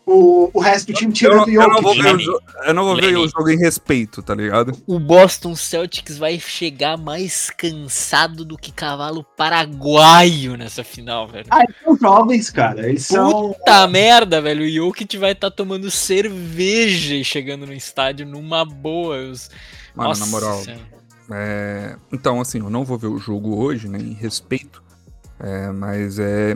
o, 0.06 0.52
o 0.54 0.60
resto 0.60 0.88
do 0.88 0.94
time 0.94 1.12
tirando 1.12 1.40
não, 1.40 1.46
o 1.48 1.50
eu 1.52 1.68
não 1.68 1.82
vou 1.82 1.96
Jokic. 1.96 2.04
ver, 2.04 2.10
o, 2.10 2.18
Lenny. 2.18 2.24
jo- 2.26 2.42
eu 2.66 2.74
não 2.74 2.84
vou 2.86 2.96
ver 2.96 3.18
o 3.18 3.28
jogo 3.28 3.50
em 3.50 3.58
respeito, 3.58 4.22
tá 4.22 4.36
ligado? 4.36 4.78
O 4.86 5.00
Boston 5.00 5.56
Celtics 5.56 6.18
vai 6.18 6.40
chegar 6.40 6.98
mais 6.98 7.50
cansado 7.50 8.46
do 8.46 8.56
que 8.58 8.72
cavalo 8.72 9.24
paraguaio 9.36 10.56
nessa 10.56 10.84
final, 10.84 11.28
velho. 11.28 11.48
Ah, 11.50 11.64
eles 11.64 11.76
são 11.84 11.98
jovens, 11.98 12.50
cara. 12.52 12.88
Eles 12.88 13.06
são. 13.06 13.54
Puta 13.54 13.88
merda, 13.88 14.42
velho. 14.42 14.64
O 14.66 14.70
Jokic 14.70 15.18
vai 15.18 15.32
estar 15.32 15.50
tomando 15.52 15.90
cerveja 15.90 17.16
e 17.16 17.24
chegando 17.24 17.66
no 17.66 17.74
estádio 17.74 18.26
numa 18.26 18.64
boa. 18.64 19.18
Os... 19.18 19.50
Mano, 19.96 20.10
Nossa 20.10 20.26
na 20.26 20.32
moral. 20.32 20.64
É, 21.32 21.96
então, 22.14 22.40
assim, 22.40 22.60
eu 22.60 22.70
não 22.70 22.86
vou 22.86 22.98
ver 23.00 23.08
o 23.08 23.18
jogo 23.18 23.58
hoje, 23.58 23.88
né, 23.88 23.98
em 23.98 24.14
respeito, 24.14 24.84
é, 25.40 25.72
mas 25.72 26.20
é 26.20 26.56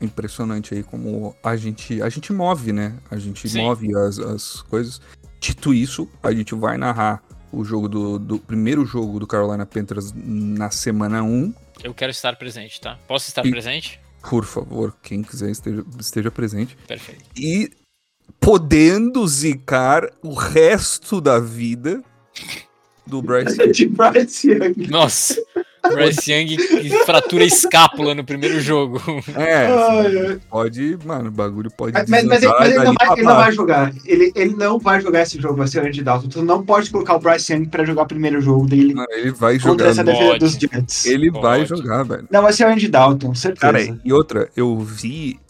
impressionante 0.00 0.74
aí 0.74 0.82
como 0.82 1.34
a 1.42 1.56
gente, 1.56 2.00
a 2.02 2.08
gente 2.08 2.32
move, 2.32 2.72
né? 2.72 2.96
A 3.10 3.18
gente 3.18 3.48
Sim. 3.48 3.62
move 3.62 3.94
as, 3.96 4.18
as 4.18 4.62
coisas. 4.62 5.00
Dito 5.40 5.72
isso, 5.72 6.08
a 6.22 6.32
gente 6.32 6.54
vai 6.54 6.76
narrar 6.76 7.22
o 7.52 7.64
jogo 7.64 7.88
do, 7.88 8.18
do 8.18 8.38
primeiro 8.38 8.84
jogo 8.84 9.18
do 9.18 9.26
Carolina 9.26 9.66
Panthers 9.66 10.12
na 10.14 10.70
semana 10.70 11.22
1. 11.22 11.52
Eu 11.82 11.94
quero 11.94 12.10
estar 12.10 12.36
presente, 12.36 12.80
tá? 12.80 12.98
Posso 13.08 13.28
estar 13.28 13.44
E- 13.44 13.50
presente? 13.50 14.00
Por 14.28 14.44
favor, 14.44 14.94
quem 15.02 15.22
quiser 15.22 15.50
esteja, 15.50 15.82
esteja 15.98 16.30
presente. 16.30 16.76
Perfeito. 16.86 17.24
E 17.34 17.70
podendo 18.38 19.26
zicar 19.26 20.10
o 20.22 20.34
resto 20.34 21.20
da 21.22 21.38
vida 21.40 22.02
do 23.06 23.20
Bryce 23.22 23.66
de 23.72 23.86
Bryce 23.86 24.50
Young. 24.50 24.88
Nossa. 24.88 25.42
Bryce 25.82 26.30
Young 26.32 26.56
que 26.56 26.90
fratura 27.04 27.42
a 27.44 27.46
escápula 27.46 28.14
no 28.14 28.22
primeiro 28.24 28.60
jogo. 28.60 29.00
É, 29.36 29.66
ai. 29.66 30.40
pode, 30.50 30.98
mano, 31.04 31.28
o 31.28 31.32
bagulho 31.32 31.70
pode 31.70 31.92
Mas, 31.92 32.08
mas- 32.08 32.24
mas 32.24 32.42
ele, 32.42 32.52
mas 32.58 32.68
ele 32.68 32.84
não 32.84 32.94
vai, 32.94 33.12
ele 33.12 33.22
não 33.22 33.36
vai 33.36 33.52
jogar. 33.52 33.92
Ele, 34.04 34.32
ele 34.34 34.54
não 34.56 34.78
vai 34.78 35.00
jogar 35.00 35.22
esse 35.22 35.40
jogo, 35.40 35.56
vai 35.56 35.66
ser 35.68 35.82
o 35.82 35.86
Andy 35.86 36.02
Dalton. 36.02 36.28
Tu 36.28 36.42
não 36.42 36.64
pode 36.64 36.90
colocar 36.90 37.14
o 37.16 37.18
Bryce 37.18 37.52
Young 37.52 37.66
pra 37.66 37.84
jogar 37.84 38.02
o 38.02 38.06
primeiro 38.06 38.40
jogo 38.40 38.66
dele 38.66 38.94
Mano, 38.94 39.08
ele 39.10 39.30
vai 39.32 39.58
contra 39.58 39.70
jogar. 39.86 39.90
essa 39.90 40.04
defesa 40.04 40.38
dos 40.38 40.52
Jets. 40.54 41.06
Ele 41.06 41.30
vai 41.30 41.64
Pode. 41.64 41.68
jogar, 41.68 42.02
velho. 42.04 42.26
Não, 42.30 42.42
vai 42.42 42.52
ser 42.52 42.64
o 42.66 42.68
Andy 42.68 42.88
Dalton, 42.88 43.34
certeza. 43.34 43.60
Cara, 43.60 43.98
e 44.04 44.12
outra, 44.12 44.48
eu 44.56 44.78
vi, 44.78 45.40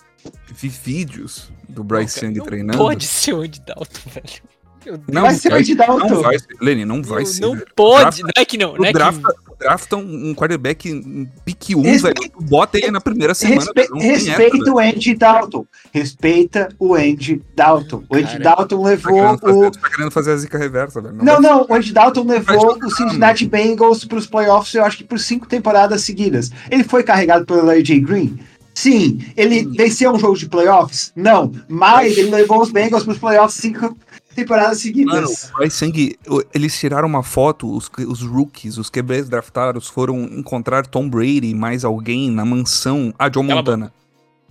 vi 0.55 0.69
vídeos 0.69 1.51
do 1.69 1.83
Bryce 1.85 2.25
Young 2.25 2.35
Não 2.38 2.45
treinando. 2.45 2.79
Pode 2.79 3.05
ser 3.05 3.33
o 3.35 3.40
Andy 3.43 3.61
Dalton, 3.66 4.11
velho. 4.14 4.43
Não 5.11 5.23
vai 5.23 5.35
ser 5.35 5.53
o 5.53 5.57
Andy 5.57 5.75
Dalton. 5.75 6.09
Não 6.09 6.23
vai 6.23 6.38
ser. 6.38 6.47
Lenny, 6.61 6.85
não 6.85 7.03
vai 7.03 7.21
Não, 7.21 7.27
ser. 7.27 7.40
não 7.43 7.53
velho. 7.55 7.66
pode. 7.77 8.23
Não 8.23 8.31
é 8.37 8.45
que 8.45 8.57
não. 8.59 8.75
Não 8.77 8.85
é 8.85 8.93
drafta, 8.93 9.29
que... 9.29 9.59
drafta 9.64 9.97
um, 9.97 10.31
um 10.31 10.35
quarterback 10.35 11.27
pique 11.45 11.75
1, 11.77 11.83
Respe- 11.83 12.03
velho. 12.09 12.31
Tu 12.33 12.43
bota 12.45 12.79
ele 12.79 12.90
na 12.90 13.01
primeira 13.01 13.35
semana. 13.35 13.61
Respe- 13.61 13.88
não 13.90 13.99
essa, 13.99 14.09
respeita 14.31 14.59
velho. 14.59 14.75
o 14.75 14.79
Andy 14.79 15.14
Dalton. 15.14 15.66
Respeita 15.93 16.68
o 16.78 16.95
Andy 16.95 17.43
Dalton. 17.55 18.03
O 18.09 18.16
Andy 18.16 18.24
Cara, 18.39 18.39
Dalton 18.57 18.83
Tá 18.83 18.89
levou 18.89 19.39
fazer, 19.39 19.53
o. 19.66 19.70
tá 19.70 19.91
querendo 19.91 20.11
fazer 20.11 20.31
a 20.33 20.37
zica 20.37 20.59
reversa, 20.59 21.01
velho. 21.01 21.14
Não, 21.16 21.41
vai- 21.41 21.51
não, 21.51 21.66
o 21.68 21.74
Andy 21.74 21.93
Dalton 21.93 22.24
levou 22.24 22.78
o 22.83 22.91
Cincinnati 22.91 23.47
Bengals 23.47 24.05
para 24.05 24.18
os 24.18 24.26
playoffs, 24.26 24.74
eu 24.74 24.85
acho 24.85 24.97
que 24.99 25.05
por 25.05 25.18
cinco 25.18 25.47
temporadas 25.47 26.03
seguidas. 26.03 26.51
Ele 26.70 26.85
foi 26.85 27.03
carregado 27.03 27.45
pelo 27.45 27.68
AJ 27.68 28.01
Green? 28.01 28.39
Sim. 28.72 29.18
Ele 29.37 29.66
venceu 29.76 30.12
um 30.12 30.18
jogo 30.18 30.39
de 30.39 30.49
playoffs? 30.49 31.12
Não. 31.14 31.53
Mas 31.68 32.16
ele 32.16 32.31
levou 32.31 32.62
os 32.62 32.70
Bengals 32.70 33.03
para 33.03 33.12
os 33.12 33.18
playoffs 33.18 33.61
cinco 33.61 33.97
temporadas 34.35 34.78
seguidas. 34.81 35.14
Mano, 35.14 35.28
o 35.28 35.70
o- 36.28 36.43
eles 36.55 36.78
tiraram 36.78 37.07
uma 37.09 37.22
foto, 37.22 37.70
os, 37.74 37.91
os 38.09 38.22
rookies, 38.22 38.78
os 38.78 38.89
QBs 38.91 39.28
draftados 39.28 39.89
foram 39.89 40.22
encontrar 40.24 40.87
Tom 40.87 41.09
Brady 41.09 41.49
e 41.51 41.55
mais 41.55 41.85
alguém 41.85 42.31
na 42.31 42.45
mansão. 42.45 43.12
Ah, 43.18 43.28
John 43.28 43.43
Montana. 43.45 43.93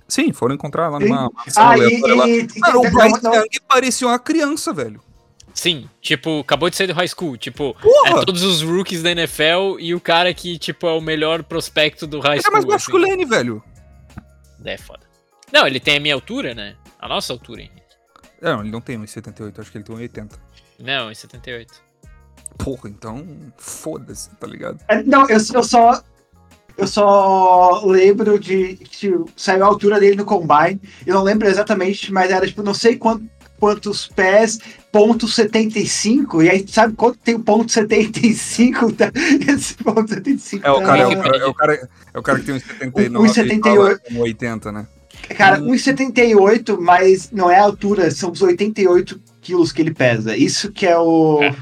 Sim, 0.08 0.34
foram 0.34 0.56
encontrar 0.56 0.90
lá 0.90 1.00
Sim. 1.00 1.06
numa 1.10 1.30
mansão 1.32 1.70
Ah, 1.70 1.78
e, 1.78 2.02
lá. 2.16 2.28
e, 2.28 2.40
e- 2.42 2.60
Mano, 2.60 2.80
o 2.80 2.92
Bryce 2.92 3.24
não, 3.24 3.34
Young 3.36 3.48
parecia 3.68 4.08
uma 4.08 4.18
criança, 4.20 4.74
velho. 4.74 5.00
Sim, 5.54 5.90
tipo, 6.02 6.40
acabou 6.40 6.70
de 6.70 6.76
sair 6.76 6.88
do 6.88 6.94
high 6.94 7.08
school. 7.08 7.36
Tipo, 7.38 7.76
Porra! 7.82 8.22
é 8.22 8.26
todos 8.26 8.44
os 8.44 8.62
rookies 8.62 9.04
da 9.04 9.12
NFL 9.12 9.78
e 9.80 9.94
o 9.94 10.00
cara 10.00 10.34
que, 10.34 10.58
tipo, 10.58 10.88
é 10.88 10.92
o 10.94 11.02
melhor 11.02 11.44
prospecto 11.44 12.08
do 12.08 12.20
high 12.20 12.34
Ele 12.34 12.40
é 12.40 12.42
school. 12.44 12.54
mais 12.54 12.66
baixo 12.66 12.84
assim. 12.84 12.92
que 12.92 12.98
o 12.98 13.00
Lenny, 13.10 13.26
velho. 13.26 13.62
É 14.64 14.78
foda. 14.78 15.02
Não, 15.52 15.66
ele 15.68 15.80
tem 15.80 15.98
a 15.98 16.00
minha 16.00 16.14
altura, 16.14 16.54
né? 16.54 16.76
A 17.00 17.08
nossa 17.08 17.34
altura, 17.34 17.62
hein? 17.62 17.72
É, 18.42 18.46
Não, 18.52 18.62
ele 18.62 18.72
não 18.72 18.82
tem 18.82 18.98
1,78, 19.00 19.60
acho 19.60 19.72
que 19.72 19.78
ele 19.78 19.84
tem 19.84 19.96
1,80. 19.96 20.32
Não, 20.80 21.12
em 21.12 21.16
78. 21.16 21.74
Porra, 22.58 22.90
então 22.90 23.26
foda-se, 23.58 24.30
tá 24.32 24.48
ligado? 24.48 24.80
É, 24.88 25.04
Não, 25.04 25.24
eu, 25.30 25.38
eu 25.54 25.64
só. 25.64 26.02
Eu 26.78 26.88
só 26.88 27.82
lembro 27.86 28.40
de 28.40 28.76
que 28.78 29.14
saiu 29.36 29.66
a 29.66 29.68
altura 29.68 30.00
dele 30.00 30.16
no 30.16 30.24
Combine. 30.24 30.80
Eu 31.06 31.14
não 31.16 31.24
lembro 31.24 31.46
exatamente, 31.46 32.10
mas 32.14 32.32
era 32.32 32.48
tipo, 32.48 32.64
não 32.64 32.74
sei 32.74 32.96
quant- 32.96 33.22
quantos 33.60 34.08
pés, 34.08 34.58
ponto 34.90 35.28
75. 35.28 36.42
E 36.42 36.50
aí, 36.50 36.66
sabe 36.66 36.94
quanto 36.96 37.20
tem 37.20 37.36
o 37.36 37.42
ponto 37.42 37.70
75? 37.70 38.94
Tá? 38.94 39.12
Esse 39.46 39.74
ponto 39.76 40.08
75. 40.08 40.66
É 40.66 40.72
o 40.72 40.80
tá- 40.80 40.86
cara, 40.86 41.02
é 41.02 41.08
o 41.08 41.22
cara, 41.22 41.38
é 41.38 41.46
o 41.46 41.54
cara, 41.54 41.90
é 42.14 42.20
o 42.20 42.24
cara 42.24 42.40
que 42.40 42.46
tem 42.46 42.56
1,79 42.56 43.20
1,78. 43.20 43.60
e 43.60 43.62
fala 43.62 44.00
1,80, 44.26 44.72
né? 44.72 44.88
Cara, 45.36 45.60
1,78, 45.60 46.78
mas 46.80 47.32
não 47.32 47.50
é 47.50 47.58
a 47.60 47.64
altura, 47.64 48.10
são 48.12 48.32
os 48.32 48.42
88 48.42 49.22
quilos 49.42 49.72
que 49.72 49.82
ele 49.82 49.94
pesa. 49.94 50.36
Isso 50.36 50.72
que 50.72 50.86
é 50.86 50.98
o. 50.98 51.42
É. 51.44 51.56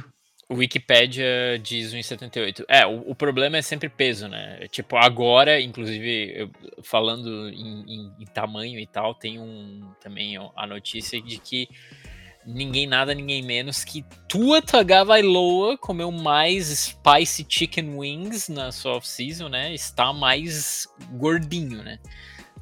O 0.49 0.55
Wikipedia 0.55 1.25
diz 1.61 1.93
1,78. 1.93 2.63
É, 2.69 2.85
o, 2.85 3.11
o 3.11 3.13
problema 3.15 3.57
é 3.57 3.61
sempre 3.61 3.89
peso, 3.89 4.29
né? 4.29 4.65
Tipo, 4.71 4.95
agora, 4.95 5.59
inclusive, 5.59 6.33
eu- 6.37 6.49
falando 6.83 7.49
em, 7.49 7.83
em- 7.85 8.11
em 8.21 8.25
tamanho 8.33 8.79
e 8.79 8.87
tal, 8.87 9.13
tem 9.13 9.37
um 9.39 9.81
também 10.01 10.37
a 10.55 10.65
notícia 10.65 11.21
de 11.21 11.37
que 11.37 11.67
ninguém 12.45 12.87
nada, 12.87 13.13
ninguém 13.13 13.41
menos 13.43 13.83
que 13.83 14.05
Tua 14.29 14.61
Tagovailoa 14.61 15.77
comeu 15.77 16.09
mais 16.13 16.67
spicy 16.67 17.45
chicken 17.49 17.97
wings 17.97 18.47
na 18.47 18.71
sua 18.71 18.93
off-season, 18.95 19.49
né? 19.49 19.73
Está 19.73 20.13
mais 20.13 20.87
gordinho, 21.11 21.83
né? 21.83 21.99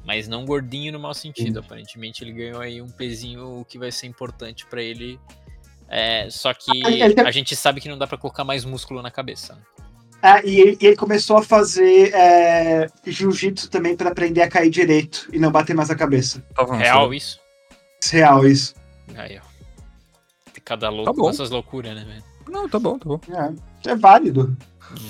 Mas 0.06 0.28
não 0.28 0.44
gordinho 0.44 0.92
no 0.92 1.00
mau 1.00 1.12
sentido. 1.12 1.58
Aparentemente 1.58 2.22
ele 2.22 2.32
ganhou 2.32 2.60
aí 2.60 2.80
um 2.80 2.88
pezinho 2.88 3.66
que 3.68 3.76
vai 3.76 3.90
ser 3.90 4.06
importante 4.06 4.64
pra 4.66 4.80
ele. 4.80 5.18
É, 5.88 6.28
só 6.30 6.54
que 6.54 6.82
tem- 6.82 7.26
a 7.26 7.30
gente 7.32 7.54
sabe 7.56 7.80
que 7.80 7.88
não 7.88 7.98
dá 7.98 8.06
pra 8.06 8.16
colocar 8.16 8.44
mais 8.44 8.64
músculo 8.64 9.02
na 9.02 9.10
cabeça. 9.10 9.54
né? 9.54 9.60
Ah, 10.22 10.40
e, 10.44 10.60
ele, 10.60 10.78
e 10.80 10.86
ele 10.86 10.96
começou 10.96 11.36
a 11.36 11.42
fazer 11.42 12.12
é, 12.14 12.86
jiu-jitsu 13.06 13.68
também 13.68 13.96
para 13.96 14.10
aprender 14.10 14.42
a 14.42 14.48
cair 14.48 14.70
direito 14.70 15.28
e 15.32 15.38
não 15.38 15.50
bater 15.52 15.74
mais 15.74 15.90
a 15.90 15.94
cabeça. 15.94 16.40
Tá. 16.54 16.64
Real 16.76 17.12
isso? 17.12 17.38
Real 18.10 18.46
isso. 18.46 18.74
Aí, 19.16 19.38
ó. 19.38 19.46
Cada 20.64 20.88
louco 20.88 21.12
Tá 21.12 21.20
com 21.20 21.30
essas 21.30 21.50
loucuras, 21.50 21.94
né, 21.94 22.04
velho? 22.04 22.24
Não, 22.48 22.68
tá 22.68 22.78
bom, 22.78 22.98
tá 22.98 23.04
bom. 23.04 23.20
É, 23.84 23.90
é 23.90 23.94
válido. 23.94 24.56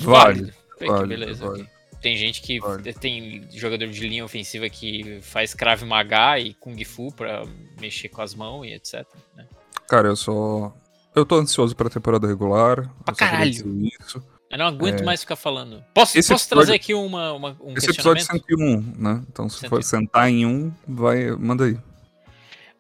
Válido, 0.01 0.53
Que 0.78 0.86
válido, 0.86 1.09
beleza. 1.09 1.47
válido. 1.47 1.64
ok. 1.64 1.75
Tem 2.07 2.16
gente 2.16 2.40
que 2.40 2.61
tem 3.00 3.48
jogador 3.52 3.88
de 3.88 4.07
linha 4.09 4.24
ofensiva 4.24 4.68
que 4.68 5.18
faz 5.22 5.52
Krav 5.54 5.82
Maga 5.84 6.38
e 6.38 6.54
Kung 6.54 6.80
Fu 6.84 7.12
pra 7.12 7.44
mexer 7.80 8.09
com 8.09 8.22
as 8.22 8.32
mãos 8.32 8.64
e 8.64 8.74
etc. 8.74 9.04
né? 9.34 9.44
Cara, 9.88 10.07
eu 10.07 10.14
só. 10.14 10.72
Eu 11.16 11.26
tô 11.26 11.34
ansioso 11.34 11.74
pra 11.74 11.90
temporada 11.90 12.24
regular. 12.28 12.88
Pra 13.04 13.12
caralho. 13.12 13.50
Isso. 13.50 14.22
Eu 14.48 14.57
não 14.57 14.66
aguento 14.66 15.00
É. 15.00 15.04
mais 15.04 15.20
ficar 15.22 15.34
falando. 15.34 15.84
Posso, 15.92 16.16
Esse 16.16 16.28
posso 16.32 16.44
episódio- 16.44 16.66
trazer 16.66 16.74
aqui 16.76 16.94
uma, 16.94 17.32
uma- 17.32 17.57
um 17.61 17.74
Esse 17.76 17.90
episódio 17.90 18.22
é 18.22 18.24
questionamento? 18.24 18.46
101, 18.46 19.02
né? 19.02 19.24
Então 19.28 19.48
se 19.48 19.57
101. 19.59 19.68
for 19.68 19.82
sentar 19.82 20.30
em 20.30 20.46
um, 20.46 20.72
vai. 20.86 21.28
Manda 21.32 21.64
aí. 21.64 21.76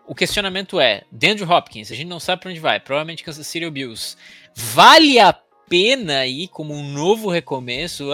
O 0.06 0.14
questionamento 0.14 0.78
é: 0.78 1.02
Andrew 1.12 1.50
Hopkins, 1.50 1.90
a 1.90 1.96
gente 1.96 2.06
não 2.06 2.20
sabe 2.20 2.42
pra 2.42 2.50
onde 2.52 2.60
vai, 2.60 2.78
provavelmente 2.78 3.24
Kansas 3.24 3.44
City 3.48 3.68
Bills. 3.68 4.16
Vale 4.54 5.18
a 5.18 5.32
pena 5.68 6.26
ir 6.26 6.48
como 6.48 6.74
um 6.74 6.92
novo 6.92 7.30
recomeço? 7.30 8.08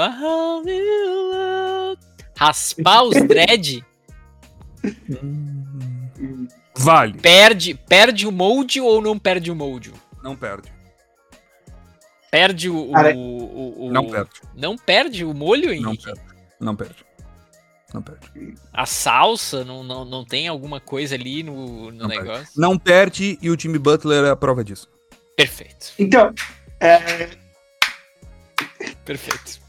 Raspar 2.37 3.03
os 3.05 3.15
dread? 3.27 3.85
Vale. 6.77 7.15
Perde, 7.15 7.75
perde 7.75 8.27
o 8.27 8.33
molde 8.33 8.81
ou 8.81 9.01
não 9.01 9.19
perde 9.19 9.51
o 9.51 9.55
molde? 9.55 9.93
Não 10.23 10.37
perde. 10.37 10.73
Perde 12.31 12.69
o. 12.71 12.91
o- 12.91 12.93
Cara, 12.93 13.15
o- 13.15 13.87
o- 13.87 13.93
Não 13.93 14.09
perde. 14.09 14.31
Não 14.55 14.77
perde 14.77 15.25
o 15.25 15.35
molho, 15.35 15.67
Não 15.81 15.91
Henrique? 15.91 16.05
perde. 16.05 16.21
Não 16.61 16.75
perde. 16.77 17.05
Não 17.93 18.01
perde. 18.03 18.55
A 18.73 18.87
salsa 18.87 19.65
não, 19.65 19.85
não, 19.85 20.03
não 20.05 20.25
tem 20.25 20.49
alguma 20.49 20.81
coisa 20.81 21.15
ali 21.15 21.43
no, 21.43 21.91
no 21.91 21.99
Não 21.99 22.09
perde. 22.09 22.25
negócio? 22.25 22.49
Não 22.61 22.79
perde 22.79 23.39
e 23.43 23.51
o 23.51 23.59
Jimmy 23.59 23.79
Butler 23.79 24.25
é 24.25 24.31
a 24.31 24.37
prova 24.37 24.65
disso. 24.65 24.89
Perfeito. 25.37 25.93
Então, 25.99 26.33
é, 26.81 27.29
Perfeito. 29.05 29.61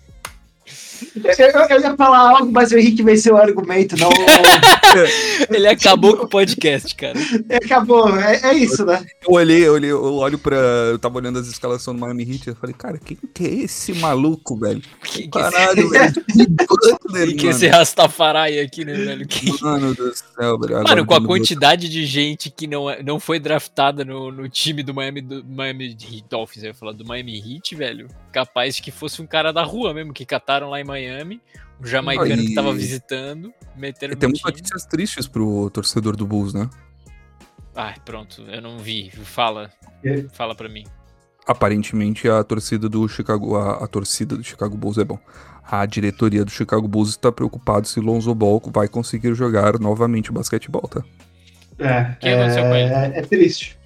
Eu, 1.15 1.67
eu- 1.69 1.81
ia 1.81 1.95
falar 1.95 2.17
algo, 2.37 2.51
mas 2.51 2.71
o 2.71 2.77
Henrique 2.77 3.03
venceu 3.03 3.35
o 3.35 3.37
argumento. 3.37 3.95
Não, 3.97 4.09
Ele 5.49 5.67
acabou 5.67 6.17
com 6.17 6.23
o 6.25 6.27
podcast, 6.27 6.95
cara. 6.95 7.17
acabou. 7.63 8.09
É, 8.17 8.39
é 8.43 8.53
isso, 8.53 8.85
né? 8.85 9.03
Eu 9.27 9.33
olhei, 9.33 9.65
eu 9.67 9.73
olhei, 9.73 9.91
eu 9.91 10.01
olho 10.15 10.37
pra. 10.37 10.55
Eu 10.57 10.99
tava 10.99 11.17
olhando 11.17 11.39
as 11.39 11.47
escalações 11.47 11.95
do 11.97 12.01
Miami 12.01 12.23
Heat 12.23 12.47
e 12.47 12.49
eu 12.51 12.55
falei, 12.55 12.75
cara, 12.77 12.97
quem 12.97 13.17
que 13.33 13.43
é 13.45 13.53
esse 13.63 13.93
maluco, 13.93 14.55
velho? 14.57 14.81
Que, 15.03 15.23
que 15.23 15.27
Caralho, 15.29 15.89
velho. 15.89 16.13
Butler, 16.67 17.23
esse, 17.27 17.35
que 17.35 17.45
mano. 17.45 17.49
esse 17.55 17.67
Rastafari 17.67 18.59
aqui, 18.59 18.85
né, 18.85 18.93
velho? 18.93 19.27
Que- 19.27 19.51
Mano 19.63 19.93
do 19.93 20.13
céu, 20.15 20.59
velho. 20.59 20.77
Agora 20.77 20.95
Mano, 20.95 21.05
com 21.05 21.15
a 21.15 21.25
quantidade 21.25 21.89
de 21.89 22.05
gente 22.05 22.49
que 22.49 22.67
não, 22.67 22.89
é- 22.89 23.01
não 23.03 23.19
foi 23.19 23.39
draftada 23.39 24.03
no, 24.05 24.31
no 24.31 24.47
time 24.49 24.83
do 24.83 24.93
Miami, 24.93 25.21
do 25.21 25.43
Miami 25.45 25.89
Heat, 26.01 26.25
Dolphins, 26.29 26.63
eu 26.63 26.69
ia 26.69 26.73
falar, 26.73 26.91
do 26.93 27.05
Miami 27.05 27.37
Heat, 27.37 27.75
velho, 27.75 28.07
capaz 28.31 28.75
de 28.75 28.81
que 28.81 28.91
fosse 28.91 29.21
um 29.21 29.27
cara 29.27 29.51
da 29.51 29.63
rua 29.63 29.93
mesmo, 29.93 30.13
que 30.13 30.25
cataram 30.25 30.69
lá 30.69 30.79
em 30.79 30.83
Miami, 30.83 31.02
um 31.11 31.85
jamaicano 31.85 32.33
Aí- 32.33 32.47
que 32.47 32.53
tava 32.55 32.73
visitando, 32.73 33.53
meteram 33.75 34.13
E 34.13 34.15
temos 34.15 34.39
time. 34.39 34.51
notícias 34.51 34.85
tristes 34.85 35.27
pro 35.27 35.69
torcedor 35.69 36.15
do 36.15 36.25
Bulls, 36.25 36.53
né? 36.53 36.69
Ai, 37.75 37.95
pronto, 38.05 38.41
eu 38.43 38.61
não 38.61 38.77
vi, 38.77 39.09
fala, 39.11 39.71
É. 40.03 40.23
fala 40.33 40.53
pra 40.55 40.69
mim. 40.69 40.85
Aparentemente 41.45 42.29
a 42.29 42.43
torcida 42.43 42.87
do 42.87 43.07
Chicago, 43.07 43.55
a, 43.57 43.83
a 43.83 43.87
torcida 43.87 44.37
do 44.37 44.43
Chicago 44.43 44.77
Bulls 44.77 44.97
é 44.97 45.03
bom. 45.03 45.19
A 45.69 45.85
diretoria 45.85 46.45
do 46.45 46.51
Chicago 46.51 46.87
Bulls 46.87 47.09
está 47.09 47.31
preocupada 47.31 47.85
se 47.87 47.99
Lonzo 47.99 48.33
Ball 48.35 48.61
vai 48.67 48.87
conseguir 48.87 49.33
jogar 49.33 49.79
novamente 49.79 50.31
basquetebol, 50.31 50.83
tá? 50.83 51.03
É, 51.79 52.15
que 52.19 52.29
aconteceu 52.29 52.63
com 52.63 52.75
ele? 52.75 52.93
é, 52.93 53.19
é 53.19 53.21
triste. 53.23 53.77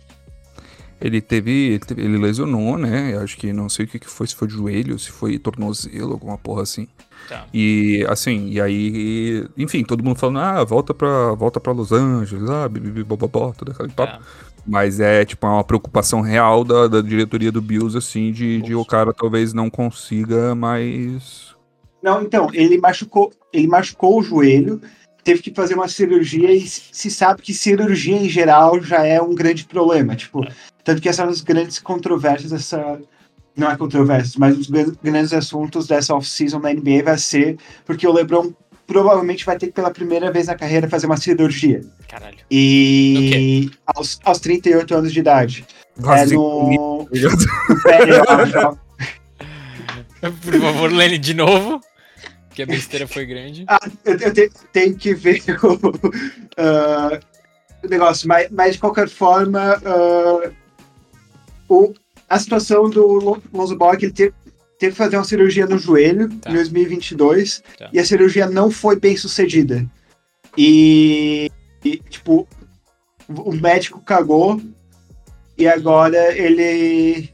Ele 0.99 1.21
teve, 1.21 1.51
ele 1.51 1.79
teve- 1.79 2.01
ele 2.01 2.17
lesionou, 2.17 2.77
né? 2.77 3.13
Eu 3.13 3.21
acho 3.21 3.37
que 3.37 3.53
não 3.53 3.69
sei 3.69 3.85
o 3.85 3.87
que 3.87 3.99
que 3.99 4.09
foi, 4.09 4.27
se 4.27 4.35
foi 4.35 4.49
joelho, 4.49 4.97
se 4.99 5.11
foi 5.11 5.37
tornozelo, 5.39 6.11
alguma 6.13 6.37
porra 6.37 6.63
assim. 6.63 6.87
Tá. 7.27 7.45
E 7.53 8.05
assim, 8.09 8.49
e 8.49 8.61
aí, 8.61 9.47
enfim, 9.57 9.83
todo 9.83 10.03
mundo 10.03 10.17
falando, 10.17 10.39
ah, 10.39 10.63
volta 10.63 10.93
pra, 10.93 11.33
volta 11.33 11.59
pra 11.59 11.73
Los 11.73 11.91
Angeles, 11.91 12.49
ah, 12.49 12.67
bibibi, 12.67 13.03
bobobó, 13.03 13.53
todo 13.57 13.71
aquele 13.71 13.89
papo. 13.89 14.17
Tá. 14.17 14.21
Mas 14.65 14.99
é, 14.99 15.23
tipo, 15.23 15.47
uma 15.47 15.63
preocupação 15.63 16.19
real 16.19 16.63
da, 16.63 16.87
da 16.87 17.01
diretoria 17.01 17.51
do 17.51 17.61
Bills, 17.61 17.97
assim, 17.97 18.31
de, 18.31 18.61
de 18.61 18.75
o 18.75 18.83
cara 18.83 19.13
talvez 19.13 19.53
não 19.53 19.69
consiga 19.69 20.53
mais. 20.53 21.55
Não, 22.03 22.21
então, 22.21 22.49
ele 22.53 22.77
machucou, 22.77 23.31
ele 23.53 23.67
machucou 23.67 24.19
o 24.19 24.23
joelho, 24.23 24.81
teve 25.23 25.41
que 25.41 25.53
fazer 25.53 25.73
uma 25.73 25.87
cirurgia 25.87 26.51
e 26.53 26.65
se 26.67 27.11
sabe 27.11 27.41
que 27.41 27.53
cirurgia 27.53 28.15
em 28.15 28.29
geral 28.29 28.81
já 28.81 29.05
é 29.05 29.21
um 29.21 29.35
grande 29.35 29.65
problema. 29.65 30.15
Tipo, 30.15 30.45
tanto 30.83 31.01
que 31.01 31.09
essa 31.09 31.21
é 31.21 31.25
uma 31.25 31.31
das 31.31 31.41
grandes 31.41 31.79
controvérsias 31.79 32.51
dessa. 32.51 32.99
Não 33.57 33.69
é 33.71 33.75
controvérsias, 33.75 34.35
mas 34.37 34.53
um 34.53 34.57
dos 34.59 34.69
gran- 34.69 34.93
grandes 35.03 35.33
assuntos 35.33 35.87
dessa 35.87 36.13
off-season 36.15 36.61
da 36.61 36.71
NBA 36.71 37.01
vai 37.03 37.17
ser 37.17 37.57
porque 37.85 38.07
o 38.07 38.13
LeBron 38.13 38.53
provavelmente 38.85 39.43
vai 39.43 39.57
ter 39.57 39.65
que 39.67 39.73
pela 39.73 39.89
primeira 39.91 40.31
vez 40.31 40.45
na 40.47 40.55
carreira 40.55 40.87
fazer 40.87 41.07
uma 41.07 41.17
cirurgia. 41.17 41.81
Caralho. 42.07 42.37
E 42.51 43.69
aos, 43.85 44.19
aos 44.23 44.39
38 44.39 44.95
anos 44.95 45.11
de 45.11 45.19
idade. 45.19 45.65
É 46.15 46.25
no. 46.27 47.07
Por 50.41 50.59
favor, 50.61 50.91
Lenny, 50.91 51.17
de 51.17 51.33
novo, 51.33 51.79
que 52.51 52.61
a 52.63 52.65
besteira 52.65 53.07
foi 53.07 53.25
grande. 53.25 53.65
Ah, 53.67 53.79
eu, 54.03 54.17
eu 54.17 54.33
te- 54.33 54.51
tenho 54.73 54.95
que 54.95 55.13
ver 55.13 55.41
o, 55.63 55.91
ah, 56.57 57.19
o 57.83 57.87
negócio, 57.87 58.27
mas, 58.27 58.47
mas 58.51 58.73
de 58.73 58.79
qualquer 58.79 59.07
forma, 59.09 59.79
ah, 59.85 60.51
o, 61.69 61.93
a 62.29 62.39
situação 62.39 62.89
do 62.89 63.05
Lon- 63.05 63.41
Lonzo 63.53 63.75
Ball 63.77 63.93
é 63.93 63.97
que 63.97 64.05
ele 64.05 64.13
teve, 64.13 64.33
teve 64.79 64.91
que 64.91 64.97
fazer 64.97 65.17
uma 65.17 65.23
cirurgia 65.23 65.65
no 65.65 65.77
joelho 65.77 66.29
Tá. 66.39 66.49
em 66.49 66.53
2022 66.53 67.63
Tá. 67.77 67.89
e 67.93 67.99
a 67.99 68.05
cirurgia 68.05 68.47
não 68.49 68.69
foi 68.71 68.99
bem 68.99 69.15
sucedida. 69.17 69.85
E, 70.57 71.49
e, 71.83 71.97
tipo, 72.09 72.47
o 73.29 73.53
médico 73.53 74.01
cagou 74.01 74.59
e 75.57 75.67
agora 75.67 76.35
ele 76.37 77.29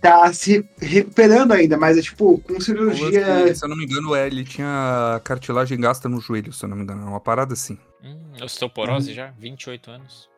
tá 0.00 0.32
se 0.32 0.64
recuperando 0.80 1.52
ainda, 1.52 1.76
mas 1.76 1.98
é 1.98 2.02
tipo, 2.02 2.38
com 2.40 2.60
cirurgia. 2.60 3.54
Se 3.54 3.64
eu 3.64 3.68
não 3.68 3.76
me 3.76 3.84
engano, 3.84 4.14
é, 4.14 4.26
ele 4.26 4.44
tinha 4.44 5.20
cartilagem 5.24 5.80
gasta 5.80 6.08
no 6.08 6.20
joelho, 6.20 6.52
se 6.52 6.64
eu 6.64 6.68
não 6.68 6.76
me 6.76 6.82
engano. 6.82 7.02
É 7.02 7.06
uma 7.06 7.20
parada 7.20 7.52
assim. 7.54 7.78
Hum, 8.04 8.16
osteoporose 8.42 9.12
já, 9.12 9.32
28 9.38 9.90
anos. 9.90 10.28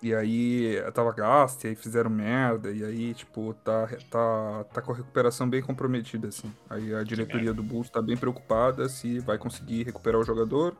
E 0.00 0.14
aí 0.14 0.80
tava 0.94 1.12
gasta, 1.12 1.66
e 1.66 1.70
aí 1.70 1.76
fizeram 1.76 2.08
merda, 2.08 2.70
e 2.70 2.84
aí, 2.84 3.14
tipo, 3.14 3.52
tá, 3.64 3.88
tá, 4.08 4.64
tá 4.72 4.80
com 4.80 4.92
a 4.92 4.94
recuperação 4.94 5.48
bem 5.48 5.60
comprometida, 5.60 6.28
assim. 6.28 6.52
Aí 6.70 6.94
a 6.94 7.02
diretoria 7.02 7.52
do 7.52 7.64
Bulls 7.64 7.90
tá 7.90 8.00
bem 8.00 8.16
preocupada 8.16 8.88
se 8.88 9.18
vai 9.18 9.36
conseguir 9.38 9.82
recuperar 9.82 10.20
o 10.20 10.24
jogador, 10.24 10.76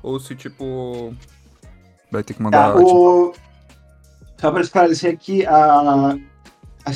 ou 0.00 0.20
se, 0.20 0.36
tipo, 0.36 1.12
vai 2.10 2.22
ter 2.22 2.34
que 2.34 2.42
mandar. 2.42 2.72
Tá, 2.72 2.78
o... 2.78 3.32
Só 4.40 4.50
para 4.52 4.60
esclarecer 4.60 5.12
aqui, 5.12 5.44
a... 5.44 6.16
a, 6.84 6.92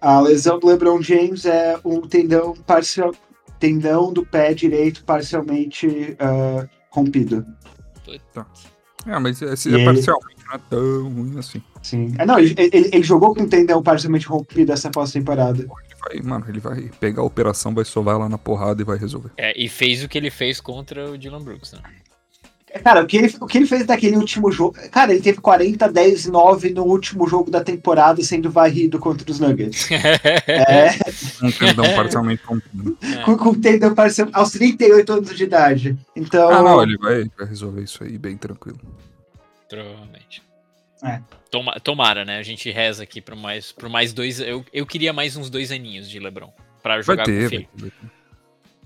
a 0.00 0.20
lesão 0.20 0.58
do 0.58 0.66
LeBron 0.66 1.00
James 1.00 1.46
é 1.46 1.80
um 1.82 2.02
tendão 2.02 2.52
parcial, 2.52 3.14
tendão 3.58 4.12
do 4.12 4.24
pé 4.24 4.52
direito 4.52 5.02
parcialmente 5.04 6.14
ah, 6.18 6.68
rompido. 6.90 7.44
É, 9.06 9.18
mas 9.18 9.40
é 9.40 9.46
ele- 9.68 9.84
parcialmente, 9.84 10.35
não 10.48 10.54
é 10.54 10.60
tão 10.70 11.08
ruim 11.12 11.38
assim. 11.38 11.62
Sim. 11.82 12.14
É, 12.18 12.26
não, 12.26 12.38
ele, 12.38 12.54
ele- 12.58 12.90
ele 12.92 13.02
jogou 13.02 13.34
com 13.34 13.42
um 13.42 13.48
tendão 13.48 13.82
parcialmente 13.82 14.26
rompido 14.26 14.72
essa 14.72 14.90
pós-temporada. 14.90 15.60
Ele 15.62 15.68
vai, 16.00 16.20
mano, 16.22 16.44
ele 16.48 16.60
vai 16.60 16.90
pegar 17.00 17.22
a 17.22 17.24
operação, 17.24 17.74
vai 17.74 17.84
sovar 17.84 18.18
lá 18.18 18.28
na 18.28 18.38
porrada 18.38 18.80
e 18.82 18.84
vai 18.84 18.98
resolver. 18.98 19.30
É, 19.36 19.52
e 19.60 19.68
fez 19.68 20.02
o 20.04 20.08
que 20.08 20.16
ele 20.18 20.30
fez 20.30 20.60
contra 20.60 21.10
o 21.10 21.18
Dylan 21.18 21.42
Brooks, 21.42 21.72
né? 21.72 21.80
Cara, 22.84 23.02
o 23.02 23.06
que, 23.06 23.16
ele, 23.16 23.34
o 23.40 23.46
que 23.46 23.56
ele 23.56 23.66
fez 23.66 23.86
naquele 23.86 24.16
último 24.18 24.52
jogo. 24.52 24.76
Cara, 24.90 25.10
ele 25.10 25.22
teve 25.22 25.40
40, 25.40 25.90
10 25.90 26.26
e 26.26 26.30
9 26.30 26.70
no 26.74 26.82
último 26.82 27.26
jogo 27.26 27.50
da 27.50 27.64
temporada, 27.64 28.22
sendo 28.22 28.50
varrido 28.50 28.98
contra 28.98 29.30
os 29.30 29.40
Nuggets. 29.40 29.88
É, 30.46 30.90
Um 31.42 31.50
tendão 31.52 31.84
parcialmente 31.94 32.42
rompido. 32.44 32.98
com, 33.24 33.36
com 33.38 33.54
tendão 33.54 33.94
parcial 33.94 34.28
aos 34.32 34.50
38 34.50 35.10
anos 35.10 35.34
de 35.34 35.44
idade. 35.44 35.96
Então. 36.14 36.50
Ah, 36.50 36.62
não, 36.62 36.82
ele 36.82 36.98
vai, 36.98 37.24
vai 37.38 37.46
resolver 37.48 37.82
isso 37.82 38.04
aí 38.04 38.18
bem 38.18 38.36
tranquilo. 38.36 38.78
Provavelmente. 39.68 40.42
É. 41.04 41.20
Toma- 41.50 41.78
tomara, 41.80 42.24
né? 42.24 42.38
A 42.38 42.42
gente 42.42 42.70
reza 42.70 43.02
aqui 43.02 43.20
por 43.20 43.34
mais, 43.36 43.74
mais 43.90 44.12
dois. 44.12 44.40
Eu, 44.40 44.64
eu 44.72 44.86
queria 44.86 45.12
mais 45.12 45.36
uns 45.36 45.50
dois 45.50 45.70
aninhos 45.70 46.08
de 46.08 46.18
LeBron 46.18 46.52
pra 46.82 46.94
Vai 46.94 47.02
jogar 47.02 47.24
com 47.24 47.30
o 47.30 47.34
ter, 47.34 47.48
filho. 47.50 47.68
vai 47.74 47.90
ter. 47.90 47.96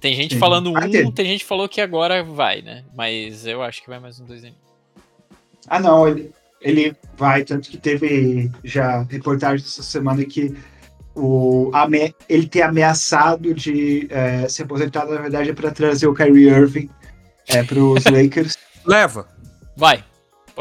Tem 0.00 0.14
gente 0.14 0.34
Sim. 0.34 0.40
falando 0.40 0.72
Vai 0.72 0.88
um, 0.88 0.90
ter. 0.90 1.12
tem 1.12 1.26
gente 1.26 1.40
que 1.40 1.46
falou 1.46 1.68
que 1.68 1.80
agora 1.80 2.24
vai, 2.24 2.62
né? 2.62 2.84
Mas 2.96 3.46
eu 3.46 3.62
acho 3.62 3.82
que 3.82 3.88
vai 3.88 4.00
mais 4.00 4.18
uns 4.18 4.26
dois 4.26 4.40
aninhos. 4.42 4.58
Ah, 5.68 5.78
não, 5.78 6.08
ele, 6.08 6.32
ele 6.60 6.96
vai, 7.16 7.44
tanto 7.44 7.68
que 7.70 7.76
teve 7.76 8.50
já 8.64 9.02
reportagem 9.02 9.64
essa 9.64 9.82
semana 9.82 10.24
que 10.24 10.56
o, 11.14 11.70
ame- 11.74 12.14
ele 12.28 12.48
tem 12.48 12.62
ameaçado 12.62 13.52
de 13.52 14.08
é, 14.10 14.48
se 14.48 14.62
aposentar, 14.62 15.04
na 15.04 15.20
verdade, 15.20 15.50
é 15.50 15.52
para 15.52 15.70
trazer 15.70 16.06
o 16.06 16.14
Kyrie 16.14 16.48
Irving 16.48 16.88
é, 17.48 17.62
para 17.62 17.78
os 17.78 18.02
Lakers. 18.10 18.56
Leva! 18.86 19.28
Vai. 19.76 20.02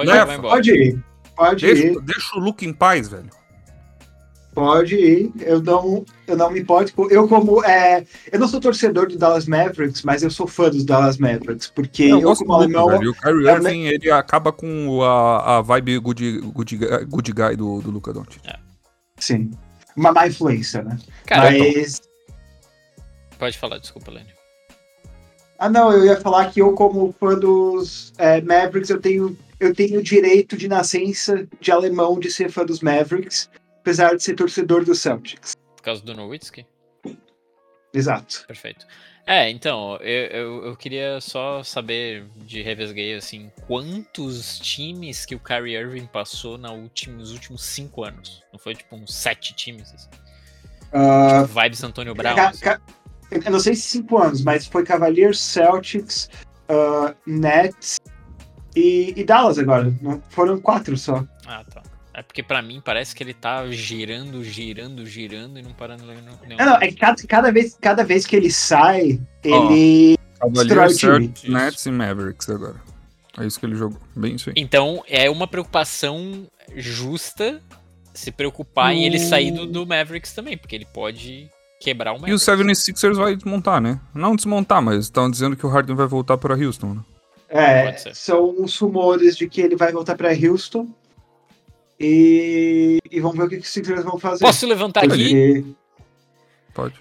Pode 0.06 0.12
ir, 0.18 0.26
vai 0.26 0.38
embora. 0.38 0.56
Pode 0.56 0.72
ir, 0.72 1.04
pode 1.36 1.66
ir, 1.66 1.74
Deixa, 1.76 2.00
deixa 2.02 2.36
o 2.36 2.40
Luke 2.40 2.66
em 2.66 2.74
paz, 2.74 3.08
velho. 3.08 3.30
pode 4.54 4.96
ir. 4.96 5.32
Eu 5.40 5.62
não, 5.62 6.04
eu 6.28 6.36
não 6.38 6.52
me 6.52 6.60
importo. 6.60 7.08
Eu, 7.10 7.28
como. 7.28 7.64
É, 7.64 8.06
eu 8.32 8.40
não 8.40 8.48
sou 8.48 8.60
torcedor 8.60 9.08
do 9.08 9.18
Dallas 9.18 9.46
Mavericks, 9.48 10.02
mas 10.04 10.22
eu 10.24 10.30
sou 10.30 10.48
fã 10.48 10.70
dos 10.70 10.84
Dallas 10.84 11.18
Mavericks, 11.18 11.68
porque 11.68 12.04
eu, 12.04 12.22
gosto 12.22 12.42
como 12.46 12.54
alemão. 12.54 12.88
velho. 12.88 13.04
E 13.04 13.08
o 13.10 13.14
Kyrie 13.14 13.48
é, 13.48 13.54
Irving, 13.54 13.84
ele 13.86 14.12
acaba 14.12 14.52
com 14.52 15.02
a, 15.04 15.58
a 15.58 15.62
vibe 15.62 15.98
good, 16.00 16.40
good, 16.54 16.78
guy- 16.78 17.06
good 17.06 17.32
guy 17.32 17.56
do, 17.56 17.82
do 17.82 17.92
Luca 17.92 18.12
Doncic. 18.14 18.42
Sim. 19.18 19.52
Uma 19.96 20.12
má 20.12 20.28
influência, 20.28 20.82
né? 20.82 20.98
Cara, 21.26 21.52
mas. 21.52 22.02
pode 23.38 23.58
falar, 23.58 23.78
desculpa, 23.80 24.12
Lenny. 24.12 24.30
Ah, 25.58 25.70
não, 25.70 25.92
eu 25.92 26.06
ia 26.06 26.16
falar 26.22 26.50
que 26.52 26.62
eu, 26.62 26.72
como 26.72 27.14
fã 27.20 27.38
dos 27.38 28.14
é, 28.18 28.40
Mavericks, 28.40 28.90
eu 28.90 29.02
tenho, 29.02 29.38
eu 29.60 29.74
tenho 29.74 30.00
o 30.00 30.04
direito 30.04 30.56
de 30.58 30.68
nascença 30.68 31.48
de 31.60 31.72
alemão 31.72 32.20
de 32.20 32.32
ser 32.32 32.50
fã 32.52 32.66
dos 32.66 32.80
Mavericks, 32.82 33.50
apesar 33.82 34.16
de 34.16 34.24
ser 34.24 34.36
torcedor 34.36 34.84
dos 34.86 35.00
Celtics. 35.02 35.54
Por 35.76 35.84
causa 35.84 36.02
do 36.04 36.14
Nowitzki? 36.14 36.66
Exato. 37.94 38.46
Perfeito. 38.48 38.86
É, 39.26 39.50
então, 39.50 39.96
eu, 39.98 40.26
eu, 40.28 40.66
eu 40.68 40.76
queria 40.76 41.20
só 41.22 41.64
saber 41.64 42.26
de 42.38 42.62
revesgueio, 42.62 43.18
assim, 43.18 43.52
quantos 43.68 44.60
times 44.60 45.26
que 45.26 45.36
o 45.36 45.40
Kyrie 45.40 45.76
Irving 45.76 46.08
passou 46.08 46.58
na 46.58 46.72
última, 46.72 47.18
nos 47.18 47.32
últimos 47.32 47.64
cinco 47.64 48.04
anos? 48.04 48.44
Não 48.52 48.60
foi 48.60 48.74
tipo 48.76 48.96
uns 48.96 49.14
sete 49.14 49.54
times? 49.56 49.92
Assim? 49.94 50.10
Ah, 50.92 51.44
Vibes 51.44 51.84
Antônio 51.84 52.16
Brown. 52.16 52.36
ca- 52.36 52.50
assim. 52.50 52.64
ca- 52.64 52.82
eu 53.32 53.52
não 53.52 53.60
sei 53.60 53.76
se 53.76 53.82
cinco 53.84 54.18
anos, 54.18 54.42
mas 54.44 54.66
foi 54.66 54.84
Cavaliers, 54.84 55.40
Celtics, 55.40 56.30
ah, 56.68 57.14
Nets 57.28 57.98
e, 58.76 59.14
e 59.16 59.24
Dallas 59.24 59.58
agora. 59.60 59.94
Não- 60.02 60.22
Foram 60.30 60.60
quatro 60.60 60.98
só. 60.98 61.26
Ah, 61.46 61.64
tá. 61.72 61.82
É 62.14 62.22
porque 62.22 62.44
pra 62.44 62.62
mim 62.62 62.82
parece 62.84 63.16
que 63.16 63.24
ele 63.24 63.34
tá 63.34 63.66
girando, 63.72 64.44
girando, 64.44 65.06
girando 65.06 65.58
e 65.58 65.62
não 65.62 65.72
parando 65.72 66.06
nenhum. 66.06 66.22
nenhum- 66.46 66.58
Não, 66.58 66.66
não, 66.66 66.76
é 66.76 66.88
que 66.88 66.96
cada, 66.96 67.22
cada, 67.28 67.52
vez, 67.52 67.78
cada 67.80 68.04
vez 68.04 68.26
que 68.26 68.36
ele 68.36 68.52
sai, 68.52 69.20
ele. 69.44 70.18
Cavaliers, 70.40 70.88
Destrói 70.90 71.24
o 71.26 71.30
time. 71.30 71.54
Nets 71.54 71.86
e 71.86 71.92
Mavericks 71.92 72.50
agora. 72.50 72.76
É 73.38 73.46
isso 73.46 73.60
que 73.60 73.66
ele 73.66 73.76
jogou. 73.76 73.98
Bem 74.16 74.36
isso 74.36 74.50
aí. 74.50 74.54
Então 74.58 75.04
é 75.08 75.30
uma 75.30 75.48
preocupação 75.48 76.46
justa 76.76 77.62
se 78.14 78.32
preocupar 78.32 78.94
em 78.94 79.06
ele 79.06 79.20
sair 79.20 79.52
do, 79.52 79.66
do 79.66 79.86
Mavericks 79.86 80.34
também, 80.34 80.58
porque 80.58 80.76
ele 80.76 80.86
pode 80.86 81.50
quebrar 81.80 82.12
o 82.12 82.16
E 82.16 82.18
o 82.20 82.22
Mavericks. 82.40 82.44
76ers 82.94 83.16
vai 83.16 83.36
desmontar, 83.36 83.80
né? 83.80 84.00
Não 84.14 84.36
desmontar, 84.36 84.82
mas 84.82 85.06
estão 85.06 85.30
dizendo 85.30 85.56
que 85.56 85.66
o 85.66 85.70
Harden 85.70 85.96
vai 85.96 86.08
voltar 86.08 86.38
para 86.38 86.56
Houston, 86.56 86.96
né? 86.96 87.02
É, 87.50 87.92
Pode 87.92 88.16
são 88.18 88.56
os 88.62 88.78
rumores 88.78 89.36
de 89.36 89.50
que 89.50 89.62
ele 89.62 89.76
vai 89.76 89.92
voltar 89.92 90.16
pra 90.16 90.30
Houston. 90.32 90.88
E, 92.00 93.00
e 93.12 93.20
vamos 93.20 93.38
ver 93.38 93.44
o 93.44 93.50
que, 93.50 93.58
que 93.58 93.64
os 93.64 93.70
Sixers 93.70 94.04
vão 94.04 94.18
fazer. 94.20 94.46
Posso 94.46 94.66
levantar 94.68 95.02
aqui? 95.04 95.10
Porque- 95.10 95.66
Pode. 96.74 96.96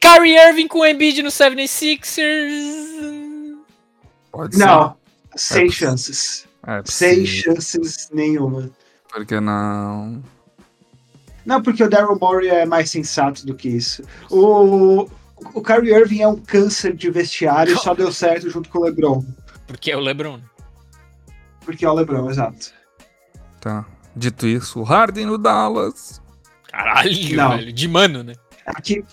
Kyrie 0.00 0.36
Irving 0.36 0.68
com 0.68 0.80
o 0.80 0.86
Embiid 0.86 1.22
no 1.22 1.30
76ers. 1.30 3.56
Pode 4.30 4.56
ser. 4.56 4.66
Não, 4.66 4.96
sem 5.36 5.66
É 5.66 5.70
chances. 5.70 6.46
É 6.66 6.82
Sem 6.84 7.24
chances 7.24 8.10
nenhuma. 8.12 8.70
Porque 9.12 9.40
não. 9.40 10.22
Não, 11.44 11.62
porque 11.62 11.82
o 11.82 11.90
Daryl 11.90 12.18
Morey 12.20 12.48
é 12.50 12.66
mais 12.66 12.90
sensato 12.90 13.44
do 13.46 13.54
que 13.54 13.68
isso. 13.68 14.02
O, 14.30 15.08
o 15.54 15.62
Kyrie 15.62 15.92
Irving 15.94 16.20
é 16.22 16.28
um 16.28 16.36
câncer 16.36 16.94
de 16.94 17.10
vestiário 17.10 17.74
e 17.74 17.78
só 17.78 17.94
deu 17.94 18.12
certo 18.12 18.48
junto 18.48 18.68
com 18.68 18.78
o 18.78 18.84
LeBron. 18.84 19.24
Porque 19.66 19.90
é 19.90 19.96
o 19.96 20.00
LeBron. 20.00 20.40
Porque 21.64 21.84
é 21.84 21.88
o 21.88 21.94
LeBron, 21.94 22.30
exato. 22.30 22.72
Tá. 23.60 23.86
Dito 24.14 24.46
isso, 24.46 24.80
o 24.80 24.82
Harden 24.82 25.26
no 25.26 25.38
Dallas. 25.38 26.20
Caralho, 26.70 27.36
Não. 27.36 27.50
velho. 27.50 27.72
De 27.72 27.88
mano, 27.88 28.22
né? 28.22 28.34
Aqui, 28.66 29.04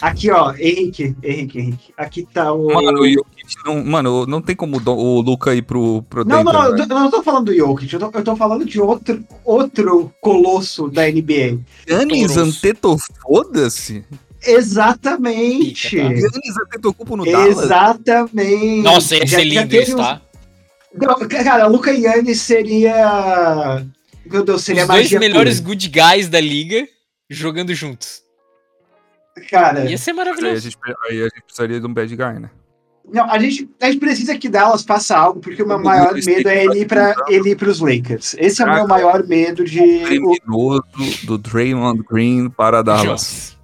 aqui 0.00 0.30
ó, 0.30 0.54
Henrique, 0.54 1.14
Henrique, 1.22 1.58
Henrique. 1.58 1.94
Aqui 1.96 2.26
tá 2.32 2.52
o. 2.52 2.72
Mano, 2.72 3.00
o 3.00 3.08
Jokic 3.08 3.54
não, 3.64 3.84
mano, 3.84 4.26
não 4.26 4.40
tem 4.40 4.56
como 4.56 4.78
o 4.78 5.20
Luca 5.20 5.54
ir 5.54 5.62
pro, 5.62 6.02
pro 6.02 6.24
Não, 6.24 6.38
Denver, 6.38 6.52
não, 6.52 6.78
eu, 6.78 6.86
não 6.86 7.10
tô 7.10 7.22
falando 7.22 7.46
do 7.46 7.54
Jokic, 7.54 7.92
eu 7.92 8.00
tô, 8.00 8.10
eu 8.18 8.24
tô 8.24 8.36
falando 8.36 8.64
de 8.64 8.80
outro, 8.80 9.24
outro 9.44 10.12
colosso 10.20 10.88
da 10.88 11.02
NBA. 11.02 11.58
Toros. 11.86 12.36
Antetokounmpo, 12.36 13.04
foda-se. 13.22 14.04
Exatamente. 14.46 15.90
Pica, 15.96 16.30
tá? 16.30 16.62
Antetokounmpo 16.64 17.16
no 17.16 17.24
Dallas. 17.24 17.58
Exatamente. 17.64 18.82
Nossa, 18.82 19.16
ia 19.16 19.26
Já- 19.26 19.38
ser 19.38 19.48
já 19.50 19.62
lindo 19.64 19.78
uns- 19.78 19.94
tá? 19.94 20.20
Cara, 21.44 21.66
Luca 21.66 21.90
Yannis 21.92 22.40
seria. 22.40 23.84
Meu 24.24 24.42
Deus, 24.44 24.62
seria 24.64 24.82
Os 24.82 24.88
dois 24.88 25.02
magia 25.04 25.18
melhores 25.20 25.60
pura. 25.60 25.74
good 25.74 25.88
guys 25.88 26.28
da 26.28 26.40
liga 26.40 26.88
jogando 27.28 27.74
juntos. 27.74 28.22
Cara, 29.50 29.84
Ia 29.90 29.98
ser 29.98 30.12
Mas 30.14 30.26
Aí 30.26 30.32
a, 30.32 30.34
maravilhoso. 30.34 30.62
gente, 30.62 30.76
aí 31.10 31.20
a 31.20 31.24
gente 31.24 31.42
precisaria 31.44 31.78
de 31.80 31.86
um 31.86 31.92
bad 31.92 32.16
guy, 32.16 32.38
né? 32.40 32.50
não, 33.12 33.30
a, 33.30 33.38
gente, 33.38 33.68
a 33.80 33.86
gente 33.86 34.00
precisa 34.00 34.36
que 34.36 34.48
Dallas 34.48 34.82
faça 34.82 35.16
algo, 35.16 35.38
porque 35.40 35.62
o 35.62 35.68
meu 35.68 35.78
maior 35.78 36.12
medo 36.14 36.48
é 36.48 36.64
ele 36.64 36.80
ir, 36.80 36.86
pra, 36.86 37.14
ele 37.28 37.50
ir 37.50 37.56
pros 37.56 37.78
Lakers. 37.78 38.34
Esse 38.38 38.62
é 38.62 38.64
o 38.64 38.74
meu 38.74 38.88
maior 38.88 39.24
medo 39.26 39.62
de. 39.64 39.78
o- 39.78 40.02
Criminoso 40.06 40.82
do 41.24 41.36
Draymond 41.38 42.02
Green 42.10 42.48
para 42.48 42.82
Dallas. 42.82 43.55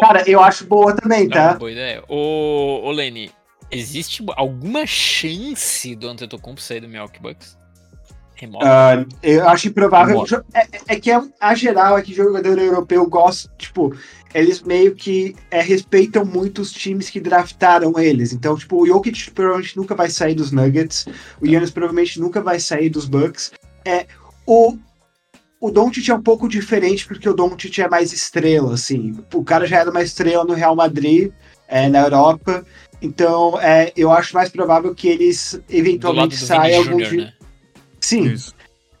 Cara, 0.00 0.28
eu 0.28 0.40
acho 0.40 0.66
boa 0.66 0.94
também, 0.94 1.24
não, 1.24 1.30
tá? 1.30 1.54
boa 1.54 1.72
ideia. 1.72 2.04
Ô, 2.08 2.82
ô 2.84 2.90
Lenny, 2.90 3.30
existe 3.70 4.24
alguma 4.36 4.86
chance 4.86 5.94
do 5.94 6.08
Antetokounmpo 6.08 6.60
sair 6.60 6.80
do 6.80 6.88
Milwaukee 6.88 7.20
Bucks? 7.20 7.58
Remota. 8.34 8.66
Ah, 8.66 9.06
eu 9.22 9.46
acho 9.48 9.68
improvável. 9.68 10.24
É, 10.54 10.94
é 10.94 11.00
que 11.00 11.10
é, 11.10 11.20
a 11.38 11.54
geral 11.54 11.98
é 11.98 12.02
que 12.02 12.14
jogador 12.14 12.58
europeu 12.58 13.06
gosta, 13.06 13.50
tipo, 13.58 13.94
eles 14.34 14.62
meio 14.62 14.94
que 14.94 15.36
é, 15.50 15.60
respeitam 15.60 16.24
muito 16.24 16.62
os 16.62 16.72
times 16.72 17.10
que 17.10 17.20
draftaram 17.20 17.98
eles. 17.98 18.32
Então, 18.32 18.56
tipo, 18.56 18.82
o 18.82 18.86
Jokic 18.86 19.30
provavelmente 19.32 19.76
nunca 19.76 19.94
vai 19.94 20.08
sair 20.08 20.34
dos 20.34 20.52
Nuggets, 20.52 21.06
o 21.40 21.46
Giannis 21.46 21.70
provavelmente 21.70 22.18
nunca 22.18 22.40
vai 22.40 22.58
sair 22.58 22.88
dos 22.88 23.06
Bucks. 23.06 23.52
É, 23.84 24.06
o, 24.46 24.78
o 25.60 25.70
Doncic 25.70 26.08
é 26.08 26.14
um 26.14 26.22
pouco 26.22 26.48
diferente 26.48 27.06
porque 27.06 27.28
o 27.28 27.34
Doncic 27.34 27.78
é 27.80 27.88
mais 27.88 28.12
estrela, 28.12 28.74
assim. 28.74 29.18
O 29.34 29.44
cara 29.44 29.66
já 29.66 29.78
era 29.78 29.90
uma 29.90 30.02
estrela 30.02 30.42
no 30.44 30.54
Real 30.54 30.74
Madrid, 30.74 31.30
é, 31.68 31.88
na 31.88 32.00
Europa. 32.00 32.64
Então, 33.02 33.60
é, 33.60 33.92
eu 33.94 34.10
acho 34.10 34.34
mais 34.34 34.48
provável 34.48 34.94
que 34.94 35.06
eles 35.08 35.60
eventualmente 35.68 36.36
saiam 36.36 36.82
algum 36.82 36.98
Jr., 36.98 37.16
né? 37.16 37.32
Sim. 38.00 38.34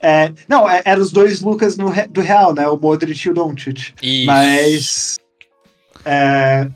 É, 0.02 0.32
não, 0.48 0.68
é, 0.68 0.82
eram 0.84 1.02
os 1.02 1.10
dois 1.10 1.40
Lucas 1.40 1.76
no, 1.76 1.90
do 2.10 2.20
Real, 2.20 2.54
né? 2.54 2.68
O 2.68 2.76
Modric 2.76 3.26
e 3.26 3.30
o 3.30 3.34
Doncic. 3.34 3.94
Mas. 4.26 5.18
é, 6.04 6.68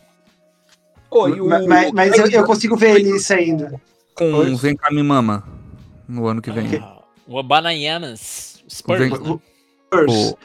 o- 1.11 1.49
ma- 1.49 1.63
ma- 1.63 1.93
mas 1.93 2.19
eu, 2.19 2.27
eu 2.31 2.45
consigo 2.45 2.77
ver 2.77 2.97
ele 3.01 3.19
saindo. 3.19 3.81
com 4.15 4.33
Oi? 4.33 4.55
Vem 4.57 4.77
cá 4.77 4.91
me 4.91 5.03
mama 5.03 5.47
no 6.09 6.27
ano 6.27 6.41
que 6.43 6.51
vem. 6.51 6.77
Ah, 6.77 7.03
o 7.27 7.39
Abanayanas. 7.39 8.63
Spurs, 8.69 8.99
Vem- 8.99 9.11
né? 9.11 9.39
Spurs. 10.03 10.13
O- 10.13 10.39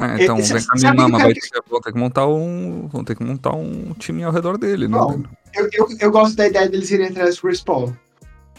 É, 0.00 0.24
então, 0.24 0.38
E- 0.38 0.42
vem 0.42 0.64
cá 0.64 0.94
mama, 0.94 1.16
que- 1.18 1.22
vai 1.24 1.34
ter 1.34 1.40
que, 1.40 1.70
vão 1.70 1.80
ter 1.80 1.92
que 1.92 1.98
montar 1.98 2.26
um. 2.26 2.88
Vão 2.88 3.04
ter 3.04 3.14
que 3.14 3.22
montar 3.22 3.54
um 3.54 3.94
time 3.94 4.24
ao 4.24 4.32
redor 4.32 4.58
dele, 4.58 4.88
né? 4.88 4.98
Bom, 4.98 5.10
velho? 5.10 5.30
Eu, 5.54 5.68
eu, 5.72 5.88
eu 6.00 6.10
gosto 6.10 6.34
da 6.34 6.46
ideia 6.48 6.68
deles 6.68 6.90
irem 6.90 7.08
atrás 7.08 7.36
do 7.36 7.42
Chris 7.42 7.62
Paul. 7.62 7.96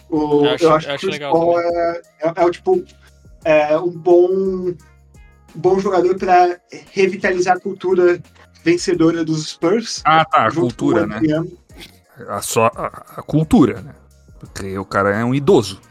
O, 0.10 0.46
Eu 0.46 0.50
acho- 0.52 0.64
eu 0.64 0.72
acho 0.74 0.88
que 0.88 0.96
o 0.96 1.00
Chris 1.00 1.20
Paul 1.20 1.60
é, 1.60 2.02
é, 2.22 2.34
é 2.36 2.46
o 2.46 2.52
tipo 2.52 2.84
é, 3.44 3.78
um 3.78 3.90
bom 3.90 4.74
bom 5.56 5.80
jogador 5.80 6.18
para 6.18 6.60
revitalizar 6.92 7.58
a 7.58 7.60
cultura 7.60 8.22
vencedora 8.64 9.26
dos 9.26 9.50
Spurs. 9.50 10.02
Ah, 10.06 10.24
tá, 10.24 10.48
a 10.48 10.52
cultura, 10.54 11.06
né? 11.06 11.20
A, 12.30 12.42
só, 12.42 12.68
a, 12.68 12.88
a 13.18 13.22
cultura, 13.22 13.82
né? 13.82 13.94
Porque 14.40 14.78
o 14.78 14.86
cara 14.86 15.14
é 15.14 15.26
um 15.26 15.36
idoso. 15.36 15.82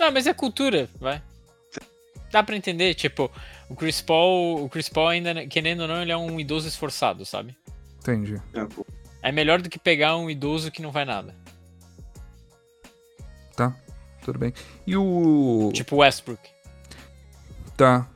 Não, 0.00 0.10
mas 0.12 0.26
é 0.26 0.34
cultura, 0.34 0.88
vai. 1.00 1.22
Dá 2.30 2.42
pra 2.42 2.56
entender, 2.56 2.94
tipo, 2.94 3.30
o 3.68 3.74
Chris 3.74 4.00
Paul, 4.00 4.64
o 4.64 4.68
Chris 4.68 4.88
Paul 4.88 5.08
ainda, 5.08 5.46
querendo 5.46 5.80
ou 5.80 5.88
não, 5.88 6.02
ele 6.02 6.12
é 6.12 6.16
um 6.16 6.38
idoso 6.38 6.68
esforçado, 6.68 7.24
sabe? 7.24 7.56
Entendi. 8.00 8.40
É 9.22 9.32
melhor 9.32 9.60
do 9.60 9.68
que 9.68 9.78
pegar 9.78 10.16
um 10.16 10.28
idoso 10.30 10.70
que 10.70 10.82
não 10.82 10.90
vai 10.90 11.04
nada. 11.04 11.34
Tá, 13.56 13.74
tudo 14.22 14.38
bem. 14.38 14.52
E 14.86 14.96
o. 14.96 15.70
Tipo 15.72 15.96
Westbrook. 15.96 16.40
Tá. 17.76 18.08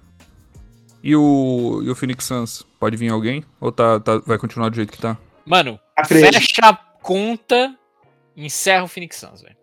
E 1.02 1.16
o. 1.16 1.80
E 1.82 1.90
o 1.90 1.94
Phoenix 1.94 2.24
Suns? 2.24 2.62
Pode 2.78 2.96
vir 2.96 3.10
alguém? 3.10 3.44
Ou 3.60 3.72
tá, 3.72 3.98
tá, 3.98 4.18
vai 4.18 4.38
continuar 4.38 4.68
do 4.68 4.76
jeito 4.76 4.92
que 4.92 4.98
tá? 4.98 5.16
Mano, 5.44 5.78
fecha 6.06 6.60
a 6.62 6.74
conta, 6.74 7.76
encerra 8.36 8.84
o 8.84 8.88
Phoenix 8.88 9.16
Suns, 9.16 9.42
velho. 9.42 9.56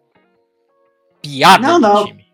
Piada 1.22 1.66
Não, 1.68 1.80
do 1.80 1.88
não. 1.88 2.06
time. 2.06 2.29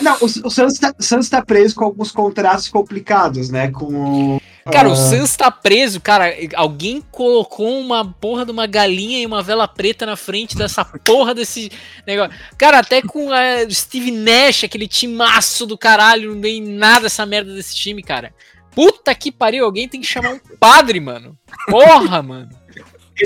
Não, 0.00 0.14
o, 0.20 0.24
o 0.24 0.50
Suns 0.50 0.78
tá, 0.78 0.94
Suns 0.98 1.28
tá 1.28 1.42
preso 1.42 1.74
com 1.74 1.84
alguns 1.84 2.12
contratos 2.12 2.68
complicados, 2.68 3.50
né? 3.50 3.70
Com. 3.70 4.38
Cara, 4.70 4.88
o 4.88 4.92
ah, 4.92 4.96
Suns 4.96 5.36
tá 5.36 5.50
preso, 5.50 6.00
cara. 6.00 6.34
Alguém 6.54 7.00
colocou 7.10 7.78
uma 7.78 8.04
porra 8.04 8.44
de 8.44 8.50
uma 8.50 8.66
galinha 8.66 9.20
e 9.20 9.26
uma 9.26 9.42
vela 9.42 9.68
preta 9.68 10.04
na 10.04 10.16
frente 10.16 10.56
dessa 10.56 10.84
porra 11.04 11.34
desse 11.34 11.70
negócio. 12.06 12.36
Cara, 12.58 12.80
até 12.80 13.00
com 13.00 13.30
a 13.32 13.70
Steve 13.70 14.10
Nash, 14.10 14.64
aquele 14.64 14.88
timaço 14.88 15.66
do 15.66 15.78
caralho, 15.78 16.34
não 16.34 16.40
ganhei 16.40 16.60
nada 16.60 17.02
dessa 17.02 17.24
merda 17.24 17.54
desse 17.54 17.74
time, 17.74 18.02
cara. 18.02 18.34
Puta 18.74 19.14
que 19.14 19.32
pariu, 19.32 19.64
alguém 19.64 19.88
tem 19.88 20.00
que 20.00 20.06
chamar 20.06 20.34
um 20.34 20.40
padre, 20.60 21.00
mano. 21.00 21.38
Porra, 21.70 22.20
mano. 22.20 22.50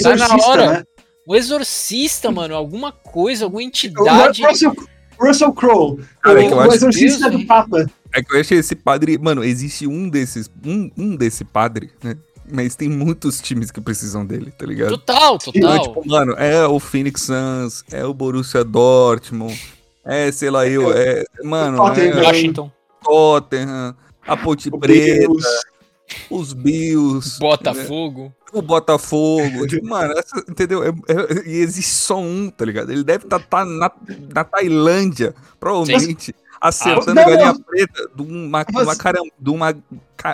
tá 0.01 0.15
na 0.15 0.37
hora. 0.47 0.73
né? 0.73 0.85
O 1.31 1.35
exorcista, 1.37 2.29
mano, 2.33 2.57
alguma 2.57 2.91
coisa, 2.91 3.45
alguma 3.45 3.63
entidade. 3.63 4.43
Russell, 4.43 4.75
Russell 5.17 5.53
Crowe, 5.53 6.01
Cara, 6.21 6.39
o, 6.41 6.43
é 6.43 6.47
que 6.49 6.53
eu 6.53 6.57
o 6.57 6.61
acho- 6.61 6.75
exorcista 6.75 7.31
Deus, 7.31 7.43
do 7.43 7.47
Papa. 7.47 7.87
É 8.13 8.21
que 8.21 8.35
eu 8.35 8.41
achei 8.41 8.59
esse 8.59 8.75
padre. 8.75 9.17
Mano, 9.17 9.45
existe 9.45 9.87
um 9.87 10.09
desses. 10.09 10.51
Um, 10.67 10.91
um 10.99 11.15
desse 11.15 11.45
padre, 11.45 11.91
né? 12.03 12.17
Mas 12.53 12.75
tem 12.75 12.89
muitos 12.89 13.41
times 13.41 13.71
que 13.71 13.81
precisam 13.81 14.27
dele, 14.27 14.51
tá 14.51 14.67
ligado? 14.67 14.91
Total, 14.99 15.37
Então, 15.37 15.53
total. 15.53 15.83
tipo, 15.83 16.09
mano, 16.09 16.33
é 16.33 16.67
o 16.67 16.81
Phoenix 16.81 17.23
Suns, 17.23 17.85
é 17.93 18.05
o 18.05 18.13
Borussia 18.13 18.65
Dortmund, 18.65 19.57
é, 20.05 20.33
sei 20.33 20.51
lá, 20.51 20.67
eu, 20.67 20.91
é, 20.93 21.23
mano, 21.45 21.77
Tottenham. 21.77 22.19
é 22.19 22.27
Washington, 22.27 22.73
Tottenham, 23.05 23.95
a 24.27 24.37
Ponte 24.37 24.69
Preta. 24.69 25.29
Os 26.31 26.53
Bills, 26.53 27.39
Botafogo. 27.39 28.33
o 28.53 28.63
Botafogo, 28.63 29.67
tipo, 29.67 29.87
mano, 29.87 30.13
essa- 30.17 30.45
entendeu? 30.49 30.83
É- 30.85 30.89
é- 30.89 31.49
e 31.49 31.57
existe 31.59 31.91
só 31.93 32.19
um, 32.21 32.51
tá 32.51 32.65
ligado? 32.65 32.91
Ele 32.91 33.05
deve 33.05 33.25
estar 33.25 33.65
na, 33.65 33.91
na 34.35 34.45
Tailândia, 34.45 35.35
provavelmente, 35.59 36.35
acertando 36.61 37.13
Ah, 37.13 37.15
não, 37.15 37.31
galinha 37.31 37.53
não. 37.53 37.61
preta 37.63 38.11
de 38.15 38.23
uma, 38.23 38.65
Mas- 38.73 38.87
uma, 38.87 38.97
caram- 38.97 39.25
de 39.39 39.51
uma, 39.51 39.75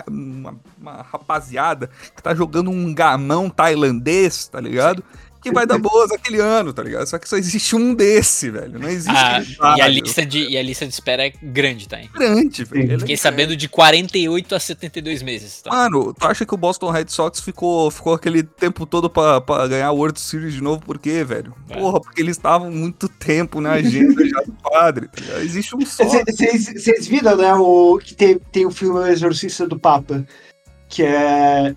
uma, 0.09 0.55
uma 0.81 0.91
rapaziada 1.03 1.89
que 2.15 2.21
tá 2.21 2.35
jogando 2.35 2.69
um 2.69 2.93
gamão 2.93 3.49
tailandês, 3.49 4.47
tá 4.47 4.59
ligado? 4.59 5.03
Que 5.41 5.51
vai 5.51 5.65
dar 5.65 5.77
boas 5.77 6.11
aquele 6.11 6.39
ano, 6.39 6.73
tá 6.73 6.81
ligado? 6.83 7.05
Só 7.07 7.17
que 7.17 7.29
só 7.29 7.37
existe 7.37 7.75
um 7.75 7.93
desse, 7.93 8.49
velho. 8.49 8.79
Não 8.79 8.89
existe 8.89 9.11
Ah, 9.59 9.75
e, 9.77 9.81
a 9.81 9.87
lista 9.87 10.25
de, 10.25 10.39
e 10.49 10.57
a 10.57 10.63
lista 10.63 10.85
de 10.85 10.93
espera 10.93 11.27
é 11.27 11.33
grande, 11.41 11.87
tá? 11.87 11.99
hein? 12.01 12.09
grande, 12.13 12.63
velho. 12.63 12.95
É 12.95 12.99
Fiquei 12.99 13.17
sabendo 13.17 13.55
de 13.55 13.69
48 13.69 14.55
a 14.55 14.59
72 14.59 15.21
meses, 15.21 15.61
tá? 15.61 15.69
Mano, 15.69 16.13
tu 16.13 16.25
acha 16.25 16.45
que 16.45 16.53
o 16.53 16.57
Boston 16.57 16.89
Red 16.89 17.05
Sox 17.09 17.39
ficou, 17.39 17.89
ficou 17.91 18.13
aquele 18.13 18.43
tempo 18.43 18.85
todo 18.85 19.09
pra, 19.09 19.39
pra 19.39 19.67
ganhar 19.67 19.87
a 19.87 19.91
World 19.91 20.19
Series 20.19 20.53
de 20.53 20.61
novo? 20.61 20.81
Por 20.81 20.97
quê, 20.99 21.23
velho? 21.23 21.53
É. 21.69 21.77
Porra, 21.77 22.01
porque 22.01 22.21
eles 22.21 22.35
estavam 22.35 22.71
muito 22.71 23.07
tempo 23.07 23.61
na 23.61 23.73
agenda 23.73 24.27
já 24.27 24.41
do 24.41 24.51
padre. 24.53 25.07
tá 25.07 25.21
ligado? 25.21 25.41
Existe 25.41 25.75
um 25.75 25.85
só. 25.85 26.03
Vocês 26.03 27.07
viram, 27.07 27.37
né? 27.37 27.53
O, 27.53 27.99
que 27.99 28.13
tem, 28.15 28.39
tem 28.51 28.65
o 28.65 28.71
filme 28.71 28.99
O 28.99 29.05
Exorcista 29.07 29.67
do 29.67 29.79
Papa. 29.79 30.25
Que 30.89 31.03
é, 31.03 31.75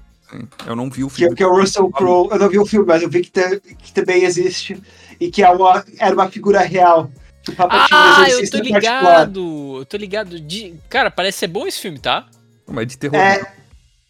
Eu 0.67 0.77
não 0.77 0.89
vi 0.91 1.05
o 1.05 1.09
que, 1.09 1.17
filme. 1.17 1.35
que 1.37 1.43
é 1.43 1.47
o 1.47 1.55
Russell 1.59 1.91
Crowe. 1.91 2.29
Eu 2.31 2.39
não 2.39 2.49
vi 2.49 2.59
o 2.59 2.67
filme, 2.67 2.87
mas 2.87 3.03
eu 3.03 3.09
vi 3.11 3.23
que, 3.23 3.31
te- 3.31 3.61
que 3.61 3.93
também 3.93 4.23
existe. 4.25 4.81
E 5.21 5.31
que 5.31 5.43
é 5.43 5.51
uma, 5.51 5.85
era 5.99 6.15
uma 6.15 6.31
figura 6.31 6.61
real. 6.61 7.11
Que 7.43 7.51
o 7.53 7.57
Papa 7.57 7.87
tinha 7.87 7.99
um 7.99 8.03
Ah, 8.03 8.29
eu 8.31 8.39
tô 8.51 8.59
particular. 8.59 8.75
ligado! 8.81 9.77
Eu 9.79 9.85
tô 9.87 9.97
ligado. 9.97 10.41
De... 10.41 10.75
Cara, 10.89 11.11
parece 11.11 11.39
ser 11.39 11.47
bom 11.49 11.67
esse 11.67 11.81
filme, 11.81 11.99
tá? 11.99 12.29
Mas 12.67 12.87
de 12.87 12.97
terror. 12.99 13.17
É, 13.19 13.43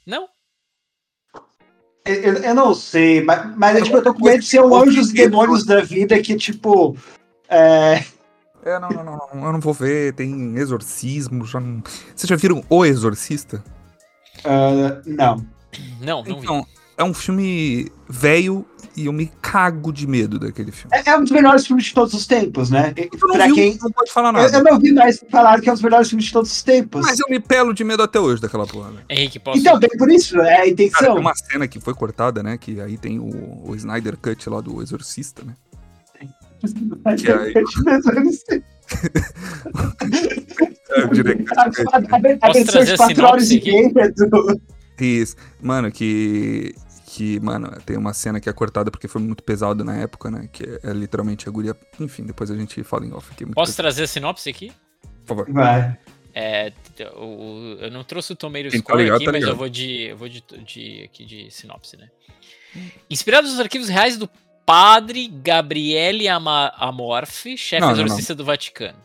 Não? 0.07 0.29
eu, 2.05 2.35
eu 2.35 2.55
não 2.55 2.75
sei, 2.75 3.23
mas, 3.23 3.57
mas 3.57 3.77
é, 3.77 3.83
tipo, 3.83 3.97
eu 3.97 4.03
tô 4.03 4.13
com 4.15 4.25
medo 4.25 4.41
de 4.41 4.47
ser 4.47 4.61
um 4.61 4.75
anjos 4.75 5.11
e 5.11 5.15
demônios 5.15 5.65
da 5.65 5.81
vida 5.81 6.21
que, 6.21 6.35
tipo. 6.37 6.97
É, 7.49 8.05
É, 8.65 8.79
não, 8.79 8.89
não, 8.91 9.05
não, 9.05 9.17
não, 9.35 9.45
eu 9.47 9.53
não 9.53 9.61
vou 9.61 9.73
ver. 9.73 10.13
Tem 10.15 10.57
exorcismo. 10.57 11.45
Já 11.47 11.61
não... 11.61 11.83
Vocês 12.15 12.29
já 12.29 12.37
viram 12.37 12.63
O 12.69 12.85
Exorcista? 12.85 13.63
ah, 14.45 15.01
não. 15.07 15.47
Não, 16.01 16.23
não 16.25 16.25
vi. 16.25 16.31
Então, 16.45 16.67
é 16.97 17.05
um 17.05 17.15
filme 17.15 17.91
velho 18.09 18.65
e 18.97 19.07
eu 19.07 19.13
me 19.13 19.31
cago 19.41 19.93
de 19.93 20.07
medo 20.07 20.39
daquele 20.39 20.71
filme. 20.73 20.95
É, 20.97 21.11
é 21.11 21.17
um 21.17 21.23
dos 21.23 21.31
melhores 21.31 21.67
filmes 21.67 21.85
de 21.87 21.95
todos 21.95 22.13
os 22.13 22.27
tempos, 22.27 22.71
né? 22.71 22.93
Pra 23.33 23.47
viu, 23.47 23.55
quem. 23.55 23.79
não 23.81 23.91
pode 23.91 24.11
falar 24.13 24.29
Eu, 24.31 24.33
nada. 24.33 24.57
eu 24.59 24.65
não 24.65 24.79
vi 24.79 24.93
mais 24.93 25.23
falar 25.31 25.61
que 25.61 25.69
é 25.69 25.73
um 25.73 25.75
dos 25.75 25.83
melhores 25.83 26.09
filmes 26.09 26.27
de 26.27 26.33
todos 26.33 26.51
os 26.51 26.63
tempos. 26.63 27.01
Mas 27.07 27.19
eu 27.21 27.27
me 27.31 27.39
pelo 27.41 27.73
de 27.73 27.85
medo 27.85 28.03
até 28.03 28.19
hoje 28.21 28.43
daquela 28.43 28.67
porra, 28.67 28.91
velho. 28.91 29.05
Henrique, 29.09 29.39
posso. 29.39 29.59
Então, 29.59 29.79
bem 29.79 29.89
por 29.97 30.11
isso, 30.11 30.39
é 30.41 30.53
a 30.53 30.57
Cara, 30.57 30.69
intenção. 30.69 31.13
tem 31.15 31.21
uma 31.21 31.35
cena 31.35 31.69
que 31.69 31.79
foi 31.81 31.95
cortada, 31.95 32.43
né? 32.43 32.59
Que 32.59 32.81
aí 32.81 32.99
tem 32.99 33.19
o, 33.19 33.63
o 33.71 33.75
Snyder 33.77 34.17
Cut 34.19 34.51
lá 34.51 34.61
do 34.61 34.83
Exorcista, 34.83 35.43
né? 35.45 35.55
que 37.17 37.31
aí- 37.31 37.53
É, 40.91 41.05
o 41.05 41.07
A, 41.07 41.71
Cut, 41.71 41.89
a, 41.93 42.19
né? 42.19 42.39
a, 42.43 42.47
a 42.47 42.53
Posso 42.53 42.65
versão 42.65 42.65
trazer 42.65 42.85
de 42.85 42.93
a 42.93 42.97
4 42.97 43.25
horas 43.27 43.45
sinopse 43.49 43.55
e 43.55 43.59
aqui? 43.59 43.95
meia 43.95 44.13
do. 44.13 44.61
Isso. 45.01 45.37
Mano, 45.61 45.91
que. 45.91 46.75
Que, 47.13 47.41
mano, 47.41 47.69
tem 47.85 47.97
uma 47.97 48.15
cena 48.15 48.39
que 48.39 48.49
é 48.49 48.53
cortada 48.53 48.89
porque 48.89 49.09
foi 49.09 49.21
muito 49.21 49.43
pesado 49.43 49.83
na 49.85 49.97
época, 49.97 50.31
né? 50.31 50.49
Que 50.53 50.63
é, 50.63 50.91
é 50.91 50.93
literalmente 50.93 51.49
a 51.49 51.53
guria. 51.53 51.77
Enfim, 51.99 52.23
depois 52.25 52.53
a 52.53 52.57
gente 52.57 52.85
fala 52.85 53.05
em 53.05 53.13
off 53.13 53.33
aqui. 53.33 53.45
Posso 53.47 53.75
trazer 53.75 54.05
a 54.05 54.07
sinopse 54.07 54.49
aqui? 54.49 54.73
Por 55.27 55.37
favor. 55.37 55.53
Vai. 55.53 55.99
É, 56.33 56.73
o- 57.17 57.77
eu 57.81 57.91
não 57.91 58.05
trouxe 58.05 58.33
o 58.33 58.37
Tomato 58.37 58.69
Quem 58.69 58.81
tá 58.81 58.93
Score 58.93 59.03
ligado, 59.03 59.17
aqui, 59.17 59.25
tá 59.25 59.33
mas 59.33 59.43
eu 59.43 59.57
vou 59.57 59.69
de, 59.69 60.03
eu 60.03 60.17
vou 60.17 60.29
de, 60.29 60.45
de, 60.65 61.03
aqui 61.03 61.25
de 61.25 61.51
sinopse, 61.51 61.97
né? 61.97 62.09
Inspirado 63.11 63.49
nos 63.49 63.59
arquivos 63.59 63.89
reais 63.89 64.17
do 64.17 64.31
padre 64.65 65.27
Gabriele 65.27 66.29
Ama 66.29 66.73
Amorfi, 66.77 67.59
chefe 67.59 67.81
não, 67.81 67.89
não. 67.89 68.05
exorcista 68.05 68.37
do 68.37 68.45
Vaticano. 68.45 68.99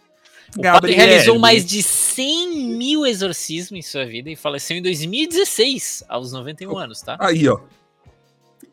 O 0.58 0.62
padre 0.62 0.72
Gabriele. 0.94 0.96
realizou 1.06 1.38
mais 1.40 1.66
de 1.66 1.84
100 1.84 2.76
mil 2.78 3.06
exorcismos 3.06 3.78
em 3.78 3.82
sua 3.82 4.06
vida 4.06 4.30
e 4.30 4.36
faleceu 4.36 4.78
em 4.78 4.82
2016, 4.82 6.04
aos 6.08 6.32
91 6.32 6.78
anos, 6.78 7.02
tá? 7.02 7.18
Aí, 7.20 7.48
ó. 7.48 7.60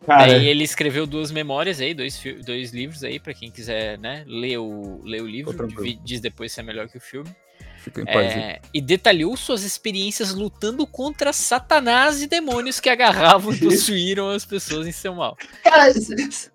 Cara, 0.07 0.33
Aí 0.33 0.47
ele 0.49 0.65
escreveu 0.65 1.07
duas 1.07 1.31
memórias 1.31 1.81
aí, 1.81 1.95
dois, 1.95 2.21
dois 2.45 2.73
livros 2.73 3.05
aí, 3.05 3.21
pra 3.21 3.33
quem 3.33 3.51
quiser, 3.51 3.97
né, 3.99 4.25
ler 4.27 4.59
o, 4.59 5.01
ler 5.05 5.23
o 5.23 5.27
livro, 5.29 5.57
diz 6.05 6.21
depois 6.21 6.51
se 6.53 6.59
é 6.61 6.63
melhor 6.63 6.89
que 6.89 6.99
o 6.99 7.01
filme. 7.01 7.31
Fica 7.79 8.01
em 8.01 8.05
paz. 8.05 8.33
É, 8.33 8.61
e 8.73 8.81
detalhou 8.81 9.37
suas 9.37 9.65
experiências 9.65 10.33
lutando 10.33 10.87
contra 10.87 11.33
Satanás 11.33 12.23
e 12.23 12.27
demônios 12.29 12.79
que 12.81 12.89
agarravam 12.89 13.53
e 13.53 13.59
possuíram 13.61 14.29
as 14.31 14.45
pessoas 14.45 14.87
em 14.87 14.93
seu 14.93 15.15
mal. 15.15 15.37
cara, 15.65 15.89
s- 15.89 16.13
s- 16.15 16.51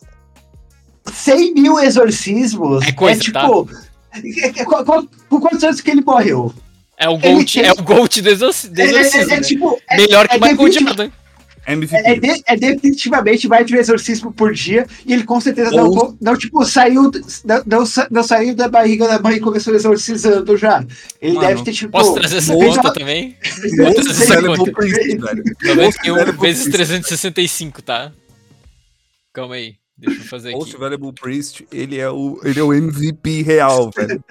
100 1.05 1.53
mil 1.53 1.80
exorcismos 1.80 2.86
É 2.86 2.91
coisa, 2.93 3.19
tipo. 3.19 3.38
é- 3.38 3.41
é- 3.73 3.88
qual- 4.65 4.86
qual- 4.86 5.03
por 5.30 5.41
quantos 5.41 5.63
anos 5.63 5.82
que 5.82 5.91
ele 5.91 6.01
morreu? 6.01 6.53
É 6.97 7.07
o 7.07 7.18
Gold, 7.18 7.53
tem- 7.53 7.63
é 7.65 7.72
o 7.72 7.84
Gold 7.84 8.22
do 8.22 8.30
exorci- 8.30 8.70
do 8.70 8.82
É, 8.82 8.86
é- 8.86 8.89
exorcismo. 8.89 9.34
é 9.34 9.36
né? 9.38 9.41
tipo. 9.41 9.82
é- 9.89 9.97
Melhor 9.97 10.28
que 10.28 10.36
é 10.36 10.38
o 10.38 10.41
Michael 10.41 10.72
Jordan. 10.72 11.11
É, 11.70 11.74
é 12.13 12.15
de- 12.18 12.43
é 12.47 12.55
definitivamente 12.55 13.45
mais 13.45 13.68
de 13.68 13.76
um 13.76 13.78
exorcismo 13.78 14.32
por 14.32 14.53
dia 14.53 14.88
e 15.05 15.11
ele 15.11 15.26
com 15.26 15.38
certeza 15.41 15.70
não, 15.72 15.89
Ou- 15.89 16.18
não, 16.22 16.38
tipo, 16.38 16.63
saiu, 16.63 17.11
não, 17.43 17.61
não, 17.65 17.84
não 18.09 18.24
saiu 18.24 18.55
da 18.55 18.70
barriga 18.70 19.05
da 19.05 19.20
mãe 19.20 19.36
e 19.36 19.39
começou 19.41 19.76
exorcizando 19.76 20.55
já. 20.55 20.82
Ele 21.22 21.34
Mano, 21.36 21.47
deve 21.49 21.63
ter, 21.65 21.74
tipo. 21.74 21.91
Posso 21.91 22.13
trazer 22.13 22.38
essa 22.38 22.53
conta 22.53 22.82
uma- 22.82 22.93
também? 22.93 23.36
velho. 23.76 23.93
91 25.76 26.15
Valuable 26.15 26.39
vezes 26.39 26.63
Priest. 26.63 26.72
365, 26.72 27.82
tá? 27.82 28.13
Calma 29.34 29.55
aí, 29.55 29.76
deixa 29.97 30.21
eu 30.21 30.25
fazer 30.25 30.51
Most 30.51 30.71
aqui. 30.71 30.79
Valuable 30.79 31.13
Priest, 31.13 31.67
ele 31.71 31.97
é 31.97 32.09
o, 32.09 32.39
ele 32.43 32.59
é 32.59 32.63
o 32.63 32.73
MVP 32.73 33.41
real, 33.43 33.91
velho. 33.95 34.23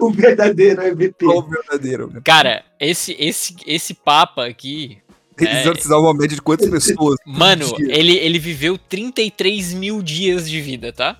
o 0.00 0.10
verdadeiro 0.10 0.82
MVP. 0.82 1.24
o 1.26 1.42
verdadeiro, 1.42 2.08
velho. 2.08 2.22
Cara, 2.22 2.64
esse, 2.78 3.16
esse, 3.18 3.56
esse 3.66 3.94
Papa 3.94 4.46
aqui, 4.46 4.98
Ele 5.38 5.48
É. 5.48 5.60
exorcizava 5.60 6.00
uma 6.02 6.14
média 6.14 6.34
de 6.36 6.42
quantas 6.42 6.68
pessoas? 6.68 7.16
mano, 7.26 7.66
ele, 7.78 8.16
ele 8.18 8.38
viveu 8.38 8.76
33 8.76 9.72
mil 9.74 10.02
dias 10.02 10.48
de 10.48 10.60
vida, 10.60 10.92
tá? 10.92 11.18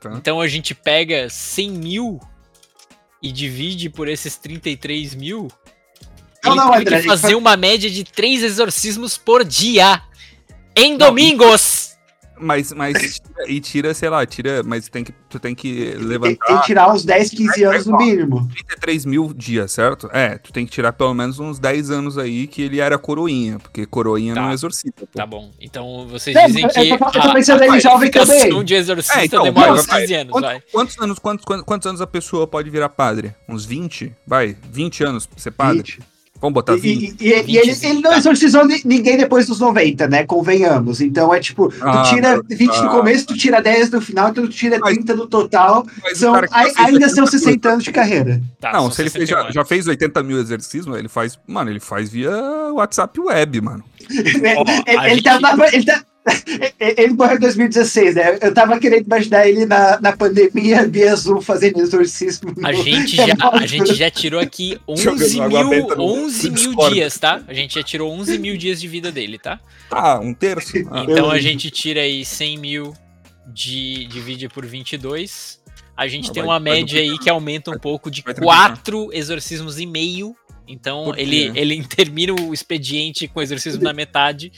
Tá. 0.00 0.12
Então 0.14 0.40
a 0.40 0.46
gente 0.48 0.74
pega 0.74 1.28
100 1.28 1.70
mil 1.70 2.20
e 3.22 3.32
divide 3.32 3.88
por 3.88 4.08
esses 4.08 4.36
33 4.36 5.14
mil. 5.14 5.48
Não, 6.44 6.52
ele 6.52 6.60
não, 6.60 6.70
teve 6.72 6.80
André, 6.82 7.00
que 7.00 7.06
fazer 7.08 7.34
uma 7.34 7.56
média 7.56 7.90
de 7.90 8.04
3 8.04 8.42
exorcismos 8.44 9.16
por 9.16 9.42
dia. 9.42 10.02
Em 10.76 10.90
Não, 10.92 10.98
domingos! 11.08 11.75
Mas, 12.38 12.72
mas 12.72 13.20
e 13.48 13.60
tira, 13.60 13.94
sei 13.94 14.08
lá, 14.10 14.24
tira, 14.26 14.62
mas 14.62 14.88
tem 14.88 15.02
que, 15.04 15.12
tu 15.28 15.38
tem 15.38 15.54
que 15.54 15.72
Tem, 15.74 15.92
tem 15.98 16.06
levantar 16.06 16.60
que 16.60 16.66
tirar 16.66 16.92
uns 16.92 17.04
10, 17.04 17.30
15 17.30 17.64
anos 17.64 17.86
no 17.86 17.96
mínimo. 17.96 18.46
33 18.48 19.04
mil 19.06 19.32
dias, 19.34 19.72
certo? 19.72 20.08
É, 20.12 20.36
tu 20.38 20.52
tem 20.52 20.66
que 20.66 20.72
tirar 20.72 20.92
pelo 20.92 21.14
menos 21.14 21.38
uns 21.38 21.58
10 21.58 21.90
anos 21.90 22.18
aí 22.18 22.46
que 22.46 22.62
ele 22.62 22.78
era 22.80 22.98
coroinha, 22.98 23.58
porque 23.58 23.86
coroinha 23.86 24.34
Tá. 24.34 24.42
não 24.42 24.52
exorcita. 24.52 25.06
pô. 25.06 25.18
Tá 25.18 25.26
bom. 25.26 25.50
Então 25.60 26.06
vocês 26.08 26.36
É, 26.36 26.46
dizem 26.46 26.68
que 26.68 26.78
eu 26.78 26.98
tô- 26.98 27.04
eu 27.06 27.10
tô 27.12 27.18
a, 27.18 27.32
pensando 27.34 27.62
a 27.62 27.66
em 27.76 27.80
jovem 27.80 28.10
também. 28.10 28.64
de 28.64 28.74
exorcista 28.74 29.20
É, 29.20 29.24
então, 29.24 29.42
demora 29.42 29.70
vai, 29.72 29.78
uns 29.80 29.86
vai. 29.86 30.00
15 30.02 30.14
anos, 30.14 30.32
Quantos, 30.32 30.50
vai. 30.50 30.60
quantos 30.72 30.98
anos, 30.98 31.18
quantos, 31.18 31.44
quantos, 31.44 31.64
quantos 31.64 31.86
anos 31.86 32.00
a 32.00 32.06
pessoa 32.06 32.46
pode 32.46 32.68
virar 32.70 32.88
padre? 32.90 33.34
Uns 33.48 33.64
20? 33.64 34.12
Vai, 34.26 34.56
20 34.70 35.02
anos 35.04 35.26
pra 35.26 35.38
ser 35.38 35.50
padre? 35.52 35.78
Gente. 35.78 36.15
Vamos 36.46 36.54
botar 36.54 36.76
20? 36.76 37.16
E, 37.20 37.26
e- 37.28 37.32
e- 37.32 37.44
e 37.54 37.58
ele, 37.58 37.70
ele 37.82 37.94
não 38.00 38.10
tá. 38.12 38.18
exorcizou 38.18 38.64
ni- 38.64 38.80
ninguém 38.84 39.16
depois 39.16 39.46
dos 39.46 39.58
90, 39.58 40.06
né? 40.06 40.24
Convenhamos. 40.24 41.00
Então 41.00 41.34
é 41.34 41.40
tipo, 41.40 41.68
tu 41.68 41.76
Ah, 41.82 42.02
tira 42.08 42.40
20 42.48 42.68
no 42.82 42.88
ah. 42.88 42.88
começo, 42.90 43.26
tu 43.26 43.36
tira 43.36 43.60
10 43.60 43.90
no 43.90 44.00
final, 44.00 44.28
então 44.28 44.44
tu 44.44 44.50
tira 44.50 44.78
Mas- 44.78 44.94
30 44.94 45.14
no 45.16 45.26
total. 45.26 45.84
São, 46.14 46.34
ainda 46.34 47.08
são 47.08 47.24
80 47.24 47.24
mil 47.24 47.26
60 47.26 47.68
anos 47.70 47.84
de 47.84 47.90
carreira. 47.92 48.40
Tá, 48.60 48.72
Não, 48.72 48.82
são 48.82 48.90
se 48.92 49.02
ele 49.02 49.10
fez, 49.10 49.28
61 49.28 49.46
já, 49.46 49.50
já 49.52 49.64
fez 49.64 49.86
80 49.88 50.22
mil 50.22 50.38
exorcismos, 50.38 50.96
ele 50.96 51.08
faz. 51.08 51.38
Mano, 51.46 51.70
ele 51.70 51.80
faz 51.80 52.08
via 52.10 52.30
WhatsApp 52.72 53.18
web, 53.20 53.60
mano. 53.60 53.82
ele, 54.08 54.98
a 54.98 55.06
ele 55.06 55.14
gente- 55.16 55.24
tava- 55.24 55.66
ele 55.74 55.84
tá- 55.84 56.02
ele 56.78 57.12
morreu 57.14 57.36
em 57.36 57.40
2016, 57.40 58.14
né? 58.14 58.38
Eu 58.40 58.52
tava 58.52 58.78
querendo 58.78 59.06
imaginar 59.06 59.46
ele 59.48 59.64
na, 59.66 60.00
na 60.00 60.16
pandemia 60.16 60.86
via 60.88 61.14
Zoom 61.14 61.40
fazendo 61.40 61.80
exorcismo. 61.80 62.52
A 62.64 62.72
gente, 62.72 63.16
já, 63.16 63.24
a 63.52 63.66
gente 63.66 63.94
já 63.94 64.10
tirou 64.10 64.40
aqui 64.40 64.78
11 64.88 65.02
Jogando 65.02 65.42
água 65.42 65.60
mil, 65.64 65.70
benta 65.70 65.94
no- 65.96 66.04
11 66.04 66.50
no 66.50 66.54
mil 66.60 66.90
dias, 66.90 67.18
tá? 67.18 67.42
A 67.46 67.54
gente 67.54 67.74
já 67.76 67.82
tirou 67.82 68.10
11 68.12 68.38
mil 68.38 68.56
dias 68.56 68.80
de 68.80 68.88
vida 68.88 69.12
dele, 69.12 69.38
tá? 69.38 69.60
Ah, 69.90 70.18
um 70.18 70.34
terço? 70.34 70.72
Ah, 70.90 71.04
Então 71.08 71.30
a 71.30 71.38
gente 71.40 71.70
tira 71.70 72.00
aí 72.00 72.24
100 72.24 72.58
mil, 72.58 72.94
de, 73.52 74.06
divide 74.06 74.48
por 74.48 74.66
22. 74.66 75.60
A 75.96 76.06
gente 76.08 76.30
Ah, 76.30 76.32
tem 76.32 76.42
vai- 76.42 76.52
uma 76.52 76.60
média 76.60 77.00
aí 77.00 77.16
que 77.18 77.30
aumenta 77.30 77.70
um 77.70 77.78
pouco 77.78 78.10
de 78.10 78.22
vai 78.22 78.34
triplicar. 78.34 78.68
4 78.70 79.10
exorcismos 79.12 79.78
e 79.78 79.86
meio. 79.86 80.34
Então 80.68 81.14
ele, 81.16 81.52
ele 81.54 81.82
termina 81.86 82.32
o 82.34 82.52
expediente 82.52 83.28
com 83.28 83.38
o 83.38 83.42
exorcismo 83.42 83.82
na 83.84 83.92
metade, 83.92 84.50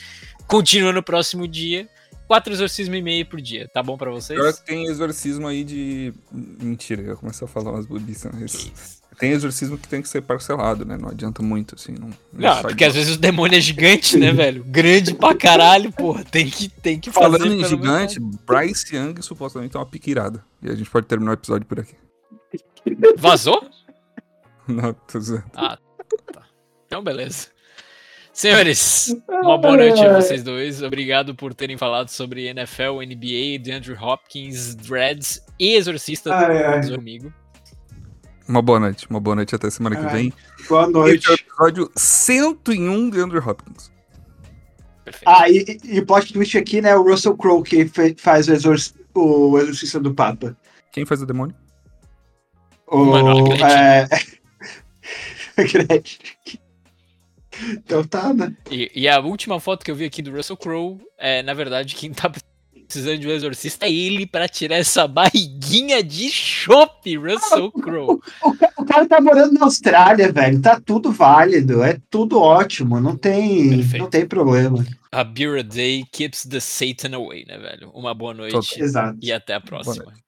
continua 0.48 0.92
no 0.92 1.02
próximo 1.02 1.46
dia. 1.46 1.88
4 2.26 2.52
exorcismos 2.52 2.98
e 2.98 3.00
meio 3.02 3.24
por 3.24 3.40
dia. 3.40 3.68
Tá 3.72 3.82
bom 3.82 3.96
pra 3.96 4.10
vocês? 4.10 4.38
Pior 4.38 4.52
que 4.52 4.62
tem 4.66 4.84
exorcismo 4.86 5.46
aí 5.46 5.64
de. 5.64 6.12
Mentira, 6.30 7.00
eu 7.00 7.08
ia 7.10 7.16
começar 7.16 7.46
a 7.46 7.48
falar 7.48 7.70
umas 7.72 7.86
bobiças. 7.86 8.30
Mas... 8.34 8.98
Tem 9.18 9.32
exorcismo 9.32 9.76
que 9.78 9.88
tem 9.88 10.00
que 10.00 10.08
ser 10.08 10.20
parcelado, 10.22 10.84
né? 10.84 10.96
Não 10.96 11.08
adianta 11.08 11.42
muito, 11.42 11.74
assim. 11.74 11.92
Não, 11.98 12.10
Não, 12.32 12.52
sai 12.52 12.62
porque 12.62 12.76
de- 12.76 12.84
às 12.84 12.94
vezes 12.94 13.16
o 13.16 13.18
demônio 13.18 13.56
é 13.56 13.60
gigante, 13.60 14.16
né, 14.16 14.30
velho? 14.30 14.62
Grande 14.62 15.12
pra 15.14 15.34
caralho, 15.34 15.90
porra. 15.90 16.22
Tem 16.22 16.48
que, 16.48 16.68
tem 16.68 17.00
que 17.00 17.10
fazer. 17.10 17.38
Falando 17.38 17.52
em 17.54 17.64
gigante, 17.64 18.20
Bryce 18.20 18.94
Young 18.94 19.20
supostamente 19.22 19.74
é 19.76 19.78
uma 19.80 19.86
piquirada. 19.86 20.44
E 20.62 20.70
a 20.70 20.74
gente 20.74 20.88
pode 20.88 21.06
terminar 21.06 21.32
o 21.32 21.34
episódio 21.34 21.66
por 21.66 21.80
aqui. 21.80 21.96
Vazou? 23.16 23.68
Não, 24.68 24.92
tô 24.92 25.18
zoando. 25.18 25.44
Ah, 25.54 25.78
tá. 26.32 26.42
Então, 26.86 27.02
beleza. 27.02 27.48
Senhores, 28.38 29.16
uma 29.28 29.58
boa 29.58 29.76
noite 29.76 30.00
a 30.00 30.14
vocês 30.14 30.44
dois. 30.44 30.80
Obrigado 30.80 31.34
por 31.34 31.52
terem 31.52 31.76
falado 31.76 32.08
sobre 32.08 32.46
NFL, 32.46 33.02
NBA, 33.04 33.58
DeAndre 33.60 33.94
Hopkins, 34.00 34.76
Dreads 34.76 35.44
e 35.58 35.74
Exorcista 35.74 36.32
Ai, 36.32 36.64
ai. 36.64 36.88
comigo. 36.88 37.32
Uma 38.48 38.62
boa 38.62 38.78
noite. 38.78 39.10
Uma 39.10 39.18
boa 39.18 39.34
noite 39.34 39.56
até 39.56 39.68
semana 39.70 39.96
que 39.96 40.06
Ai, 40.06 40.12
vem. 40.12 40.32
Boa 40.68 40.88
noite. 40.88 41.24
Esse 41.24 41.30
é 41.30 41.32
o 41.32 41.34
episódio 41.34 41.90
101 41.96 43.10
de 43.10 43.20
Andrew 43.20 43.42
Hopkins. 43.44 43.90
Perfeito. 45.04 45.28
Ah, 45.28 45.50
e, 45.50 45.76
e 45.82 45.98
o 45.98 46.06
plot 46.06 46.32
twist 46.32 46.56
aqui, 46.56 46.80
né? 46.80 46.94
O 46.94 47.02
Russell 47.02 47.36
Crowe 47.36 47.64
que 47.64 47.90
faz 48.16 48.46
o, 48.46 48.52
exorc 48.52 48.94
o 49.16 49.58
exorcista 49.58 49.98
do 49.98 50.14
Papa. 50.14 50.56
Quem 50.92 51.04
faz 51.04 51.20
o 51.20 51.26
demônio? 51.26 51.56
O, 52.86 53.04
Mano, 53.04 53.52
a 53.52 53.56
Gretchen. 53.56 53.66
é... 53.66 54.08
Gretchen. 55.86 56.67
Então 57.72 58.04
tá, 58.04 58.32
né? 58.32 58.54
E, 58.70 58.90
e 58.94 59.08
a 59.08 59.18
última 59.20 59.58
foto 59.60 59.84
que 59.84 59.90
eu 59.90 59.94
vi 59.96 60.04
aqui 60.04 60.22
do 60.22 60.30
Russell 60.30 60.56
Crowe 60.56 60.98
é, 61.18 61.42
na 61.42 61.54
verdade, 61.54 61.94
quem 61.94 62.12
tá 62.12 62.30
precisando 62.86 63.18
de 63.18 63.28
um 63.28 63.30
exorcista 63.32 63.84
é 63.86 63.92
ele 63.92 64.26
pra 64.26 64.48
tirar 64.48 64.76
essa 64.76 65.06
barriguinha 65.06 66.02
de 66.02 66.30
chope, 66.30 67.16
Russell 67.16 67.70
Crowe. 67.72 68.18
O, 68.42 68.54
ca- 68.56 68.72
o 68.78 68.84
cara 68.84 69.06
tá 69.06 69.20
morando 69.20 69.52
na 69.54 69.64
Austrália, 69.66 70.32
velho. 70.32 70.60
Tá 70.62 70.80
tudo 70.80 71.12
válido. 71.12 71.82
É 71.82 71.98
tudo 72.08 72.40
ótimo. 72.40 72.98
Não 73.00 73.16
tem, 73.16 73.68
Perfeito. 73.70 74.02
não 74.02 74.08
tem 74.10 74.26
problema. 74.26 74.86
A 75.12 75.22
beer 75.24 75.58
a 75.58 75.62
day 75.62 76.04
keeps 76.12 76.44
the 76.46 76.60
Satan 76.60 77.14
away, 77.16 77.44
né, 77.46 77.58
velho? 77.58 77.90
Uma 77.94 78.14
boa 78.14 78.32
noite 78.34 78.80
Exato. 78.80 79.18
e 79.22 79.32
até 79.32 79.54
a 79.54 79.60
próxima. 79.60 80.04
noite. 80.04 80.20